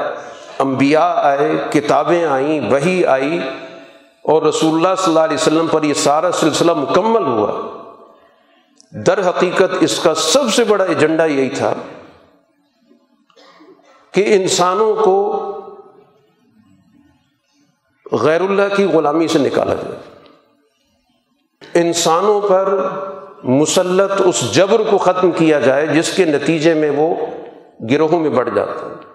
انبیاء 0.59 1.13
آئے، 1.15 1.51
کتابیں 1.71 2.23
آئیں 2.25 2.71
وہی 2.71 3.05
آئی، 3.05 3.39
اور 4.25 4.41
رسول 4.41 4.75
اللہ 4.75 4.95
صلی 4.97 5.11
اللہ 5.11 5.25
علیہ 5.25 5.37
وسلم 5.37 5.67
پر 5.67 5.83
یہ 5.83 5.93
سارا 5.93 6.31
سلسلہ 6.31 6.73
مکمل 6.73 7.25
ہوا۔ 7.25 7.51
در 8.91 9.29
حقیقت 9.29 9.75
اس 9.81 9.99
کا 9.99 10.15
سب 10.15 10.53
سے 10.53 10.63
بڑا 10.63 10.83
ایجنڈا 10.83 11.25
یہی 11.25 11.49
تھا 11.49 11.73
کہ 14.11 14.33
انسانوں 14.33 14.95
کو 14.95 15.45
غیر 18.11 18.41
اللہ 18.41 18.75
کی 18.75 18.83
غلامی 18.83 19.27
سے 19.27 19.39
نکالا 19.39 19.73
جائے۔ 19.73 19.95
انسانوں 21.73 22.41
پر 22.41 22.87
مسلط 23.43 24.21
اس 24.25 24.51
جبر 24.53 24.81
کو 24.89 24.97
ختم 24.97 25.31
کیا 25.31 25.59
جائے 25.59 25.87
جس 25.87 26.13
کے 26.13 26.25
نتیجے 26.25 26.73
میں 26.73 26.89
وہ 26.89 27.15
گروہوں 27.91 28.19
میں 28.19 28.29
بڑھ 28.29 28.49
جاتا 28.55 28.85
ہے 28.85 29.09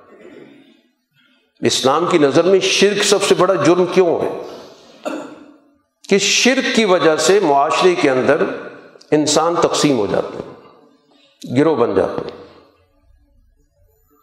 اسلام 1.67 2.07
کی 2.11 2.19
نظر 2.19 2.45
میں 2.45 2.61
شرک 2.61 3.05
سب 3.05 3.23
سے 3.23 3.35
بڑا 3.35 3.55
جرم 3.55 3.85
کیوں 3.93 4.19
ہے؟ 4.21 4.43
کہ 6.09 6.19
شرک 6.19 6.77
کی 6.77 6.85
وجہ 6.85 7.17
سے 7.17 7.41
معاشرے 7.41 7.95
کے 7.95 8.11
اندر 8.11 8.43
انسان 9.15 9.55
تقسیم 9.55 9.99
ہو 9.99 10.07
جاتے 10.07 10.39
ہیں، 10.39 10.55
گروہ 11.57 11.77
بن 11.77 11.95
جاتے 11.95 12.23
ہیں۔ 12.25 12.45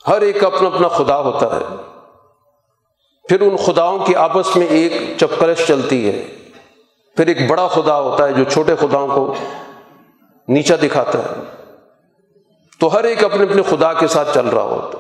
ہر 0.08 0.22
ایک 0.22 0.44
اپنا 0.44 0.68
اپنا 0.68 0.88
خدا 0.88 1.20
ہوتا 1.20 1.56
ہے۔ 1.56 1.76
پھر 3.30 3.42
ان 3.42 3.58
خداؤں 3.58 4.06
کی 4.06 4.16
آپس 4.16 4.56
میں 4.56 4.68
ایک 4.68 4.94
چپکلش 5.18 5.68
چلتی 5.68 6.08
ہے۔ 6.08 6.26
پھر 7.18 7.28
ایک 7.28 7.50
بڑا 7.50 7.68
خدا 7.68 8.00
ہوتا 8.00 8.28
ہے 8.28 8.34
جو 8.34 8.44
چھوٹے 8.44 8.76
خداؤں 8.76 9.08
کو 9.08 9.34
نیچا 10.48 10.76
دکھاتا 10.84 11.20
ہے۔ 11.20 11.42
تو 12.80 12.94
ہر 12.94 13.04
ایک 13.04 13.24
اپنے 13.24 13.44
اپنے 13.44 13.62
خدا 13.62 13.94
کے 13.94 14.08
ساتھ 14.08 14.34
چل 14.34 14.48
رہا 14.48 14.62
ہوتا 14.62 14.98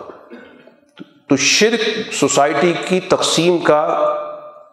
تو 1.30 1.36
شرک 1.36 2.14
سوسائٹی 2.14 2.74
کی 2.88 3.00
تقسیم 3.00 3.58
کا 3.58 4.14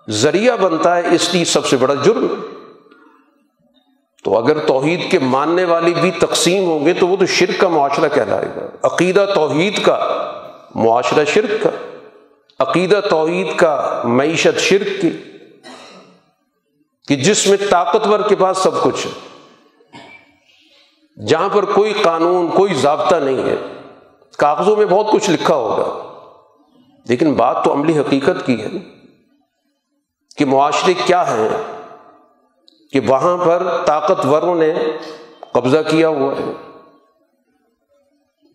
ذریعہ 0.08 0.56
بنتا 0.56 0.96
ہے، 0.96 1.14
اس 1.14 1.34
لیے 1.34 1.44
سب 1.44 1.66
سے 1.66 1.76
بڑا 1.76 1.94
جرم۔ 1.94 2.26
تو 4.24 4.38
اگر 4.38 4.58
توحید 4.58 5.10
کے 5.10 5.18
ماننے 5.18 5.64
والی 5.64 5.94
بھی 5.94 6.10
تقسیم 6.10 6.64
ہوں 6.64 6.86
گے 6.86 6.92
تو 6.92 7.06
وہ 7.08 7.16
تو 7.16 7.26
شرک 7.26 7.60
کا 7.60 7.68
معاشرہ 7.68 8.08
کہلائے 8.08 8.48
گا۔ 8.56 8.66
عقیدہ 8.82 9.26
توحید 9.34 9.82
کا 9.84 9.98
معاشرہ 10.74 11.24
شرک 11.24 11.62
کا، 11.62 11.70
عقیدہ 12.58 13.00
توحید 13.10 13.56
کا 13.56 14.02
معیشت 14.04 14.60
شرک 14.60 15.02
کی، 15.02 15.10
کہ 17.08 17.16
جس 17.16 17.46
میں 17.46 17.56
طاقتور 17.70 18.20
کے 18.20 18.36
پاس 18.36 18.58
سب 18.58 18.82
کچھ 18.82 19.06
ہے۔ 19.06 19.12
جہاں 21.26 21.48
پر 21.48 21.64
کوئی 21.64 21.92
قانون، 21.92 22.48
کوئی 22.48 22.74
ضابطہ 22.74 23.16
نہیں 23.16 23.42
ہے، 23.42 23.56
کاغذوں 24.38 24.76
میں 24.76 24.86
بہت 24.86 25.12
کچھ 25.12 25.30
لکھا 25.30 25.54
ہوگا، 25.54 25.88
لیکن 27.06 27.32
بات 27.34 27.64
تو 27.64 27.72
عملی 27.72 27.98
حقیقت 27.98 28.46
کی 28.46 28.60
ہے 28.60 28.68
کہ 30.36 30.44
معاشرے 30.44 30.94
کیا 31.06 31.36
ہیں۔ 31.36 31.77
کہ 32.92 33.00
وہاں 33.00 33.36
پر 33.36 33.62
طاقتوروں 33.86 34.54
نے 34.54 34.74
قبضہ 35.52 35.78
کیا 35.90 36.08
ہوا 36.08 36.32
ہے۔ 36.32 36.52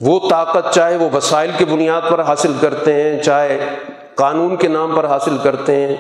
وہ 0.02 0.30
طاقت 0.30 0.74
چاہے 0.74 0.96
وہ 0.98 1.10
وسائل 1.16 1.52
کی 1.58 1.66
بنیاد 1.66 2.02
پر 2.10 2.22
حاصل 2.22 2.54
کرتے 2.62 2.94
ہیں، 3.04 3.24
چاہے 3.24 3.70
قانون 4.16 4.56
کے 4.56 4.68
نام 4.68 4.96
پر 4.96 5.06
حاصل 5.06 5.38
کرتے 5.44 5.76
ہیں، 5.76 5.96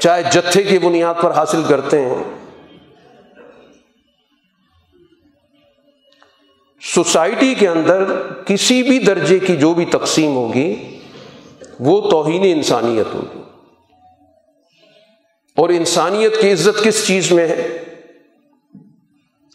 چاہے 0.00 0.22
جتھے 0.32 0.62
کی 0.62 0.78
بنیاد 0.78 1.14
پر 1.22 1.30
حاصل 1.30 1.62
کرتے 1.68 2.00
ہیں۔ 2.00 2.24
سوسائٹی 6.94 7.54
کے 7.54 7.68
اندر 7.68 8.04
کسی 8.46 8.82
بھی 8.82 8.98
درجے 8.98 9.38
کی 9.38 9.56
جو 9.56 9.74
بھی 9.74 9.84
تقسیم 9.84 10.34
ہوگی، 10.34 11.00
وہ 11.80 12.10
توہین 12.10 12.42
انسانیت 12.44 13.14
ہوگی۔ 13.14 13.45
اور 15.56 15.68
انسانیت 15.68 16.40
کی 16.40 16.52
عزت 16.52 16.84
کس 16.84 17.06
چیز 17.06 17.32
میں 17.32 17.48
ہے؟ 17.48 17.84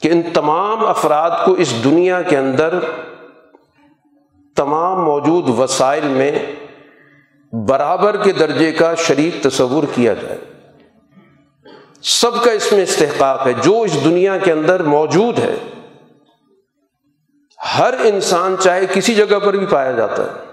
کہ 0.01 0.07
ان 0.07 0.21
تمام 0.33 0.85
افراد 0.85 1.31
کو 1.45 1.53
اس 1.53 1.73
دنیا 1.83 2.21
کے 2.21 2.37
اندر 2.37 2.79
تمام 4.55 5.05
موجود 5.05 5.59
وسائل 5.59 6.03
میں 6.03 6.31
برابر 7.55 8.17
کے 8.23 8.31
درجے 8.31 8.71
کا 8.71 8.95
شریک 8.95 9.43
تصور 9.43 9.83
کیا 9.95 10.13
جائے۔ 10.13 10.37
سب 12.03 12.43
کا 12.43 12.51
اس 12.51 12.73
میں 12.73 12.83
استحقاق 12.83 13.47
ہے۔ 13.47 13.53
جو 13.53 13.81
اس 13.81 14.03
دنیا 14.03 14.37
کے 14.37 14.51
اندر 14.51 14.83
موجود 14.83 15.39
ہے، 15.39 15.55
ہر 17.77 17.93
انسان 18.03 18.55
چاہے 18.59 18.81
کسی 18.93 19.15
جگہ 19.15 19.39
پر 19.39 19.53
بھی 19.53 19.65
پایا 19.65 19.91
جاتا 19.91 20.23
ہے۔ 20.23 20.50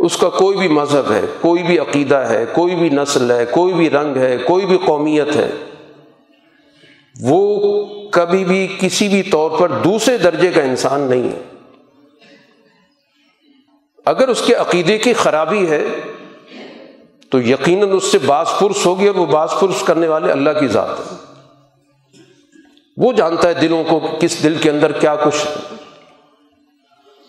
اس 0.00 0.16
کا 0.16 0.28
کوئی 0.28 0.58
بھی 0.58 0.68
مذہب 0.68 1.12
ہے، 1.12 1.20
کوئی 1.40 1.62
بھی 1.62 1.78
عقیدہ 1.78 2.14
ہے، 2.14 2.44
کوئی 2.52 2.74
بھی 2.74 2.88
نسل 2.88 3.30
ہے، 3.30 3.44
کوئی 3.50 3.72
بھی 3.72 3.90
رنگ 3.90 4.16
ہے، 4.16 4.36
کوئی 4.38 4.66
بھی 4.66 4.78
قومیت 4.78 5.36
ہے، 5.36 5.50
وہ 7.20 7.84
کبھی 8.10 8.44
بھی 8.44 8.76
کسی 8.80 9.08
بھی 9.08 9.22
طور 9.22 9.50
پر 9.58 9.68
دوسرے 9.68 10.18
درجے 10.18 10.52
کا 10.52 10.62
انسان 10.62 11.00
نہیں 11.00 11.22
ہے۔ 11.22 11.42
اگر 14.06 14.28
اس 14.28 14.42
کے 14.46 14.54
عقیدے 14.54 14.98
کی 14.98 15.12
خرابی 15.12 15.70
ہے، 15.70 15.86
تو 17.28 17.40
یقیناً 17.40 17.88
اس 17.92 18.04
سے 18.04 18.18
باس 18.18 18.52
پرس 18.60 18.86
ہوگی 18.86 19.06
اور 19.06 19.14
وہ 19.14 19.26
باس 19.26 19.54
پرس 19.60 19.82
کرنے 19.82 20.08
والے 20.08 20.32
اللہ 20.32 20.60
کی 20.60 20.66
ذات 20.66 20.98
ہے۔ 20.98 21.16
وہ 22.96 23.12
جانتا 23.12 23.48
ہے 23.48 23.54
دلوں 23.54 23.84
کو 23.84 24.00
کس 24.20 24.42
دل 24.42 24.54
کے 24.54 24.70
اندر 24.70 24.92
کیا 24.92 25.14
کچھ 25.16 25.46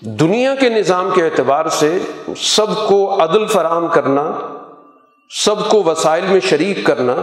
دنیا 0.01 0.55
کے 0.55 0.69
نظام 0.69 1.09
کے 1.15 1.23
اعتبار 1.23 1.65
سے 1.65 1.97
سب 2.37 2.87
کو 2.87 3.23
عدل 3.23 3.45
فراہم 3.45 3.87
کرنا، 3.87 4.31
سب 5.29 5.69
کو 5.69 5.83
وسائل 5.83 6.23
میں 6.27 6.39
شریک 6.39 6.85
کرنا، 6.85 7.15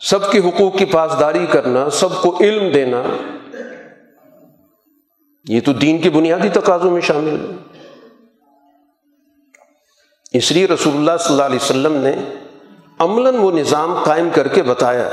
سب 0.00 0.30
کے 0.32 0.38
حقوق 0.38 0.78
کی 0.78 0.84
پاسداری 0.84 1.46
کرنا، 1.46 1.90
سب 1.90 2.22
کو 2.22 2.38
علم 2.40 2.72
دینا، 2.72 3.02
یہ 5.48 5.60
تو 5.64 5.72
دین 5.72 5.98
کی 5.98 6.10
بنیادی 6.10 6.48
تقاضوں 6.48 6.90
میں 6.90 7.00
شامل 7.00 7.40
ہے۔ 7.40 7.56
اس 10.32 10.52
لیے 10.52 10.66
رسول 10.66 10.94
اللہ 10.94 11.16
صلی 11.20 11.32
اللہ 11.32 11.42
علیہ 11.42 11.58
وسلم 11.62 11.92
نے 11.92 12.14
عملاً 12.98 13.34
وہ 13.34 13.52
نظام 13.52 14.02
قائم 14.04 14.28
کر 14.34 14.48
کے 14.48 14.62
بتایا 14.62 15.08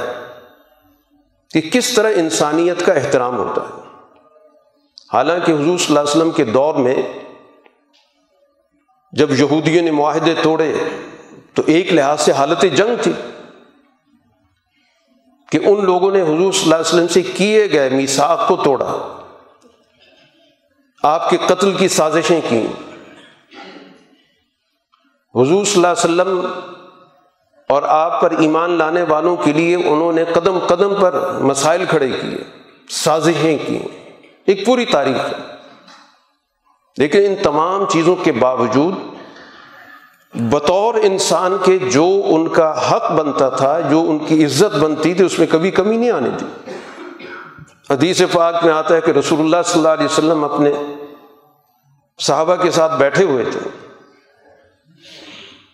کہ 1.54 1.62
کس 1.62 1.94
طرح 1.94 2.12
انسانیت 2.16 2.86
کا 2.86 2.94
احترام 2.94 3.38
ہوتا 3.38 3.62
ہے۔ 3.62 3.85
حالانکہ 5.14 5.52
حضور 5.52 5.78
صلی 5.78 5.86
اللہ 5.88 6.00
علیہ 6.00 6.10
وسلم 6.10 6.32
کے 6.32 6.44
دور 6.44 6.76
میں 6.76 6.96
جب 9.12 9.32
یہودیوں 9.32 9.84
نے 9.84 9.92
معاہدے 9.92 10.34
توڑے 10.42 10.74
تو 11.54 11.62
ایک 11.66 11.94
لحاظ 11.94 12.22
سے 12.22 12.32
حالت 12.32 12.66
جنگ 12.76 13.04
تھی 13.04 13.12
کہ 15.52 15.60
ان 15.66 15.86
لوگوں 15.86 16.12
نے 16.12 16.22
حضور 16.22 16.52
صلی 16.52 16.64
اللہ 16.64 16.76
علیہ 16.76 16.94
وسلم 16.94 17.08
سے 17.08 17.22
کیے 17.22 17.72
گئے 17.72 17.90
میساک 17.90 18.48
کو 18.48 18.56
توڑا۔ 18.56 18.98
آپ 21.04 21.30
کے 21.30 21.38
قتل 21.46 21.74
کی 21.74 21.88
سازشیں 21.88 22.42
کی 22.50 22.66
حضور 25.36 25.66
صلی 25.66 25.76
اللہ 25.76 25.88
علیہ 25.88 26.06
وسلم 26.06 26.46
اور 27.70 27.84
آپ 27.84 28.22
پر 28.22 28.32
ایمان 28.32 28.72
لانے 28.72 29.04
والوں 29.04 29.36
کے 29.36 29.54
لیے 29.54 29.76
انہوں 29.76 30.14
نے 30.14 30.24
قدم 30.34 30.60
قدم 30.60 30.96
پر 31.02 31.32
مسائل 31.42 31.86
کھڑے 31.86 32.10
کیے، 32.10 32.44
سازشیں 32.90 33.58
کی 33.68 33.80
ایک 34.48 34.66
پوری 34.66 34.86
تاریخ 34.86 35.26
ہے۔ 35.26 35.56
لیکن 36.98 37.20
ان 37.26 37.36
تمام 37.44 37.86
چیزوں 37.86 38.16
کے 38.16 38.32
باوجود 38.32 38.94
بطور 40.34 40.94
انسان 40.94 41.58
کے 41.64 41.78
جو 41.78 42.22
ان 42.26 42.48
کا 42.48 42.92
حق 42.92 43.12
بنتا 43.12 43.50
تھا، 43.50 43.80
جو 43.80 44.06
ان 44.08 44.20
کی 44.20 44.46
عزت 44.46 44.76
بنتی 44.76 45.14
تھی، 45.14 45.26
اس 45.26 45.40
میں 45.40 45.48
کبھی 45.48 45.72
کمی 45.72 45.98
نہیں 45.98 46.12
آنے 46.12 46.30
تھی 46.38 46.72
حدیث 47.90 48.22
پاک 48.32 48.66
میں 48.66 48.74
آتا 48.74 48.96
ہے 48.96 49.02
کہ 49.02 49.12
رسول 49.12 49.40
اللہ 49.40 49.58
صلی 49.66 49.80
اللہ 49.80 49.94
علیہ 49.94 50.06
وسلم 50.06 50.44
اپنے 50.44 50.72
صحابہ 52.20 52.56
کے 52.56 52.72
ساتھ 52.72 52.96
بیٹھے 52.98 53.24
ہوئے 53.24 53.46
تھے۔ 53.46 53.60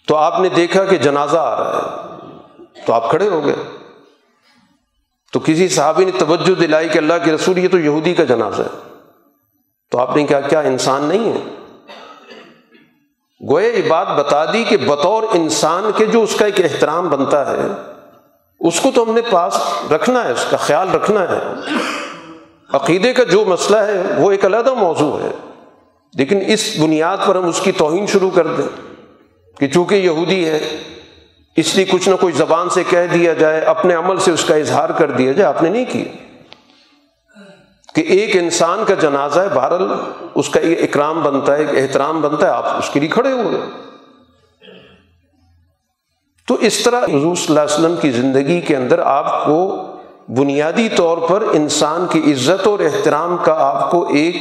تو 0.07 0.15
آپ 0.15 0.39
نے 0.39 0.49
دیکھا 0.49 0.84
کہ 0.84 0.97
جنازہ 0.97 1.38
آ 1.38 1.59
رہا 1.59 1.80
ہے۔ 1.80 2.26
تو 2.86 2.93
آپ 2.93 3.09
کھڑے 3.09 3.30
ہو 3.30 3.45
گئے۔ 3.45 3.81
تو 5.32 5.40
کسی 5.40 5.68
صحابی 5.68 6.06
نے 6.06 6.12
توجہ 6.20 6.56
دلائی 6.56 6.90
کہ 6.90 6.98
اللہ 6.98 7.14
کے 7.24 7.32
رسول 7.32 7.58
یہ 7.58 7.68
تو 7.68 7.80
یہودی 7.80 8.14
کا 8.14 8.24
جنازہ 8.24 8.62
ہے۔ 8.62 8.98
تو 9.92 10.00
آپ 10.00 10.16
نے 10.16 10.26
کہا، 10.26 10.40
کیا 10.40 10.60
انسان 10.60 11.04
نہیں 11.04 11.34
ہے؟ 11.34 11.40
گوئے 13.50 13.72
یہ 13.72 13.90
بات 13.90 14.08
بتا 14.18 14.46
دی 14.54 14.64
کہ 14.64 14.78
بطور 14.78 15.24
انسان 15.34 15.92
کے 15.96 16.06
جو 16.06 16.24
اس 16.24 16.36
کا 16.36 16.46
ایک 16.46 16.62
احترام 16.62 17.10
بنتا 17.10 17.52
ہے، 17.52 17.68
اس 18.60 18.82
کو 18.82 18.92
تو 18.96 19.04
ہم 19.04 19.14
نے 19.14 19.22
پاس 19.30 19.60
رکھنا 19.92 20.24
ہے، 20.24 20.32
اس 20.32 20.46
کا 20.50 20.58
خیال 20.58 20.92
رکھنا 20.92 21.22
ہے۔ 21.22 21.40
عقیدے 22.74 23.14
کا 23.14 23.24
جو 23.24 23.46
مسئلہ 23.46 23.78
ہے، 23.78 24.04
وہ 24.18 24.32
ایک 24.32 24.46
علیحدہ 24.46 24.74
موضوع 24.74 25.20
ہے۔ 25.20 25.32
لیکن 26.14 26.40
اس 26.48 26.80
بنیاد 26.82 27.18
پر 27.26 27.36
ہم 27.36 27.48
اس 27.48 27.60
کی 27.60 27.72
توہین 27.72 28.08
شروع 28.08 28.30
کر 28.30 28.48
دیں 28.48 28.92
کہ 29.60 29.68
چونکہ 29.68 29.96
یہودی 29.96 30.50
ہے 30.50 30.78
اس 31.62 31.76
لیے 31.76 31.86
کچھ 31.86 32.09
نہ 32.09 32.16
کچھ 32.20 32.36
زبان 32.36 32.70
سے 32.70 32.84
کہہ 32.84 33.07
دیا 33.14 33.34
جائے، 33.34 33.62
اپنے 33.62 33.93
عمل 33.93 34.18
سے 34.18 34.32
اس 34.32 34.45
کا 34.45 34.55
اظہار 34.55 34.89
کر 34.89 35.12
دیا 35.12 35.32
جائے، 35.32 35.55
آپ 35.55 35.64
نے 35.64 35.70
نہیں 35.70 35.86
کیا۔ 35.86 36.03
کہ 37.95 38.01
ایک 38.01 38.36
انسان 38.36 38.84
کا 38.88 38.93
جنازہ 38.93 39.39
ہے، 39.39 39.47
بہرحال 39.53 39.88
اس 40.36 40.49
کا 40.49 40.59
ایک 40.59 40.84
اکرام 40.84 41.22
بنتا 41.24 41.57
ہے، 41.57 41.59
ایک 41.59 41.70
احترام 41.74 42.22
بنتا 42.22 42.47
ہے، 42.47 42.51
آپ 42.51 42.66
اس 42.66 42.89
کے 42.89 42.99
لیے 42.99 43.09
کھڑے 43.09 43.32
ہوئے 43.32 43.62
تو 46.47 46.57
اس 46.59 46.84
طرح 46.84 47.03
حضور 47.03 47.36
صلی 47.36 47.45
اللہ 47.49 47.59
علیہ 47.59 47.74
وسلم 47.74 47.95
کی 48.01 48.12
زندگی 48.12 48.62
کے 48.62 48.76
اندر 48.76 48.99
آپ 48.99 49.45
کو 49.45 49.88
بنیادی 50.28 50.89
طور 50.89 51.18
پر 51.18 51.43
انسان 51.51 52.07
کی 52.07 52.34
عزت 52.34 52.68
اور 52.68 52.80
احترام 52.80 53.38
کا 53.43 53.53
آپ 53.53 53.91
کو 53.91 54.07
ایک 54.14 54.36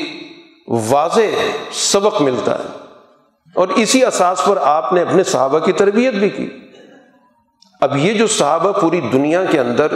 واضح 0.69 1.21
سبق 1.73 2.23
ملتا 2.23 2.59
ہے۔ 2.59 2.65
اور 3.55 3.69
اسی 3.69 4.05
اساس 4.05 4.45
پر 4.45 4.59
آپ 4.63 4.93
نے 4.93 5.03
اپنے 5.03 5.25
صحابہ 5.25 5.59
کی 5.59 5.73
تربیت 5.73 6.15
بھی 6.15 6.29
کی۔ 6.29 6.49
اب 7.81 7.97
یہ 7.97 8.13
جو 8.13 8.27
صحابہ 8.27 8.73
پوری 8.73 9.01
دنیا 9.01 9.45
کے 9.45 9.61
اندر 9.61 9.87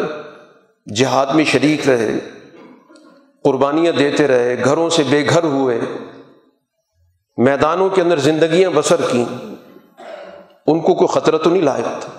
جہاد 0.94 1.26
میں 1.26 1.44
شریک 1.44 1.88
رہے، 1.88 2.18
قربانیاں 3.44 3.92
دیتے 3.92 4.28
رہے، 4.28 4.64
گھروں 4.64 4.90
سے 4.90 5.02
بے 5.10 5.26
گھر 5.30 5.44
ہوئے، 5.44 5.80
میدانوں 7.36 7.88
کے 7.88 8.02
اندر 8.02 8.16
زندگیاں 8.16 8.70
بسر 8.74 9.00
کیں، 9.12 9.24
ان 10.66 10.80
کو 10.80 10.94
کوئی 10.94 11.08
خطرہ 11.08 11.38
تو 11.38 11.50
نہیں 11.50 11.62
لائق 11.62 12.00
تھا۔ 12.00 12.12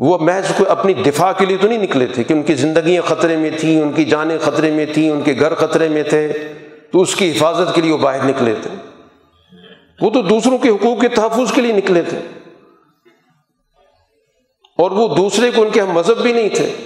وہ 0.00 0.18
محض 0.18 0.48
کوئی 0.56 0.70
اپنی 0.70 0.94
دفاع 0.94 1.32
کے 1.32 1.46
لیے 1.46 1.56
تو 1.56 1.68
نہیں 1.68 1.78
نکلے 1.78 2.06
تھے 2.06 2.24
کہ 2.24 2.32
ان 2.32 2.42
کی 2.42 2.54
زندگیاں 2.54 3.02
خطرے 3.02 3.36
میں 3.36 3.50
تھیں، 3.60 3.82
ان 3.82 3.92
کی 3.92 4.04
جانیں 4.04 4.38
خطرے 4.38 4.70
میں 4.70 4.86
تھیں، 4.94 5.10
ان 5.10 5.22
کے 5.22 5.34
گھر 5.40 5.54
خطرے 5.54 5.88
میں 5.88 6.02
تھے، 6.02 6.32
تو 6.92 7.00
اس 7.00 7.16
کی 7.16 7.30
حفاظت 7.30 7.74
کے 7.74 7.80
لیے 7.80 7.92
وہ 7.92 7.98
باہر 7.98 8.24
نکلے 8.24 8.54
تھے۔ 8.62 8.70
وہ 10.00 10.10
تو 10.10 10.22
دوسروں 10.22 10.58
کے 10.58 10.68
حقوق 10.68 11.00
کے 11.00 11.08
تحفظ 11.08 11.52
کے 11.52 11.60
لیے 11.60 11.72
نکلے 11.72 12.02
تھے۔ 12.02 12.18
اور 14.80 14.90
وہ 14.90 15.16
دوسرے 15.16 15.50
کو 15.50 15.62
ان 15.62 15.70
کے 15.70 15.80
ہم 15.80 15.90
مذہب 15.90 16.22
بھی 16.22 16.32
نہیں 16.32 16.48
تھے۔ 16.48 16.76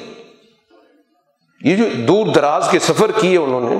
یہ 1.61 1.77
جو 1.77 1.85
دور 2.09 2.27
دراز 2.27 2.69
کے 2.71 2.79
سفر 2.79 3.11
کیے 3.21 3.37
انہوں 3.37 3.61
نے، 3.61 3.77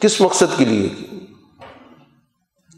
کس 0.00 0.20
مقصد 0.20 0.58
کے 0.58 0.64
لیے؟ 0.64 0.88
کی 0.88 1.20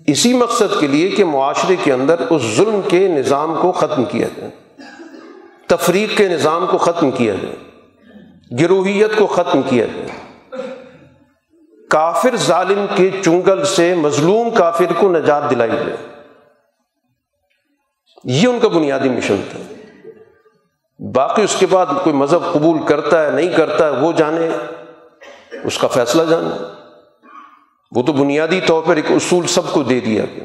اسی 0.07 0.35
مقصد 0.35 0.81
کے 0.81 0.87
لیے 0.87 1.09
کہ 1.09 1.25
معاشرے 1.25 1.77
کے 1.85 1.93
اندر 1.93 2.21
اس 2.31 2.43
ظلم 2.43 2.81
کے 2.89 3.09
نظام 3.09 3.55
کو 3.63 3.73
ختم 3.73 4.05
کیا 4.05 4.29
جائے، 4.37 4.51
تفریق 5.67 6.17
کے 6.17 6.29
نظام 6.29 6.67
کو 6.71 6.79
ختم 6.79 7.11
کیا 7.11 7.35
جائے، 7.35 7.57
گروہیت 8.61 9.17
کو 9.17 9.27
ختم 9.27 9.63
کیا 9.63 9.87
جائے۔ 9.87 10.09
کافر 11.91 12.37
ظالم 12.37 12.87
کے 12.95 13.11
چنگل 13.25 13.65
سے 13.65 13.95
مظلوم 13.95 14.51
کافر 14.51 14.93
کو 14.99 15.13
نجات 15.13 15.51
دلائی 15.51 15.71
جائے۔ 15.71 16.18
یہ 18.25 18.49
ان 18.49 18.59
کا 18.61 18.69
بنیادی 18.69 19.09
مشن 19.09 19.37
تھا۔ 19.51 19.59
باقی 21.15 21.43
اس 21.43 21.57
کے 21.59 21.67
بعد 21.67 21.87
کوئی 21.87 22.17
مذہب 22.17 22.53
قبول 22.53 22.79
کرتا 22.87 23.27
ہے، 23.27 23.31
نہیں 23.31 23.57
کرتا 23.57 23.87
ہے، 23.87 23.91
وہ 23.91 24.13
جانے، 24.13 24.49
اس 25.65 25.79
کا 25.79 25.89
فیصلہ 25.89 26.23
جانے۔ 26.31 26.65
وہ 27.97 28.03
تو 28.03 28.13
بنیادی 28.13 28.61
طور 28.67 28.83
پر 28.87 28.97
ایک 28.97 29.11
اصول 29.11 29.47
سب 29.47 29.73
کو 29.73 29.83
دے 29.83 30.01
دیا 30.01 30.25
گیا 30.25 30.45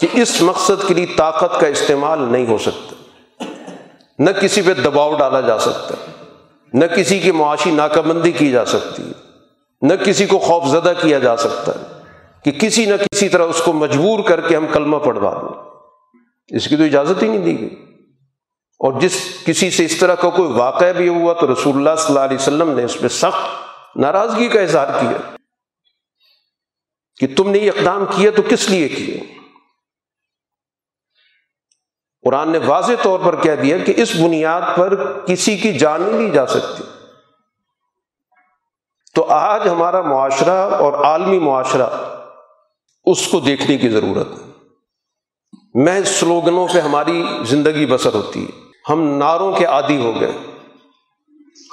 کہ 0.00 0.06
اس 0.12 0.42
مقصد 0.42 0.88
کے 0.88 0.94
لیے 0.94 1.06
طاقت 1.16 1.60
کا 1.60 1.66
استعمال 1.66 2.18
نہیں 2.22 2.46
ہو 2.46 2.58
سکتا۔ 2.58 2.94
نہ 4.18 4.30
کسی 4.30 4.62
پہ 4.62 4.74
دباؤ 4.74 5.16
ڈالا 5.16 5.40
جا 5.40 5.58
سکتا، 5.58 5.94
نہ 6.72 6.84
کسی 6.84 7.18
کی 7.18 7.30
معاشی 7.30 7.70
ناکہ 7.70 8.00
بندی 8.00 8.32
کی 8.32 8.50
جا 8.50 8.64
سکتی 8.64 9.02
ہے 9.02 9.24
نہ 9.82 9.94
کسی 9.94 10.26
کو 10.26 10.38
خوف 10.38 10.64
زدہ 10.64 10.92
کیا 11.02 11.18
جا 11.18 11.36
سکتا 11.36 11.72
ہے 11.72 12.00
کہ 12.44 12.50
کسی 12.50 12.86
نہ 12.86 12.94
کسی 13.12 13.28
طرح 13.28 13.42
اس 13.42 13.62
کو 13.64 13.72
مجبور 13.72 14.22
کر 14.22 14.40
کے 14.40 14.56
ہم 14.56 14.66
کلمہ 14.72 14.96
پڑھوا 14.96 15.34
دیں۔ 15.42 15.63
اس 16.46 16.68
کی 16.68 16.76
تو 16.76 16.82
اجازت 16.82 17.22
ہی 17.22 17.28
نہیں 17.28 17.44
دی 17.44 17.60
گئی۔ 17.60 17.94
اور 18.78 19.00
جس 19.00 19.42
کسی 19.46 19.70
سے 19.70 19.84
اس 19.84 19.96
طرح 19.96 20.14
کا 20.14 20.30
کوئی 20.30 20.52
واقعہ 20.52 20.92
بھی 20.92 21.08
ہوا 21.08 21.32
تو 21.32 21.52
رسول 21.52 21.76
اللہ 21.76 21.96
صلی 21.98 22.06
اللہ 22.08 22.20
علیہ 22.20 22.36
وسلم 22.36 22.70
نے 22.70 22.84
اس 22.84 22.96
پہ 23.00 23.08
سخت 23.08 23.64
ناراضگی 23.96 24.48
کا 24.48 24.60
اظہار 24.60 24.86
کیا 25.00 25.36
کہ 27.16 27.26
تم 27.36 27.50
نے 27.50 27.58
یہ 27.58 27.70
اقدام 27.76 28.04
کیا 28.06 28.30
تو 28.36 28.42
کس 28.48 28.70
لیے 28.70 28.88
کیے؟ 28.88 29.20
قرآن 32.24 32.52
نے 32.52 32.58
واضح 32.58 32.92
طور 33.02 33.20
پر 33.24 33.40
کہہ 33.40 33.62
دیا 33.62 33.78
کہ 33.78 33.94
اس 33.96 34.16
بنیاد 34.16 34.62
پر 34.76 35.20
کسی 35.26 35.56
کی 35.56 35.78
جان 35.78 36.02
نہیں 36.02 36.20
لی 36.20 36.30
جا 36.30 36.46
سکتی۔ 36.46 36.82
تو 39.14 39.24
آج 39.24 39.68
ہمارا 39.68 40.02
معاشرہ 40.02 40.74
اور 40.74 40.92
عالمی 40.92 41.38
معاشرہ 41.38 41.86
اس 43.04 43.28
کو 43.28 43.40
دیکھنے 43.40 43.78
کی 43.78 43.88
ضرورت 43.88 44.28
ہے۔ 44.38 44.43
میں 45.74 46.00
سلوگنوں 46.00 46.66
پہ 46.72 46.80
ہماری 46.80 47.24
زندگی 47.42 47.86
بسر 47.86 48.14
ہوتی 48.14 48.46
ہے۔ 48.46 48.60
ہم 48.88 49.18
نعروں 49.18 49.52
کے 49.52 49.64
عادی 49.64 49.96
ہو 49.96 50.20
گئے۔ 50.20 50.32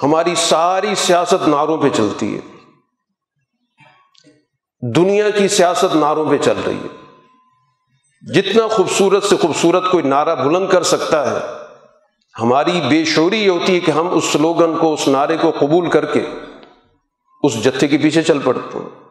ہماری 0.02 0.34
ساری 0.34 0.94
سیاست 0.94 1.48
نعروں 1.48 1.78
پہ 1.78 1.88
چلتی 1.88 2.36
ہے۔ 2.36 2.40
دنیا 4.96 5.30
کی 5.30 5.48
سیاست 5.48 5.96
نعروں 5.96 6.30
پہ 6.30 6.38
چل 6.38 6.58
رہی 6.66 6.76
ہے۔ 6.76 7.02
جتنا 8.34 8.66
خوبصورت 8.66 9.24
سے 9.24 9.36
خوبصورت 9.36 9.90
کوئی 9.90 10.04
نعرہ 10.04 10.44
بلند 10.44 10.68
کر 10.68 10.82
سکتا 10.82 11.30
ہے، 11.30 11.46
ہماری 12.40 12.80
بے 12.88 13.04
شوری 13.04 13.44
یہ 13.44 13.50
ہوتی 13.50 13.74
ہے 13.74 13.80
کہ 13.80 13.90
ہم 13.90 14.08
اس 14.14 14.24
سلوگن 14.24 14.78
کو، 14.78 14.94
اس 14.94 15.08
نعرے 15.08 15.36
کو 15.36 15.50
قبول 15.50 15.90
کر 15.90 16.04
کے 16.04 16.22
اس 17.42 17.64
جتھے 17.64 17.88
کے 17.88 17.98
پیچھے 17.98 18.22
چل 18.22 18.38
پڑتے 18.38 18.78
ہیں۔ 18.78 19.01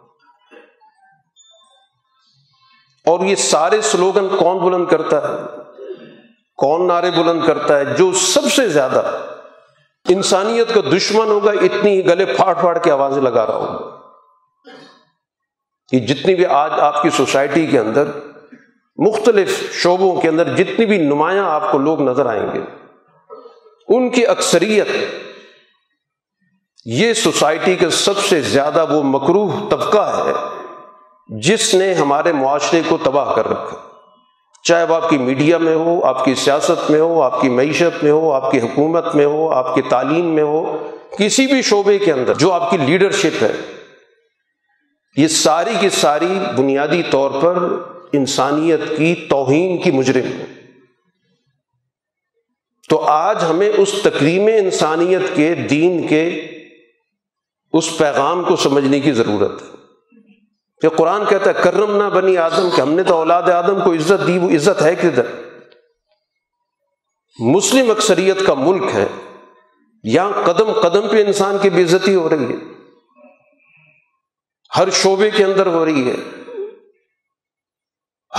اور 3.05 3.19
یہ 3.19 3.35
سارے 3.35 3.81
سلوگن 3.81 4.27
کون 4.37 4.57
بلند 4.57 4.85
کرتا 4.85 5.27
ہے؟ 5.27 5.35
کون 6.57 6.87
نعرے 6.87 7.11
بلند 7.11 7.45
کرتا 7.45 7.79
ہے؟ 7.79 7.85
جو 7.85 8.11
سب 8.13 8.51
سے 8.51 8.69
زیادہ 8.69 9.17
انسانیت 10.09 10.73
کا 10.73 10.81
دشمن 10.97 11.27
ہوگا، 11.27 11.51
اتنی 11.51 12.05
گلے 12.05 12.25
پھاڑ 12.25 12.53
پھاڑ 12.53 12.77
کے 12.77 12.91
آوازیں 12.91 13.21
لگا 13.21 13.47
رہا 13.47 13.53
ہوگا۔ 13.53 13.97
کہ 15.89 15.99
جتنی 15.99 16.35
بھی 16.35 16.45
آج 16.45 16.71
آپ 16.71 17.01
کی 17.01 17.09
سوسائٹی 17.09 17.67
کے 17.67 17.79
اندر، 17.79 18.03
مختلف 18.97 19.73
شعبوں 19.73 20.21
کے 20.21 20.27
اندر 20.27 20.55
جتنی 20.55 20.85
بھی 20.85 20.97
نمایاں 20.97 21.51
آپ 21.51 21.71
کو 21.71 21.77
لوگ 21.77 22.01
نظر 22.01 22.25
آئیں 22.25 22.47
گے، 22.53 22.61
ان 23.87 24.09
کی 24.09 24.27
اکثریت 24.27 24.87
یہ 26.85 27.13
سوسائٹی 27.13 27.75
کا 27.75 27.89
سب 27.89 28.17
سے 28.17 28.41
زیادہ 28.41 28.85
وہ 28.89 29.03
مقروح 29.03 29.69
طبقہ 29.69 30.23
ہے 30.25 30.60
جس 31.27 31.73
نے 31.73 31.93
ہمارے 31.93 32.31
معاشرے 32.31 32.81
کو 32.87 32.97
تباہ 33.03 33.33
کر 33.33 33.47
رکھا۔ 33.47 33.77
چاہے 34.63 34.83
وہ 34.83 34.95
آپ 34.95 35.09
کی 35.09 35.17
میڈیا 35.17 35.57
میں 35.57 35.75
ہو، 35.75 36.05
آپ 36.05 36.25
کی 36.25 36.35
سیاست 36.35 36.91
میں 36.91 36.99
ہو، 36.99 37.21
آپ 37.21 37.41
کی 37.41 37.49
معیشت 37.49 38.03
میں 38.03 38.11
ہو، 38.11 38.31
آپ 38.31 38.51
کی 38.51 38.59
حکومت 38.59 39.15
میں 39.15 39.25
ہو، 39.25 39.51
آپ 39.51 39.75
کی 39.75 39.81
تعلیم 39.81 40.25
میں 40.25 40.43
ہو، 40.43 40.87
کسی 41.17 41.47
بھی 41.47 41.61
شعبے 41.61 41.99
کے 41.99 42.11
اندر 42.11 42.33
جو 42.33 42.51
آپ 42.51 42.71
کی 42.71 42.77
لیڈرشپ 42.77 43.43
ہے، 43.43 43.51
یہ 45.17 45.27
ساری 45.27 45.71
کی 45.79 45.89
ساری 45.89 46.39
بنیادی 46.57 47.03
طور 47.03 47.31
پر 47.41 47.63
انسانیت 48.13 48.79
کی 48.97 49.15
توہین 49.15 49.81
کی 49.81 49.91
مجرم 49.91 50.25
ہے۔ 50.25 50.45
تو 52.89 52.99
آج 52.99 53.43
ہمیں 53.49 53.69
اس 53.77 53.93
تقریم 54.03 54.45
انسانیت 54.45 55.35
کے، 55.35 55.53
دین 55.55 56.07
کے، 56.07 56.47
اس 57.73 57.97
پیغام 57.97 58.43
کو 58.43 58.55
سمجھنے 58.55 58.99
کی 58.99 59.11
ضرورت 59.11 59.61
ہے۔ 59.61 59.80
کہ 60.81 60.89
قرآن 60.89 61.25
کہتا 61.25 61.49
ہے، 61.49 61.55
کرم 61.63 62.03
نہ 62.03 62.09
بنی 62.09 62.37
آدم 62.37 62.69
کہ 62.75 62.81
ہم 62.81 62.93
نے 62.93 63.03
تو 63.03 63.15
اولاد 63.15 63.43
آدم 63.43 63.83
کو 63.83 63.93
عزت 63.93 64.27
دی، 64.27 64.37
وہ 64.37 64.49
عزت 64.49 64.81
ہے 64.81 64.95
کدھر؟ 64.95 65.23
مسلم 67.39 67.91
اکثریت 67.91 68.45
کا 68.45 68.53
ملک 68.53 68.83
ہے، 68.93 69.05
یہاں 70.03 70.31
قدم 70.45 70.71
قدم 70.71 71.07
پہ 71.07 71.25
انسان 71.25 71.57
کی 71.61 71.69
بے 71.69 71.83
عزتی 71.83 72.15
ہو 72.15 72.29
رہی 72.29 72.45
ہے۔ 72.45 72.55
ہر 74.77 74.89
شعبے 74.89 75.29
کے 75.29 75.43
اندر 75.43 75.65
ہو 75.65 75.85
رہی 75.85 76.11
ہے۔ 76.11 76.15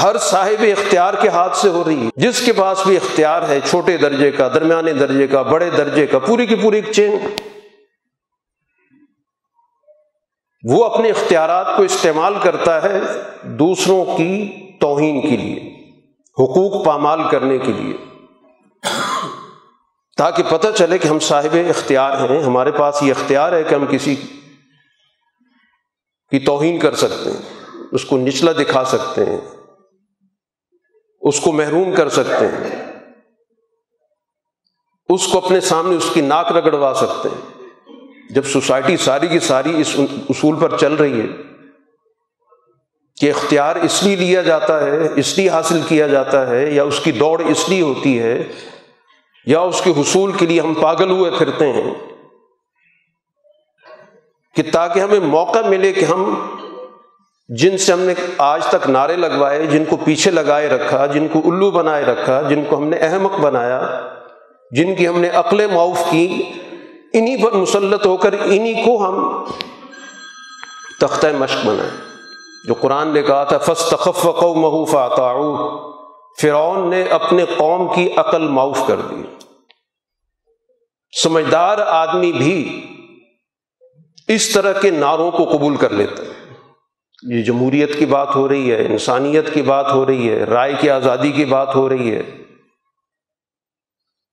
ہر 0.03 0.16
صاحب 0.18 0.64
اختیار 0.78 1.14
کے 1.14 1.28
ہاتھ 1.28 1.57
سے 1.57 1.68
ہو 1.68 1.84
رہی 1.86 2.05
ہے۔ 2.05 2.11
جس 2.16 2.40
کے 2.40 2.53
پاس 2.53 2.86
بھی 2.86 2.97
اختیار 2.97 3.49
ہے، 3.49 3.59
چھوٹے 3.70 3.97
درجے 3.97 4.30
کا، 4.30 4.49
درمیانے 4.49 4.93
درجے 4.93 5.26
کا، 5.26 5.43
بڑے 5.43 5.70
درجے 5.70 6.07
کا، 6.07 6.18
پوری 6.18 6.47
کی 6.47 6.55
پوری 6.55 6.76
ایک 6.76 6.93
چین۔ 6.93 7.18
وہ 10.64 10.84
اپنے 10.84 11.10
اختیارات 11.10 11.66
کو 11.76 11.82
استعمال 11.82 12.34
کرتا 12.42 12.82
ہے 12.82 12.98
دوسروں 13.58 14.04
کی 14.16 14.32
توہین 14.80 15.20
کے 15.20 15.36
لیے، 15.36 15.60
حقوق 16.36 16.84
پامال 16.84 17.20
کرنے 17.30 17.58
کے 17.58 17.72
لیے، 17.72 17.96
تاکہ 20.18 20.42
پتہ 20.48 20.68
چلے 20.74 20.98
کہ 20.98 21.08
ہم 21.08 21.18
صاحب 21.18 21.56
اختیار 21.68 22.30
ہیں، 22.30 22.42
ہمارے 22.42 22.72
پاس 22.72 23.02
یہ 23.02 23.10
اختیار 23.10 23.52
ہے 23.52 23.62
کہ 23.64 23.74
ہم 23.74 23.86
کسی 23.86 24.14
کی 26.32 26.38
توہین 26.38 26.78
کر 26.78 26.94
سکتے 26.94 27.30
ہیں، 27.30 27.42
اس 27.92 28.04
کو 28.04 28.18
نچلا 28.18 28.52
دکھا 28.52 28.84
سکتے 28.84 29.24
ہیں، 29.24 29.40
اس 31.22 31.40
کو 31.40 31.52
محروم 31.52 31.94
کر 31.94 32.08
سکتے 32.08 32.46
ہیں، 32.46 32.70
اس 35.08 35.26
کو 35.26 35.38
اپنے 35.38 35.60
سامنے 35.60 35.96
اس 35.96 36.10
کی 36.14 36.20
ناک 36.20 36.52
رگڑوا 36.52 36.92
سکتے 36.96 37.28
ہیں۔ 37.28 37.61
جب 38.33 38.45
سوسائٹی 38.53 38.97
ساری 38.97 39.28
کی 39.28 39.39
ساری 39.39 39.80
اس 39.80 39.95
اصول 39.99 40.59
پر 40.61 40.76
چل 40.76 40.95
رہی 40.95 41.20
ہے 41.20 41.26
کہ 43.18 43.30
اختیار 43.30 43.76
اس 43.76 44.03
لیے 44.03 44.16
لیا 44.16 44.43
جاتا 44.43 44.80
ہے، 44.85 45.09
اس 45.16 45.37
لیے 45.39 45.49
حاصل 45.49 45.80
کیا 45.89 46.07
جاتا 46.07 46.47
ہے، 46.49 46.64
یا 46.74 46.83
اس 46.83 47.01
کی 47.01 47.12
دوڑ 47.12 47.41
اس 47.43 47.68
لیے 47.68 47.83
ہوتی 47.83 48.18
ہے، 48.20 48.37
یا 49.47 49.61
اس 49.61 49.80
کے 49.80 49.91
حصول 49.99 50.33
کے 50.39 50.47
لیے 50.47 50.61
ہم 50.61 50.74
پاگل 50.80 51.11
ہوئے 51.11 51.30
پھرتے 51.39 51.72
ہیں 51.72 51.93
کہ 54.57 54.62
تاکہ 54.72 55.01
ہمیں 55.01 55.28
موقع 55.28 55.59
ملے 55.68 55.93
کہ 55.93 56.05
ہم 56.05 56.35
جن 57.49 57.76
سے 57.78 57.93
ہم 57.93 58.01
نے 58.01 58.14
آج 58.39 58.66
تک 58.66 58.89
نعرے 58.91 59.16
لگوائے، 59.16 59.66
جن 59.66 59.85
کو 59.85 59.97
پیچھے 60.05 60.30
لگائے 60.30 60.68
رکھا، 60.68 61.05
جن 61.07 61.28
کو 61.28 61.39
الو 61.45 61.70
بنائے 61.70 62.05
رکھا، 62.05 62.41
جن 62.43 62.64
کو 62.68 62.76
ہم 62.76 62.89
نے 62.89 62.97
احمق 63.03 63.39
بنایا، 63.41 63.80
جن 64.72 64.95
کی 64.95 65.09
ہم 65.09 65.20
نے 65.20 65.28
عقل 65.35 65.66
معاف 65.66 66.11
کی 66.11 66.26
انہیں 67.12 67.42
پر 67.42 67.52
مسلط 67.52 68.06
ہو 68.06 68.16
کر 68.16 68.32
انہیں 68.32 68.84
کو 68.84 69.04
ہم 69.04 69.44
تختہ 71.00 71.26
مشق 71.38 71.66
بنائیں۔ 71.66 72.12
جو 72.68 72.74
قرآن 72.74 73.08
نے 73.08 73.22
کہا 73.22 73.44
تھا 73.44 73.58
فس 73.58 73.86
تخف 73.90 74.22
قو 74.22 74.54
محوف 74.54 74.96
فرعون 76.42 76.90
نے 76.90 77.02
اپنے 77.02 77.44
قوم 77.56 77.94
کی 77.94 78.08
عقل 78.16 78.48
معاف 78.48 78.86
کر 78.86 79.00
دی۔ 79.00 79.22
سمجھدار 81.22 81.78
آدمی 81.78 82.32
بھی 82.32 82.86
اس 84.28 84.52
طرح 84.52 84.72
کے 84.72 84.90
نعروں 84.90 85.30
کو 85.30 85.44
قبول 85.44 85.76
کر 85.76 85.90
لیتا۔ 85.90 86.22
ہے 86.22 86.54
یہ 87.36 87.42
جمہوریت 87.42 87.98
کی 87.98 88.06
بات 88.06 88.36
ہو 88.36 88.48
رہی 88.48 88.72
ہے، 88.72 88.86
انسانیت 88.86 89.54
کی 89.54 89.62
بات 89.62 89.92
ہو 89.92 90.06
رہی 90.06 90.28
ہے، 90.28 90.44
رائے 90.44 90.74
کی 90.80 90.90
آزادی 90.90 91.30
کی 91.30 91.44
بات 91.44 91.74
ہو 91.76 91.88
رہی 91.88 92.14
ہے۔ 92.14 92.41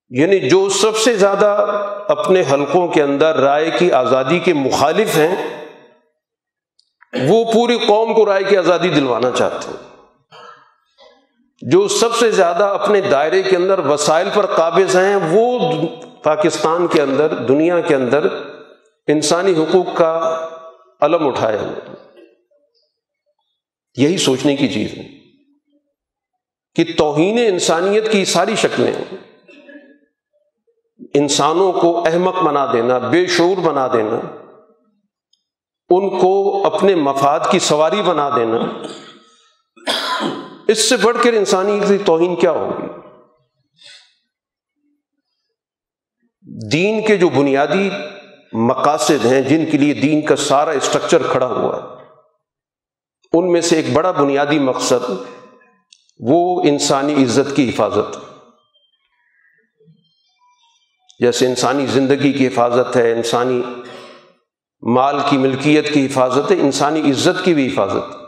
یعنی 0.09 0.39
جو 0.39 0.69
سب 0.69 0.97
سے 0.97 1.15
زیادہ 1.15 1.65
اپنے 2.07 2.43
حلقوں 2.51 2.87
کے 2.87 3.03
اندر 3.03 3.35
رائے 3.35 3.71
کی 3.79 3.91
آزادی 3.91 4.39
کے 4.39 4.53
مخالف 4.53 5.17
ہیں، 5.17 5.35
وہ 7.27 7.53
پوری 7.53 7.77
قوم 7.87 8.13
کو 8.13 8.25
رائے 8.25 8.43
کی 8.43 8.57
آزادی 8.57 8.89
دلوانا 8.89 9.31
چاہتے 9.31 9.71
ہیں۔ 9.71 9.89
جو 11.61 11.87
سب 11.87 12.15
سے 12.15 12.31
زیادہ 12.31 12.63
اپنے 12.63 13.01
دائرے 13.01 13.43
کے 13.43 13.55
اندر 13.55 13.79
وسائل 13.79 14.29
پر 14.33 14.45
قابض 14.45 14.95
ہیں، 14.95 15.15
وہ 15.15 15.59
پاکستان 16.23 16.87
کے 16.87 17.01
اندر، 17.01 17.27
دنیا 17.33 17.79
کے 17.79 17.95
اندر 17.95 18.27
انسانی 19.07 19.51
حقوق 19.51 19.97
کا 19.97 20.47
علم 21.01 21.27
اٹھائے 21.27 21.57
ہوئے 21.57 21.89
یہی 23.97 24.17
سوچنے 24.17 24.55
کی 24.55 24.67
چیز 24.67 24.97
ہے 24.97 25.03
کہ 26.75 26.83
توہین 26.97 27.37
انسانیت 27.37 28.11
کی 28.11 28.25
ساری 28.25 28.55
شکلیں 28.55 28.93
انسانوں 31.13 31.71
کو 31.71 32.03
احمق 32.05 32.43
بنا 32.43 32.73
دینا، 32.73 32.97
بے 32.97 33.27
شعور 33.27 33.57
بنا 33.57 33.87
دینا، 33.93 34.19
ان 35.89 36.09
کو 36.19 36.61
اپنے 36.65 36.95
مفاد 36.95 37.39
کی 37.51 37.59
سواری 37.59 38.01
بنا 38.01 38.29
دینا، 38.35 38.57
اس 40.67 40.89
سے 40.89 40.97
بڑھ 40.97 41.17
کر 41.23 41.33
انسانی 41.33 41.79
کی 41.87 41.97
توہین 41.97 42.35
کیا 42.35 42.51
ہوگی؟ 42.51 42.87
دین 46.71 47.05
کے 47.07 47.17
جو 47.17 47.29
بنیادی 47.29 47.89
مقاصد 48.53 49.25
ہیں، 49.25 49.41
جن 49.41 49.65
کے 49.71 49.77
لیے 49.77 49.93
دین 49.93 50.25
کا 50.25 50.35
سارا 50.35 50.71
اسٹرکچر 50.71 51.23
کھڑا 51.31 51.45
ہوا 51.45 51.75
ہے، 51.77 51.81
ان 53.33 53.51
میں 53.51 53.61
سے 53.61 53.75
ایک 53.75 53.93
بڑا 53.93 54.11
بنیادی 54.11 54.59
مقصد 54.59 55.11
وہ 56.19 56.61
انسانی 56.61 57.23
عزت 57.23 57.55
کی 57.55 57.69
حفاظت۔ 57.69 58.28
جیسے 61.19 61.45
انسانی 61.45 61.85
زندگی 61.85 62.33
کی 62.33 62.47
حفاظت 62.47 62.97
ہے، 62.97 63.11
انسانی 63.11 63.61
مال 64.81 65.15
کی 65.29 65.37
ملکیت 65.37 65.93
کی 65.93 66.05
حفاظت 66.05 66.51
ہے، 66.51 66.59
انسانی 66.59 67.11
عزت 67.11 67.45
کی 67.45 67.53
بھی 67.53 67.67
حفاظت 67.67 68.19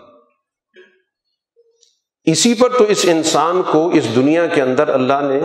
اسی 2.24 2.54
پر 2.54 2.70
تو 2.70 2.84
اس 2.84 3.06
انسان 3.10 3.62
کو 3.72 3.90
اس 3.90 4.16
دنیا 4.16 4.48
کے 4.48 4.62
اندر 4.62 4.88
اللہ 4.88 5.14
نے 5.14 5.40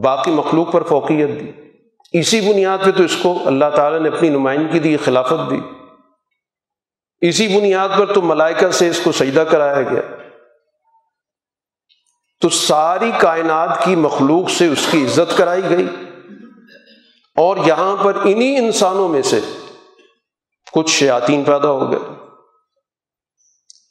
باقی 0.00 0.30
مخلوق 0.30 0.72
پر 0.72 0.82
فوقیت 0.82 1.28
دی۔ 1.40 1.50
اسی 2.12 2.40
بنیاد 2.40 2.78
پہ 2.84 2.90
تو 2.90 3.02
اس 3.02 3.16
کو 3.22 3.38
اللہ 3.44 3.64
تعالیٰ 3.76 4.00
نے 4.00 4.08
اپنی 4.08 4.28
نمائندگی 4.28 4.78
دی، 4.78 4.96
خلافت 4.96 5.50
دی۔ 5.50 5.60
اسی 7.20 7.48
بنیاد 7.48 7.88
پر 7.98 8.12
تو 8.12 8.22
ملائکہ 8.22 8.70
سے 8.70 8.88
اس 8.88 9.00
کو 9.04 9.12
سجدہ 9.12 9.40
کرایا 9.40 9.82
گیا۔ 9.82 10.02
تو 12.40 12.48
ساری 12.48 13.10
کائنات 13.18 13.84
کی 13.84 13.96
مخلوق 13.96 14.50
سے 14.50 14.66
اس 14.66 14.86
کی 14.90 15.04
عزت 15.04 15.36
کرائی 15.36 15.62
گئی۔ 15.70 15.86
اور 17.36 17.56
یہاں 17.56 17.96
پر 17.96 18.14
انہی 18.14 18.56
انسانوں 18.56 19.08
میں 19.08 19.22
سے 19.22 19.40
کچھ 20.72 20.90
شیاطین 20.90 21.44
پیدا 21.44 21.70
ہو 21.70 21.90
گئے۔ 21.90 21.98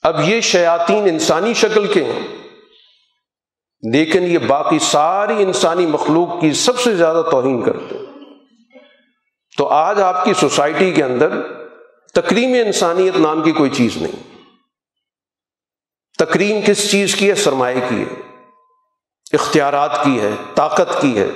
اب 0.03 0.29
یہ 0.29 0.41
شیاطین 0.41 1.03
انسانی 1.03 1.53
شکل 1.53 1.93
کے 1.93 2.03
ہیں، 2.03 2.27
لیکن 3.93 4.23
یہ 4.23 4.37
باقی 4.37 4.79
ساری 4.79 5.43
انسانی 5.43 5.85
مخلوق 5.85 6.41
کی 6.41 6.53
سب 6.53 6.79
سے 6.79 6.95
زیادہ 6.95 7.21
توہین 7.31 7.61
کرتے 7.61 7.95
تو 9.57 9.67
آج 9.67 10.01
آپ 10.01 10.25
کی 10.25 10.33
سوسائٹی 10.33 10.91
کے 10.91 11.03
اندر 11.03 11.29
تکریم 12.13 12.53
انسانیت 12.53 13.15
نام 13.15 13.43
کی 13.43 13.51
کوئی 13.51 13.69
چیز 13.69 13.97
نہیں۔ 13.97 14.37
تکریم 16.19 16.59
کس 16.67 16.91
چیز 16.91 17.15
کی 17.15 17.29
ہے؟ 17.29 17.35
سرمایہ 17.35 17.79
کی 17.89 18.01
ہے۔ 18.01 18.21
اختیارات 19.33 20.03
کی 20.03 20.19
ہے، 20.19 20.31
طاقت 20.55 21.01
کی 21.01 21.19
ہے۔ 21.19 21.27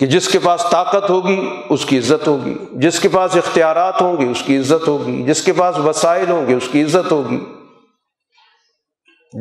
کہ 0.00 0.06
جس 0.06 0.28
کے 0.28 0.38
پاس 0.38 0.66
طاقت 0.70 1.10
ہوگی، 1.10 1.50
اس 1.68 1.84
کی 1.84 1.98
عزت 1.98 2.28
ہوگی۔ 2.28 2.54
جس 2.72 3.00
کے 3.00 3.08
پاس 3.08 3.36
اختیارات 3.36 4.00
ہوں 4.00 4.16
گے، 4.20 4.30
اس 4.30 4.42
کی 4.46 4.58
عزت 4.58 4.88
ہوگی۔ 4.88 5.22
جس 5.22 5.42
کے 5.42 5.52
پاس 5.52 5.78
وسائل 5.78 6.30
ہوں 6.30 6.46
گے، 6.46 6.54
اس 6.54 6.68
کی 6.72 6.82
عزت 6.82 7.12
ہوگی۔ 7.12 7.44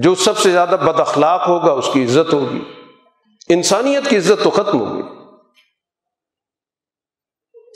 جو 0.01 0.15
سب 0.15 0.37
سے 0.37 0.51
زیادہ 0.51 0.75
بد 0.81 0.99
اخلاق 0.99 1.47
ہوگا، 1.47 1.71
اس 1.71 1.89
کی 1.93 2.03
عزت 2.03 2.33
ہوگی۔ 2.33 2.63
انسانیت 3.49 4.09
کی 4.09 4.17
عزت 4.17 4.43
تو 4.43 4.49
ختم 4.49 4.79
ہوگی 4.79 5.01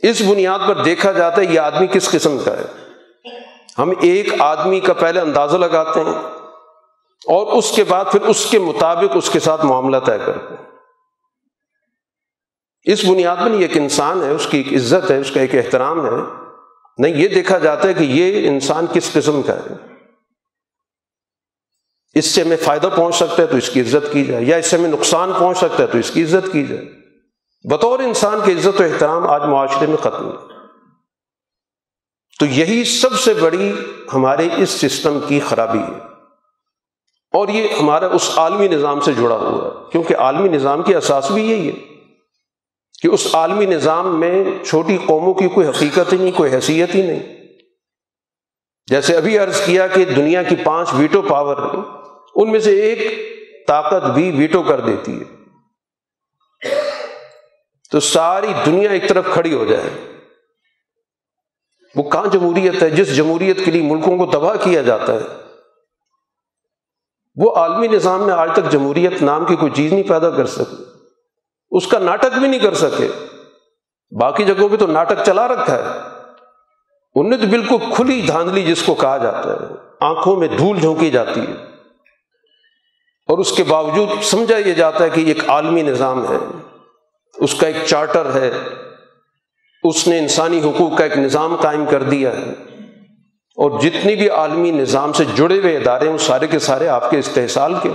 اس 0.03 0.21
بنیاد 0.21 0.59
پر 0.67 0.84
دیکھا 0.84 1.11
جاتا 1.11 1.41
ہے، 1.41 1.45
یہ 1.45 1.59
آدمی 1.59 1.88
کس 1.88 2.09
قسم 2.09 2.38
کا 2.45 2.51
ہے۔ 2.51 2.65
ہم 3.78 3.91
ایک 4.01 4.41
آدمی 4.41 4.80
کا 4.80 4.93
پہلے 4.93 5.19
اندازہ 5.19 5.57
لگاتے 5.57 5.99
ہیں 5.99 6.15
اور 7.28 7.53
اس 7.53 7.71
کے 7.75 7.84
بعد 7.84 8.05
پھر 8.11 8.21
اس 8.21 8.45
کے 8.45 8.59
مطابق 8.59 9.11
اس 9.15 9.30
کے 9.30 9.39
ساتھ 9.39 9.65
معاملہ 9.65 9.97
طے 9.97 10.17
کرتے 10.25 10.53
ہیں۔ 10.53 10.57
اس 12.88 13.05
بنیاد 13.05 13.38
پر 13.38 13.51
ایک 13.51 13.77
انسان 13.77 14.23
ہے، 14.23 14.29
اس 14.29 14.47
کی 14.47 14.57
ایک 14.57 14.73
عزت 14.73 15.11
ہے، 15.11 15.17
اس 15.17 15.31
کا 15.31 15.41
ایک 15.41 15.55
احترام 15.55 16.05
ہے۔ 16.05 16.09
نہیں، 16.97 17.15
یہ 17.15 17.27
دیکھا 17.27 17.57
جاتا 17.57 17.88
ہے 17.88 17.93
کہ 17.93 18.03
یہ 18.03 18.47
انسان 18.47 18.85
کس 18.93 19.13
قسم 19.13 19.41
کا 19.41 19.55
ہے۔ 19.55 19.73
اس 22.13 22.25
سے 22.25 22.43
ہمیں 22.43 22.57
فائدہ 22.57 22.89
پہنچ 22.95 23.15
سکتا 23.15 23.43
ہے 23.43 23.47
تو 23.47 23.57
اس 23.57 23.69
کی 23.69 23.81
عزت 23.81 24.13
کی 24.13 24.25
جائے، 24.25 24.43
یا 24.43 24.57
اس 24.57 24.65
سے 24.65 24.77
ہمیں 24.77 24.89
نقصان 24.89 25.31
پہنچ 25.39 25.57
سکتا 25.57 25.83
ہے 25.83 25.88
تو 25.88 25.97
اس 25.97 26.11
کی 26.11 26.23
عزت 26.23 26.51
کی 26.51 26.65
جائے۔ 26.65 26.85
بطور 27.69 27.99
انسان 27.99 28.39
کی 28.45 28.51
عزت 28.51 28.81
و 28.81 28.83
احترام 28.83 29.27
آج 29.27 29.41
معاشرے 29.41 29.88
میں 29.88 29.97
ختم 29.97 30.27
ہے۔ 30.27 30.35
تو 32.39 32.45
یہی 32.45 32.83
سب 32.83 33.13
سے 33.13 33.33
بڑی 33.33 33.73
ہمارے 34.13 34.49
اس 34.57 34.69
سسٹم 34.69 35.19
کی 35.27 35.39
خرابی 35.39 35.79
ہے۔ 35.79 35.99
اور 37.31 37.47
یہ 37.47 37.67
ہمارا 37.81 38.07
اس 38.07 38.31
عالمی 38.38 38.67
نظام 38.67 38.99
سے 38.99 39.13
جڑا 39.13 39.35
ہوا 39.35 39.65
ہے، 39.65 39.91
کیونکہ 39.91 40.15
عالمی 40.15 40.49
نظام 40.49 40.83
کی 40.83 40.95
اساس 40.95 41.31
بھی 41.31 41.51
یہی 41.51 41.69
ہے۔ 41.69 41.97
کہ 43.02 43.08
اس 43.08 43.36
عالمی 43.36 43.66
نظام 43.66 44.20
میں 44.20 44.43
چھوٹی 44.66 44.98
قوموں 45.06 45.34
کی 45.34 45.48
کوئی 45.48 45.68
حقیقت 45.68 46.14
ہی 46.14 46.18
نہیں، 46.18 46.32
کوئی 46.32 46.56
حیثیت 46.56 46.95
ہی 46.95 47.02
نہیں۔ 47.02 47.38
جیسے 48.88 49.18
ابھی 49.18 49.38
عرض 49.38 49.66
کیا 49.66 49.88
کہ 49.88 50.06
دنیا 50.06 50.43
کی 50.43 50.56
پانچ 50.56 50.89
ویٹو 50.93 51.22
پاور 51.22 51.58
ان 52.36 52.52
میں 52.52 52.60
سے 52.60 52.82
ایک 52.82 53.28
طاقت 53.68 54.10
بھی 54.10 54.32
ویٹو 54.32 54.64
کر 54.64 54.80
دیتی 54.80 55.20
ہے۔ 55.20 55.36
تو 57.91 58.00
ساری 58.00 58.48
دنیا 58.66 58.91
ایک 58.91 59.10
طرف 59.10 59.26
کھڑی 59.34 59.54
ہو 59.54 59.66
جائے۔ 59.66 59.89
وہ 61.95 62.10
کہاں 62.10 62.28
جمہوریت 62.28 62.84
ہے؟ 62.84 62.89
جس 62.89 63.16
جمہوریت 63.16 63.66
کے 63.66 63.72
لیے 63.72 63.82
ملکوں 63.82 64.18
کو 64.18 64.32
تباہ 64.32 64.56
کیا 64.64 64.82
جاتا 64.82 65.14
ہے۔ 65.14 65.20
وہ 67.36 67.56
عالمی 67.56 67.88
نظام 67.88 68.22
میں 68.22 68.34
آج 68.34 68.50
تک 68.54 68.72
جمہوریت 68.72 69.22
نام 69.22 69.45
کی 69.45 69.56
کوئی 69.56 69.72
چیز 69.76 69.93
نہیں 69.93 70.04
پیدا 70.04 70.30
کر 70.30 70.45
سکے 70.45 70.86
اس 71.72 71.88
کا 71.88 71.99
ناٹک 71.99 72.39
بھی 72.39 72.47
نہیں 72.47 72.59
کر 72.59 72.74
سکے۔ 72.74 73.07
باقی 74.20 74.43
جگہوں 74.43 74.70
پہ 74.70 74.76
تو 74.76 74.88
ناٹک 74.88 75.24
چلا 75.26 75.47
رکھا 75.47 75.76
ہے۔ 75.76 75.99
ان 77.15 77.30
نے 77.30 77.38
تو 77.38 77.47
بالکل 77.47 77.76
کھلی 77.95 78.22
دھاندلی 78.22 78.63
جس 78.63 78.84
کو 78.84 78.95
کہا 78.95 79.18
جاتا 79.18 79.53
ہے۔ 79.53 79.74
آنکھوں 79.99 80.36
میں 80.36 80.47
دھول 80.47 80.80
جھونکی 80.80 81.11
جاتی 81.11 81.39
ہے۔ 81.39 81.51
اور 83.28 83.38
اس 83.38 83.51
کے 83.51 83.63
باوجود 83.63 84.24
سمجھا 84.24 84.57
یہ 84.57 84.74
جاتا 84.74 85.03
ہے 85.03 85.09
کہ 85.09 85.20
یہ 85.20 85.26
ایک 85.26 85.49
عالمی 85.49 85.82
نظام 85.82 86.32
ہے۔ 86.32 86.38
اس 87.38 87.55
کا 87.55 87.68
ایک 87.68 87.76
چارٹر 87.86 88.41
ہے۔ 88.41 88.51
اس 89.84 90.07
نے 90.07 90.20
انسانی 90.20 90.59
حقوق 90.59 90.97
کا 90.97 91.03
ایک 91.03 91.18
نظام 91.18 91.55
قائم 91.55 91.86
کر 91.86 92.03
دیا 92.03 92.32
ہے۔ 92.32 92.53
اور 93.55 93.80
جتنی 93.80 94.15
بھی 94.15 94.30
عالمی 94.30 94.72
نظام 94.72 95.13
سے 95.13 95.24
جڑے 95.36 95.59
ہوئے 95.59 95.78
ادارے 95.78 96.05
ہیں، 96.05 96.13
وہ 96.13 96.18
سارے 96.18 96.47
کے 96.47 96.59
سارے 96.59 96.88
آپ 96.88 97.09
کے 97.09 97.20
استحصال 97.20 97.74
کے۔ 97.84 97.89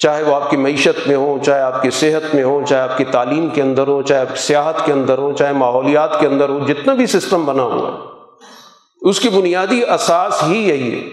چاہے 0.00 0.22
وہ 0.22 0.34
آپ 0.34 0.50
کی 0.50 0.56
معیشت 0.56 1.06
میں 1.08 1.16
ہوں 1.16 1.44
چاہے 1.44 1.60
آپ 1.60 1.82
کی 1.82 1.90
صحت 1.90 2.34
میں 2.34 2.44
ہوں 2.44 2.66
چاہے 2.66 2.80
آپ 2.80 2.96
کی 2.98 3.04
تعلیم 3.04 3.48
کے 3.48 3.62
اندر 3.62 3.86
ہو، 3.86 4.02
چاہے 4.02 4.20
آپ 4.20 4.28
کی 4.28 4.40
سیاحت 4.40 4.84
کے 4.86 4.92
اندر 4.92 5.18
ہو، 5.18 5.32
چاہے 5.32 5.52
ماحولیات 5.52 6.18
کے 6.20 6.26
اندر 6.26 6.48
ہو، 6.48 6.58
جتنا 6.66 6.94
بھی 6.94 7.06
سسٹم 7.06 7.44
بنا 7.44 7.62
ہوا 7.62 7.90
ہے، 7.90 9.08
اس 9.08 9.20
کی 9.20 9.28
بنیادی 9.28 9.82
اساس 9.84 10.42
ہی 10.42 10.58
یہی 10.68 10.90
ہے 10.94 11.08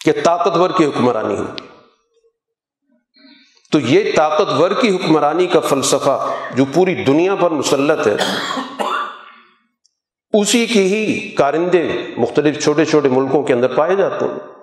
کہ 0.00 0.12
طاقتور 0.24 0.70
کی 0.70 0.84
حکمرانی 0.84 1.36
ہوگی 1.36 1.66
تو 3.72 3.78
یہ 3.80 4.10
طاقتور 4.16 4.70
کی 4.70 4.94
حکمرانی 4.96 5.46
کا 5.46 5.60
فلسفہ 5.60 6.18
جو 6.54 6.64
پوری 6.74 6.94
دنیا 7.04 7.34
پر 7.34 7.50
مسلط 7.50 8.06
ہے، 8.06 8.16
اسی 10.32 10.66
کی 10.66 10.82
ہی 10.86 11.30
کارندے 11.30 11.82
مختلف 12.16 12.62
چھوٹے 12.62 12.84
چھوٹے 12.84 13.08
ملکوں 13.08 13.42
کے 13.42 13.52
اندر 13.52 13.74
پائے 13.74 13.96
جاتے 13.96 14.24
ہیں۔ 14.24 14.53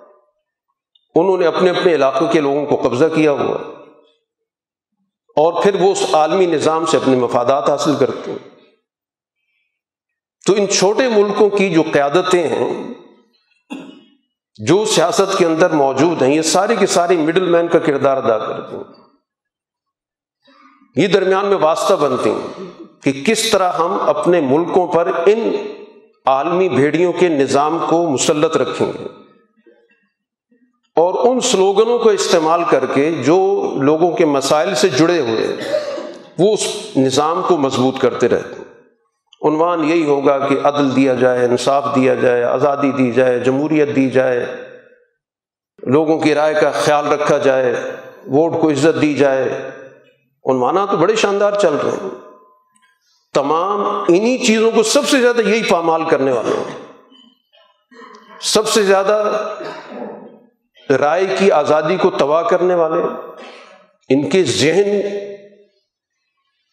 انہوں 1.14 1.38
نے 1.38 1.46
اپنے 1.46 1.70
اپنے 1.70 1.94
علاقوں 1.94 2.28
کے 2.28 2.40
لوگوں 2.40 2.66
کو 2.66 2.88
قبضہ 2.88 3.04
کیا 3.14 3.32
ہوا 3.32 3.56
اور 5.36 5.62
پھر 5.62 5.74
وہ 5.74 5.92
اس 5.92 6.06
عالمی 6.12 6.46
نظام 6.46 6.86
سے 6.86 6.96
اپنے 6.96 7.16
مفادات 7.16 7.70
حاصل 7.70 7.96
کرتے 7.96 8.30
ہیں۔ 8.30 8.48
تو 10.46 10.52
ان 10.52 10.68
چھوٹے 10.68 11.08
ملکوں 11.08 11.50
کی 11.50 11.70
جو 11.70 11.82
قیادتیں 11.92 12.48
ہیں، 12.48 12.94
جو 14.56 14.84
سیاست 14.84 15.38
کے 15.38 15.46
اندر 15.46 15.70
موجود 15.70 16.22
ہیں، 16.22 16.34
یہ 16.34 16.42
ساری 16.42 16.76
کی 16.76 16.86
ساری 16.86 17.16
مڈل 17.16 17.48
مین 17.50 17.68
کا 17.68 17.78
کردار 17.78 18.16
ادا 18.16 18.38
کرتے 18.38 18.76
ہیں۔ 18.76 18.84
یہ 20.96 21.06
درمیان 21.08 21.46
میں 21.46 21.56
واسطہ 21.56 21.94
بنتی 21.94 22.30
ہیں 22.30 22.72
کہ 23.02 23.12
کس 23.26 23.50
طرح 23.50 23.72
ہم 23.72 24.00
اپنے 24.00 24.40
ملکوں 24.40 24.86
پر 24.86 25.12
ان 25.26 25.56
عالمی 26.26 26.68
بھیڑیوں 26.68 27.12
کے 27.12 27.28
نظام 27.28 27.78
کو 27.88 28.08
مسلط 28.08 28.56
رکھیں 28.56 28.92
گے۔ 28.98 29.21
اور 30.96 31.30
ان 31.30 31.40
سلوگنوں 31.40 31.98
کو 31.98 32.08
استعمال 32.08 32.64
کر 32.70 32.86
کے 32.86 33.10
جو 33.10 33.70
لوگوں 33.76 34.10
کے 34.10 34.24
مسائل 34.24 34.74
سے 34.74 34.88
جڑے 34.88 35.20
ہوئے، 35.20 35.56
وہ 36.38 36.54
اس 36.54 36.76
نظام 36.96 37.42
کو 37.48 37.56
مضبوط 37.56 38.00
کرتے 38.00 38.28
رہتے 38.28 38.54
ہیں۔ 38.56 38.62
عنوان 39.48 39.84
یہی 39.84 40.04
ہوگا 40.04 40.38
کہ 40.38 40.56
عدل 40.64 40.96
دیا 40.96 41.14
جائے، 41.14 41.44
انصاف 41.44 41.84
دیا 41.94 42.14
جائے، 42.14 42.44
آزادی 42.44 42.90
دی 42.90 43.12
جائے، 43.12 43.38
جمہوریت 43.38 43.96
دی 43.96 44.10
جائے، 44.10 44.46
لوگوں 45.82 46.18
کی 46.18 46.34
رائے 46.34 46.54
کا 46.54 46.70
خیال 46.70 47.06
رکھا 47.06 47.38
جائے، 47.38 47.74
ووٹ 48.26 48.60
کو 48.60 48.70
عزت 48.70 49.00
دی 49.00 49.14
جائے۔ 49.14 49.70
عنوانات 50.44 50.90
تو 50.90 50.96
بڑے 50.96 51.16
شاندار 51.16 51.52
چل 51.52 51.74
رہے 51.74 51.90
ہیں۔ 51.90 52.10
تمام 53.34 53.80
انہی 54.08 54.38
چیزوں 54.38 54.70
کو 54.70 54.82
سب 54.82 55.08
سے 55.08 55.20
زیادہ 55.20 55.40
یہی 55.40 55.62
پامال 55.62 56.04
کرنے 56.04 56.32
والے 56.32 56.56
ہیں۔ 56.56 56.78
سب 58.40 58.68
سے 58.68 58.82
زیادہ 58.82 59.32
رائے 60.92 61.26
کی 61.38 61.50
آزادی 61.50 61.96
کو 61.96 62.10
تباہ 62.10 62.42
کرنے 62.42 62.74
والے، 62.74 63.02
ان 64.08 64.28
کے 64.28 64.44
ذہن 64.44 65.00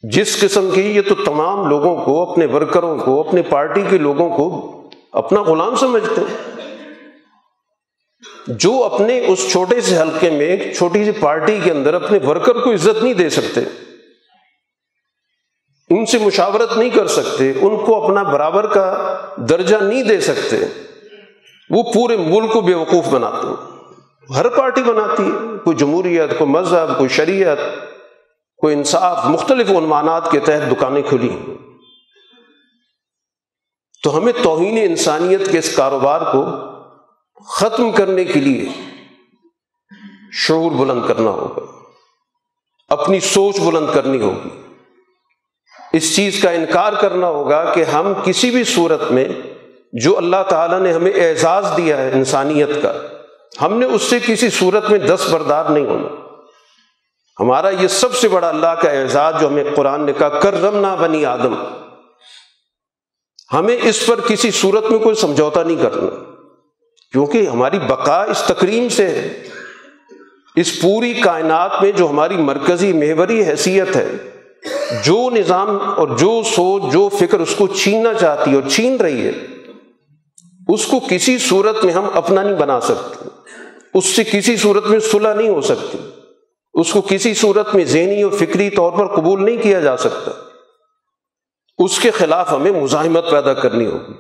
جس 0.04 0.40
قسم 0.40 0.70
کی 0.72 0.82
یہ 0.82 1.02
تو 1.02 1.16
تمام 1.16 1.70
لوگوں 1.70 2.06
کو، 2.06 2.32
اپنے 2.32 2.46
ورکروں 2.46 2.98
کو، 2.98 3.20
اپنے 3.28 3.42
پارٹی 3.42 3.84
کے 3.90 3.98
لوگوں 3.98 4.30
کو 4.38 4.76
اپنا 5.12 5.42
غلام 5.42 5.76
سمجھتے 5.76 6.22
ہیں۔ 6.22 6.60
جو 8.48 8.84
اپنے 8.84 9.20
اس 9.28 9.52
چھوٹے 9.52 9.82
سے 9.82 9.98
حلقے 9.98 10.30
میں، 10.30 10.46
ایک 10.46 10.76
چھوٹی 10.78 11.06
سی 11.06 11.12
پارٹی 11.12 11.60
کے 11.64 11.72
اندر 11.72 11.94
اپنے 11.94 12.20
ورکر 12.28 12.60
کو 12.60 12.74
عزت 12.74 13.04
نہیں 13.04 13.14
دے 13.14 13.30
سکتے، 13.30 13.62
ان 15.90 16.06
سے 16.06 16.18
مشاورت 16.18 16.78
نہیں 16.78 16.90
کر 16.90 17.08
سکتے، 17.08 17.54
ان 17.62 17.86
کو 17.86 18.04
اپنا 18.04 18.24
برابر 18.24 18.68
کا 18.68 19.18
درجہ 19.36 19.76
نہیں 19.76 20.04
دے 20.04 20.22
سکتے، 20.22 20.58
وہ 21.70 21.84
پورے 21.94 22.18
ملک 22.18 22.52
کو 22.54 22.62
بیوقوف 22.62 23.08
بناتے 23.08 23.48
ہیں۔ 23.48 23.69
ہر 24.36 24.50
پارٹی 24.50 24.84
بناتی 24.84 25.24
ہے، 25.24 25.58
کوئی 25.64 25.78
جمہوریت، 25.78 26.38
کوئی 26.38 26.50
مذہب، 26.50 26.98
کوئی 26.98 27.10
شریعت، 27.10 27.58
کوئی 28.58 28.76
انصاف، 28.76 29.26
مختلف 29.26 29.70
عنوانات 29.70 30.32
کے 30.32 30.40
تحت 30.40 30.72
دکانیں 30.72 31.02
کھلی 31.02 31.38
تو 34.04 34.18
ہمیں 34.18 34.34
توہین 34.44 34.78
انسانیت 34.78 35.52
کے 35.52 35.60
اس 35.60 35.76
کاروبار 35.76 36.22
کو 36.22 36.46
ختم 37.46 37.92
کرنے 37.92 38.26
کے 38.26 38.40
لیے 38.40 38.70
شعور 40.34 40.72
بلند 40.72 41.08
کرنا 41.08 41.30
ہوگا۔ 41.30 41.72
اپنی 42.90 43.20
سوچ 43.20 43.60
بلند 43.60 43.88
کرنی 43.94 44.22
ہوگی۔ 44.22 44.50
اس 45.94 46.16
چیز 46.16 46.42
کا 46.42 46.50
انکار 46.50 46.94
کرنا 46.94 47.28
ہوگا 47.28 47.74
کہ 47.74 47.84
ہم 47.84 48.14
کسی 48.24 48.52
بھی 48.52 48.64
صورت 48.64 49.12
میں 49.12 49.26
جو 49.94 50.18
اللہ 50.18 50.44
تعالیٰ 50.50 50.80
نے 50.80 50.94
ہمیں 50.94 51.12
اعزاز 51.12 51.66
دیا 51.78 51.98
ہے 51.98 52.12
انسانیت 52.12 52.70
کا 52.82 52.94
ہم 53.62 53.80
نے 53.80 53.86
اس 53.86 54.02
سے 54.02 54.20
کسی 54.26 54.50
صورت 54.50 54.90
میں 54.90 55.00
دس 55.00 55.28
بردار 55.32 55.66
نہیں 55.66 55.86
ہونا۔ 55.86 56.08
ہمارا 57.40 57.70
یہ 57.70 57.88
سب 57.88 58.16
سے 58.16 58.28
بڑا 58.28 58.50
اللہ 58.50 58.68
کا 58.68 58.90
اعزاز 58.90 59.34
جو 59.42 59.48
ہمیں 59.48 59.64
قرآن 59.76 60.06
نے 60.06 60.14
کہا 60.14 60.30
کرم 60.30 60.78
نہ 60.78 60.96
بنی 61.00 61.26
آدم 61.26 61.56
ہمیں 63.54 63.78
اس 63.84 64.06
پر 64.06 64.20
کسی 64.20 64.52
صورت 64.52 64.92
میں 64.92 65.00
کوئی 65.00 65.16
سمجھوتا 65.16 65.64
نہیں 65.64 65.82
کرنا۔ 65.82 66.24
کیونکہ 67.12 67.48
ہماری 67.48 67.80
بقا 67.80 68.24
اس 68.24 68.44
تقریم 68.48 68.90
سے 68.90 69.08
ہے۔ 69.08 69.44
اس 70.56 70.82
پوری 70.82 71.14
کائنات 71.14 71.72
میں 71.82 71.92
جو 71.92 72.10
ہماری 72.10 72.38
مرکزی 72.38 72.94
محوری 72.94 73.44
حیثیت 73.44 73.96
ہے، 73.96 74.12
جو 75.04 75.30
نظام 75.30 75.78
اور 75.96 76.08
جو 76.08 76.42
سوچ، 76.56 76.94
جو 76.94 77.10
فکر 77.10 77.40
اس 77.40 77.56
کو 77.58 77.68
چھیننا 77.68 78.14
چاہتی 78.14 78.52
ہے 78.52 78.56
اور 78.56 78.70
چھین 78.70 78.96
رہی 78.96 79.28
ہے 79.28 79.32
اس 80.74 80.88
کو 80.88 81.00
کسی 81.10 81.38
صورت 81.38 81.86
میں 81.86 81.94
ہم 81.94 82.06
اپنا 82.14 82.44
نہیں 82.44 82.56
بنا 82.56 82.80
سکتے۔ 82.80 83.30
اس 83.94 84.06
سے 84.06 84.24
کسی 84.24 84.58
صورت 84.58 84.86
میں 84.86 85.00
صلح 85.00 85.34
نہیں 85.34 85.50
ہو 85.50 85.62
سکتی۔ 85.62 85.98
اس 86.74 86.94
کو 86.94 87.02
کسی 87.02 87.34
صورت 87.34 87.76
میں 87.76 87.86
ذہنی 87.86 88.22
اور 88.22 88.32
فکری 88.32 88.70
طور 88.70 88.92
پر 88.92 89.16
قبول 89.16 89.46
نہیں 89.46 89.58
کیا 89.58 89.80
جا 89.80 89.98
سکتا۔ 89.98 90.32
اس 91.78 92.00
کے 92.00 92.12
خلاف 92.12 92.54
ہمیں 92.54 92.72
مزاحمت 92.72 93.32
پیدا 93.32 93.54
کرنی 93.54 93.86
ہوگی۔ 93.86 94.14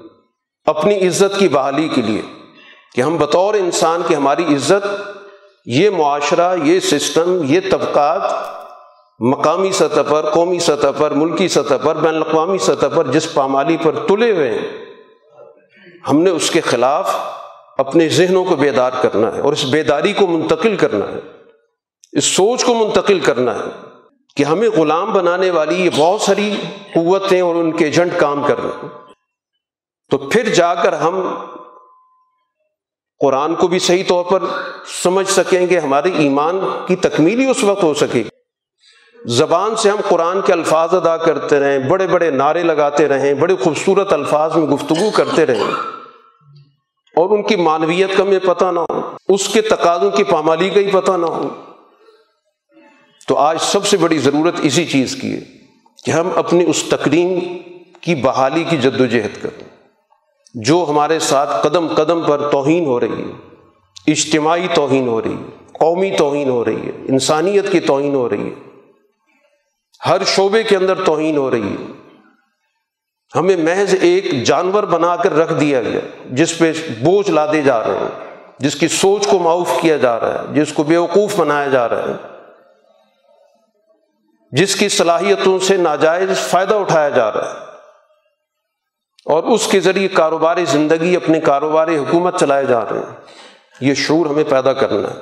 اپنی 0.65 1.07
عزت 1.07 1.39
کی 1.39 1.47
بحالی 1.47 1.87
کے 1.87 2.01
لیے۔ 2.01 2.21
کہ 2.95 3.01
ہم 3.01 3.17
بطور 3.17 3.53
انسان 3.53 4.01
کی 4.07 4.15
ہماری 4.15 4.43
عزت، 4.43 4.87
یہ 5.65 5.89
معاشرہ، 5.89 6.55
یہ 6.63 6.79
سسٹم، 6.79 7.41
یہ 7.43 7.59
طبقات 7.71 8.31
مقامی 9.19 9.71
سطح 9.71 10.01
پر، 10.09 10.29
قومی 10.29 10.59
سطح 10.59 10.87
پر، 10.97 11.11
ملکی 11.11 11.47
سطح 11.47 11.75
پر، 11.83 11.95
بین 11.95 12.15
الاقوامی 12.15 12.57
سطح 12.57 12.85
پر 12.95 13.07
جس 13.07 13.33
پامالی 13.33 13.77
پر 13.83 14.07
تلے 14.07 14.31
ہوئے 14.31 14.51
ہیں 14.51 14.88
ہم 16.07 16.21
نے 16.21 16.29
اس 16.29 16.51
کے 16.51 16.61
خلاف 16.61 17.15
اپنے 17.77 18.09
ذہنوں 18.09 18.45
کو 18.45 18.55
بیدار 18.55 18.91
کرنا 19.01 19.35
ہے 19.35 19.39
اور 19.39 19.53
اس 19.53 19.65
بیداری 19.65 20.13
کو 20.13 20.27
منتقل 20.27 20.75
کرنا 20.75 21.05
ہے۔ 21.07 21.19
اس 22.11 22.25
سوچ 22.25 22.63
کو 22.63 22.73
منتقل 22.73 23.19
کرنا 23.19 23.55
ہے 23.55 23.87
کہ 24.35 24.43
ہمیں 24.43 24.69
غلام 24.69 25.13
بنانے 25.13 25.49
والی 25.49 25.85
یہ 25.85 25.89
بہت 25.95 26.21
ساری 26.21 26.55
قوتیں 26.93 27.41
اور 27.41 27.55
ان 27.55 27.71
کے 27.71 27.85
ایجنٹ 27.85 28.11
کام 28.17 28.43
کر 28.43 28.61
رہے 28.61 28.69
ہیں۔ 28.83 28.89
تو 30.09 30.17
پھر 30.17 30.53
جا 30.53 30.73
کر 30.73 30.93
ہم 30.93 31.35
قرآن 33.19 33.55
کو 33.55 33.67
بھی 33.67 33.79
صحیح 33.79 34.03
طور 34.07 34.25
پر 34.25 34.43
سمجھ 35.03 35.29
سکیں 35.29 35.67
گے، 35.67 35.79
ہمارے 35.79 36.11
ایمان 36.11 36.59
کی 36.87 36.95
تکمیلی 36.95 37.45
اس 37.45 37.63
وقت 37.63 37.83
ہو 37.83 37.93
سکے 37.93 38.19
گی۔ 38.19 38.28
زبان 39.25 39.75
سے 39.75 39.89
ہم 39.89 39.95
قرآن 40.09 40.41
کے 40.41 40.53
الفاظ 40.53 40.93
ادا 40.93 41.17
کرتے 41.17 41.59
رہیں، 41.59 41.79
بڑے 41.79 42.07
بڑے 42.07 42.31
نعرے 42.31 42.63
لگاتے 42.63 43.07
رہیں، 43.07 43.33
بڑے 43.33 43.55
خوبصورت 43.55 44.13
الفاظ 44.13 44.55
میں 44.55 44.67
گفتگو 44.67 45.09
کرتے 45.13 45.45
رہیں۔ 45.45 45.71
اور 47.15 47.29
ان 47.29 47.43
کی 47.43 47.55
معنویت 47.55 48.17
کا 48.17 48.23
ہمیں 48.23 48.39
پتہ 48.39 48.65
نہ 48.65 48.79
ہو، 48.79 49.01
اس 49.27 49.49
کے 49.49 49.61
تقاضوں 49.61 50.11
کی 50.11 50.23
پامالی 50.23 50.69
کا 50.69 50.79
ہی 50.79 50.91
پتہ 50.91 51.11
نہ 51.11 51.25
ہو۔ 51.25 51.47
تو 53.27 53.37
آج 53.37 53.57
سب 53.61 53.85
سے 53.85 53.97
بڑی 53.97 54.17
ضرورت 54.17 54.53
اسی 54.61 54.85
چیز 54.85 55.15
کی 55.15 55.33
ہے 55.33 55.41
کہ 56.05 56.11
ہم 56.11 56.29
اپنی 56.35 56.65
اس 56.67 56.83
تقریم 56.89 57.39
کی 58.01 58.15
بحالی 58.15 58.63
کی 58.63 58.77
جد 58.77 59.01
و 59.01 59.05
جہد 59.05 59.43
کریں۔ 59.43 59.69
جو 60.53 60.85
ہمارے 60.89 61.19
ساتھ 61.19 61.67
قدم 61.67 61.87
قدم 61.87 62.21
پر 62.21 62.49
توہین 62.51 62.85
ہو 62.85 62.99
رہی 62.99 63.23
ہے، 63.23 63.55
اجتماعی 64.07 64.67
توہین 64.73 65.07
ہو 65.07 65.21
رہی 65.21 65.33
ہے، 65.33 65.65
قومی 65.71 66.11
توہین 66.17 66.49
ہو 66.49 66.65
رہی 66.65 66.87
ہے، 66.87 66.91
انسانیت 67.09 67.71
کی 67.71 67.79
توہین 67.79 68.15
ہو 68.15 68.29
رہی 68.29 68.49
ہے۔ 68.49 68.68
ہر 70.05 70.23
شعبے 70.23 70.63
کے 70.63 70.75
اندر 70.75 71.03
توہین 71.05 71.37
ہو 71.37 71.51
رہی 71.51 71.73
ہے۔ 71.73 71.91
ہمیں 73.35 73.55
محض 73.55 73.95
ایک 74.01 74.43
جانور 74.43 74.83
بنا 74.83 75.15
کر 75.15 75.33
رکھ 75.33 75.53
دیا 75.53 75.81
گیا، 75.81 75.99
جس 76.25 76.57
پہ 76.57 76.71
بوجھ 77.03 77.31
لادے 77.31 77.61
جا 77.61 77.79
رہے 77.79 77.97
ہیں، 77.97 78.35
جس 78.59 78.75
کی 78.75 78.87
سوچ 78.87 79.27
کو 79.27 79.39
معاف 79.39 79.81
کیا 79.81 79.97
جا 79.97 80.19
رہا 80.19 80.33
ہے، 80.33 80.53
جس 80.53 80.73
کو 80.73 80.83
بیوقوف 80.83 81.35
بنایا 81.35 81.67
جا 81.67 81.89
رہا 81.89 82.01
ہے، 82.01 82.13
جس 84.51 84.75
کی 84.75 84.89
صلاحیتوں 84.89 85.59
سے 85.59 85.77
ناجائز 85.77 86.39
فائدہ 86.39 86.73
اٹھایا 86.73 87.09
جا 87.09 87.31
رہا 87.31 87.53
ہے۔ 87.53 87.65
اور 89.25 89.43
اس 89.43 89.67
کے 89.67 89.79
ذریعے 89.79 90.07
کاروباری 90.07 90.65
زندگی، 90.65 91.15
اپنے 91.15 91.39
کاروباری 91.39 91.97
حکومت 91.97 92.39
چلائے 92.39 92.65
جا 92.65 92.81
رہے 92.81 92.99
ہیں۔ 92.99 93.15
یہ 93.81 93.93
شعور 93.93 94.25
ہمیں 94.25 94.43
پیدا 94.49 94.73
کرنا 94.73 95.07
ہے۔ 95.09 95.19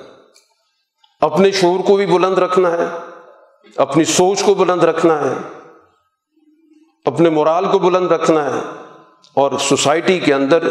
اپنے 1.21 1.51
شعور 1.51 1.79
کو 1.79 1.95
بھی 1.95 2.05
بلند 2.05 2.37
رکھنا 2.37 2.71
ہے۔ 2.71 3.16
اپنی 3.75 4.03
سوچ 4.03 4.43
کو 4.43 4.53
بلند 4.53 4.83
رکھنا 4.83 5.19
ہے، 5.21 5.33
اپنے 7.05 7.29
مرال 7.29 7.65
کو 7.65 7.79
بلند 7.79 8.11
رکھنا 8.11 8.43
ہے 8.45 8.59
اور 9.33 9.51
سوسائٹی 9.59 10.19
کے 10.19 10.33
اندر 10.33 10.67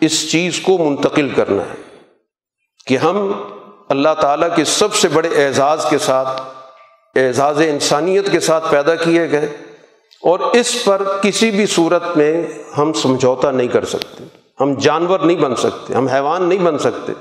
اس 0.00 0.30
چیز 0.30 0.60
کو 0.60 0.78
منتقل 0.78 1.28
کرنا 1.28 1.62
ہے 1.62 1.82
کہ 2.86 2.96
ہم 2.96 3.32
اللہ 3.88 4.14
تعالیٰ 4.20 4.48
کے 4.56 4.64
سب 4.64 4.94
سے 4.94 5.08
بڑے 5.08 5.46
اعزاز 5.46 5.86
کے 5.90 5.98
ساتھ، 5.98 6.40
اعزاز 7.16 7.60
انسانیت 7.60 8.30
کے 8.32 8.40
ساتھ 8.40 8.70
پیدا 8.70 8.94
کیے 8.94 9.30
گئے 9.30 9.56
اور 10.22 10.38
اس 10.38 10.84
پر 10.84 11.02
کسی 11.22 11.50
بھی 11.50 11.66
صورت 11.66 12.16
میں 12.16 12.46
ہم 12.78 12.92
سمجھوتا 12.92 13.50
نہیں 13.50 13.68
کر 13.68 13.84
سکتے۔ 13.84 14.24
ہم 14.60 14.74
جانور 14.74 15.20
نہیں 15.20 15.36
بن 15.36 15.56
سکتے، 15.56 15.94
ہم 15.94 16.08
حیوان 16.08 16.48
نہیں 16.48 16.58
بن 16.58 16.78
سکتے، 16.78 17.12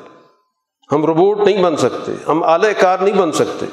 ہم 0.92 1.06
روبوٹ 1.06 1.40
نہیں 1.40 1.64
بن 1.64 1.78
سکتے، 1.78 2.12
ہم 2.28 2.44
اعلی 2.44 2.74
کار 2.74 3.00
نہیں 3.00 3.14
بن 3.14 3.32
سکتے۔ 3.32 3.66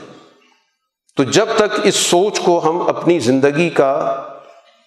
تو 1.21 1.25
جب 1.25 1.47
تک 1.57 1.81
اس 1.85 1.95
سوچ 1.95 2.41
کو 2.41 2.61
ہم 2.64 2.89
اپنی 2.89 3.18
زندگی 3.18 3.71
کا 3.71 4.23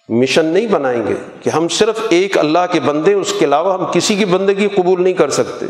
مشن 0.08 0.44
نہیں 0.44 0.66
بنائیں 0.66 1.06
گے 1.06 1.14
کہ 1.42 1.50
ہم 1.50 1.68
صرف 1.68 2.00
ایک 2.10 2.38
اللہ 2.38 2.58
کے 2.72 2.80
بندے 2.80 3.12
اس 3.12 3.34
کے 3.38 3.44
علاوہ 3.44 3.74
ہم 3.74 3.84
کسی 3.92 4.16
کی 4.16 4.24
بندگی 4.24 4.68
قبول 4.68 5.02
نہیں 5.02 5.14
کر 5.14 5.30
سکتے۔ 5.30 5.66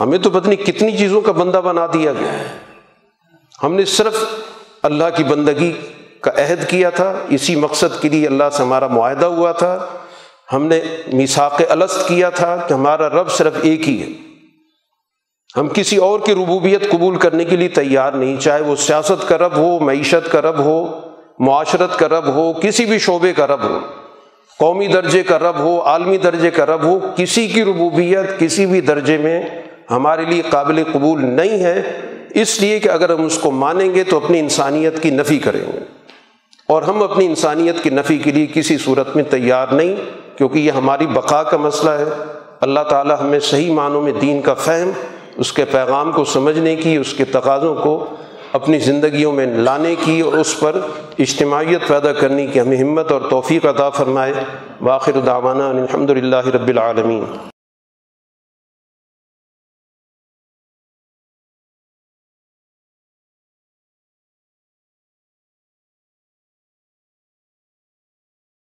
ہمیں 0.00 0.18
تو 0.18 0.30
پتہ 0.30 0.48
نہیں 0.48 0.64
کتنی 0.64 0.96
چیزوں 0.96 1.20
کا 1.20 1.32
بندہ 1.32 1.60
بنا 1.64 1.86
دیا 1.86 2.12
گیا 2.12 2.42
ہم 3.62 3.74
نے 3.74 3.84
صرف 3.84 4.24
اللہ 4.82 5.04
کی 5.16 5.24
بندگی 5.24 5.72
کا 6.20 6.30
عہد 6.30 6.68
کیا 6.68 6.90
تھا، 6.90 7.14
اسی 7.28 7.56
مقصد 7.56 8.02
کے 8.02 8.08
لیے 8.08 8.26
اللہ 8.26 8.50
سے 8.52 8.62
ہمارا 8.62 8.86
معاہدہ 8.86 9.26
ہوا 9.26 9.52
تھا۔ 9.52 9.86
ہم 10.52 10.66
نے 10.66 10.80
میساق 11.12 11.62
الست 11.68 12.08
کیا 12.08 12.30
تھا 12.30 12.56
کہ 12.56 12.74
ہمارا 12.74 13.08
رب 13.08 13.30
صرف 13.30 13.52
ایک 13.62 13.88
ہی 13.88 14.02
ہے۔ 14.02 14.27
ہم 15.56 15.68
کسی 15.68 15.96
اور 15.96 16.20
کی 16.20 16.32
ربوبیت 16.32 16.90
قبول 16.90 17.16
کرنے 17.16 17.44
کے 17.44 17.56
لیے 17.56 17.68
تیار 17.68 18.12
نہیں، 18.12 18.36
چاہے 18.36 18.62
وہ 18.62 18.76
سیاست 18.76 19.28
کا 19.28 19.38
رب 19.38 19.56
ہو، 19.56 19.78
معیشت 19.78 20.32
کا 20.32 20.42
رب 20.42 20.58
ہو، 20.58 21.00
معاشرت 21.38 21.98
کا 21.98 22.08
رب 22.08 22.26
ہو، 22.26 22.52
کسی 22.52 22.84
بھی 22.84 22.98
شعبے 22.98 23.32
کا 23.32 23.46
رب 23.46 23.62
ہو، 23.62 23.78
قومی 24.58 24.86
درجے 24.86 25.22
کا 25.22 25.38
رب 25.38 25.58
ہو، 25.58 25.80
عالمی 25.80 26.16
درجے 26.16 26.50
کا 26.50 26.66
رب 26.66 26.82
ہو، 26.82 26.98
کسی 27.16 27.46
کی 27.46 27.64
ربوبیت 27.64 28.38
کسی 28.38 28.66
بھی 28.66 28.80
درجے 28.80 29.18
میں 29.18 29.42
ہمارے 29.90 30.24
لیے 30.24 30.42
قابل 30.50 30.82
قبول 30.92 31.24
نہیں 31.24 31.64
ہے۔ 31.64 31.82
اس 32.34 32.60
لیے 32.60 32.78
کہ 32.78 32.88
اگر 32.88 33.10
ہم 33.10 33.24
اس 33.24 33.38
کو 33.38 33.50
مانیں 33.50 33.94
گے 33.94 34.04
تو 34.04 34.16
اپنی 34.16 34.38
انسانیت 34.38 35.02
کی 35.02 35.10
نفی 35.10 35.38
کریں 35.38 35.72
گے۔ 35.72 35.78
اور 36.68 36.82
ہم 36.82 37.02
اپنی 37.02 37.26
انسانیت 37.26 37.82
کی 37.82 37.90
نفی 37.90 38.18
کے 38.18 38.30
لیے 38.30 38.46
کسی 38.46 38.78
صورت 38.78 39.16
میں 39.16 39.24
تیار 39.24 39.66
نہیں، 39.72 39.94
کیونکہ 40.38 40.58
یہ 40.58 40.70
ہماری 40.70 41.06
بقا 41.06 41.42
کا 41.42 41.56
مسئلہ 41.56 41.90
ہے۔ 41.90 42.04
اللہ 42.60 42.80
تعالیٰ 42.80 43.16
ہمیں 43.20 43.40
صحیح 43.40 43.72
معنوں 43.72 44.02
میں 44.02 44.12
دین 44.12 44.42
کا 44.42 44.54
فہم 44.54 44.90
اس 45.38 45.52
کے 45.52 45.64
پیغام 45.64 46.12
کو 46.12 46.24
سمجھنے 46.24 46.76
کی، 46.76 46.96
اس 46.96 47.14
کے 47.14 47.24
تقاضوں 47.24 47.74
کو 47.74 48.06
اپنی 48.52 48.78
زندگیوں 48.78 49.32
میں 49.32 49.46
لانے 49.46 49.94
کی 50.04 50.20
اور 50.20 50.32
اس 50.32 50.60
پر 50.60 50.80
اجتماعیت 51.18 51.88
پیدا 51.88 52.12
کرنے 52.12 52.46
کی 52.46 52.60
ہمیں 52.60 52.76
ہمت 52.76 53.12
اور 53.12 53.20
توفیق 53.30 53.66
عطا 53.66 53.90
فرمائے۔ 53.90 54.32
باخر 54.80 55.12
دعوانا 55.12 55.68
الحمد 55.68 56.10
للہ 56.10 56.48
رب 56.54 56.68
العالمین۔ 56.68 57.24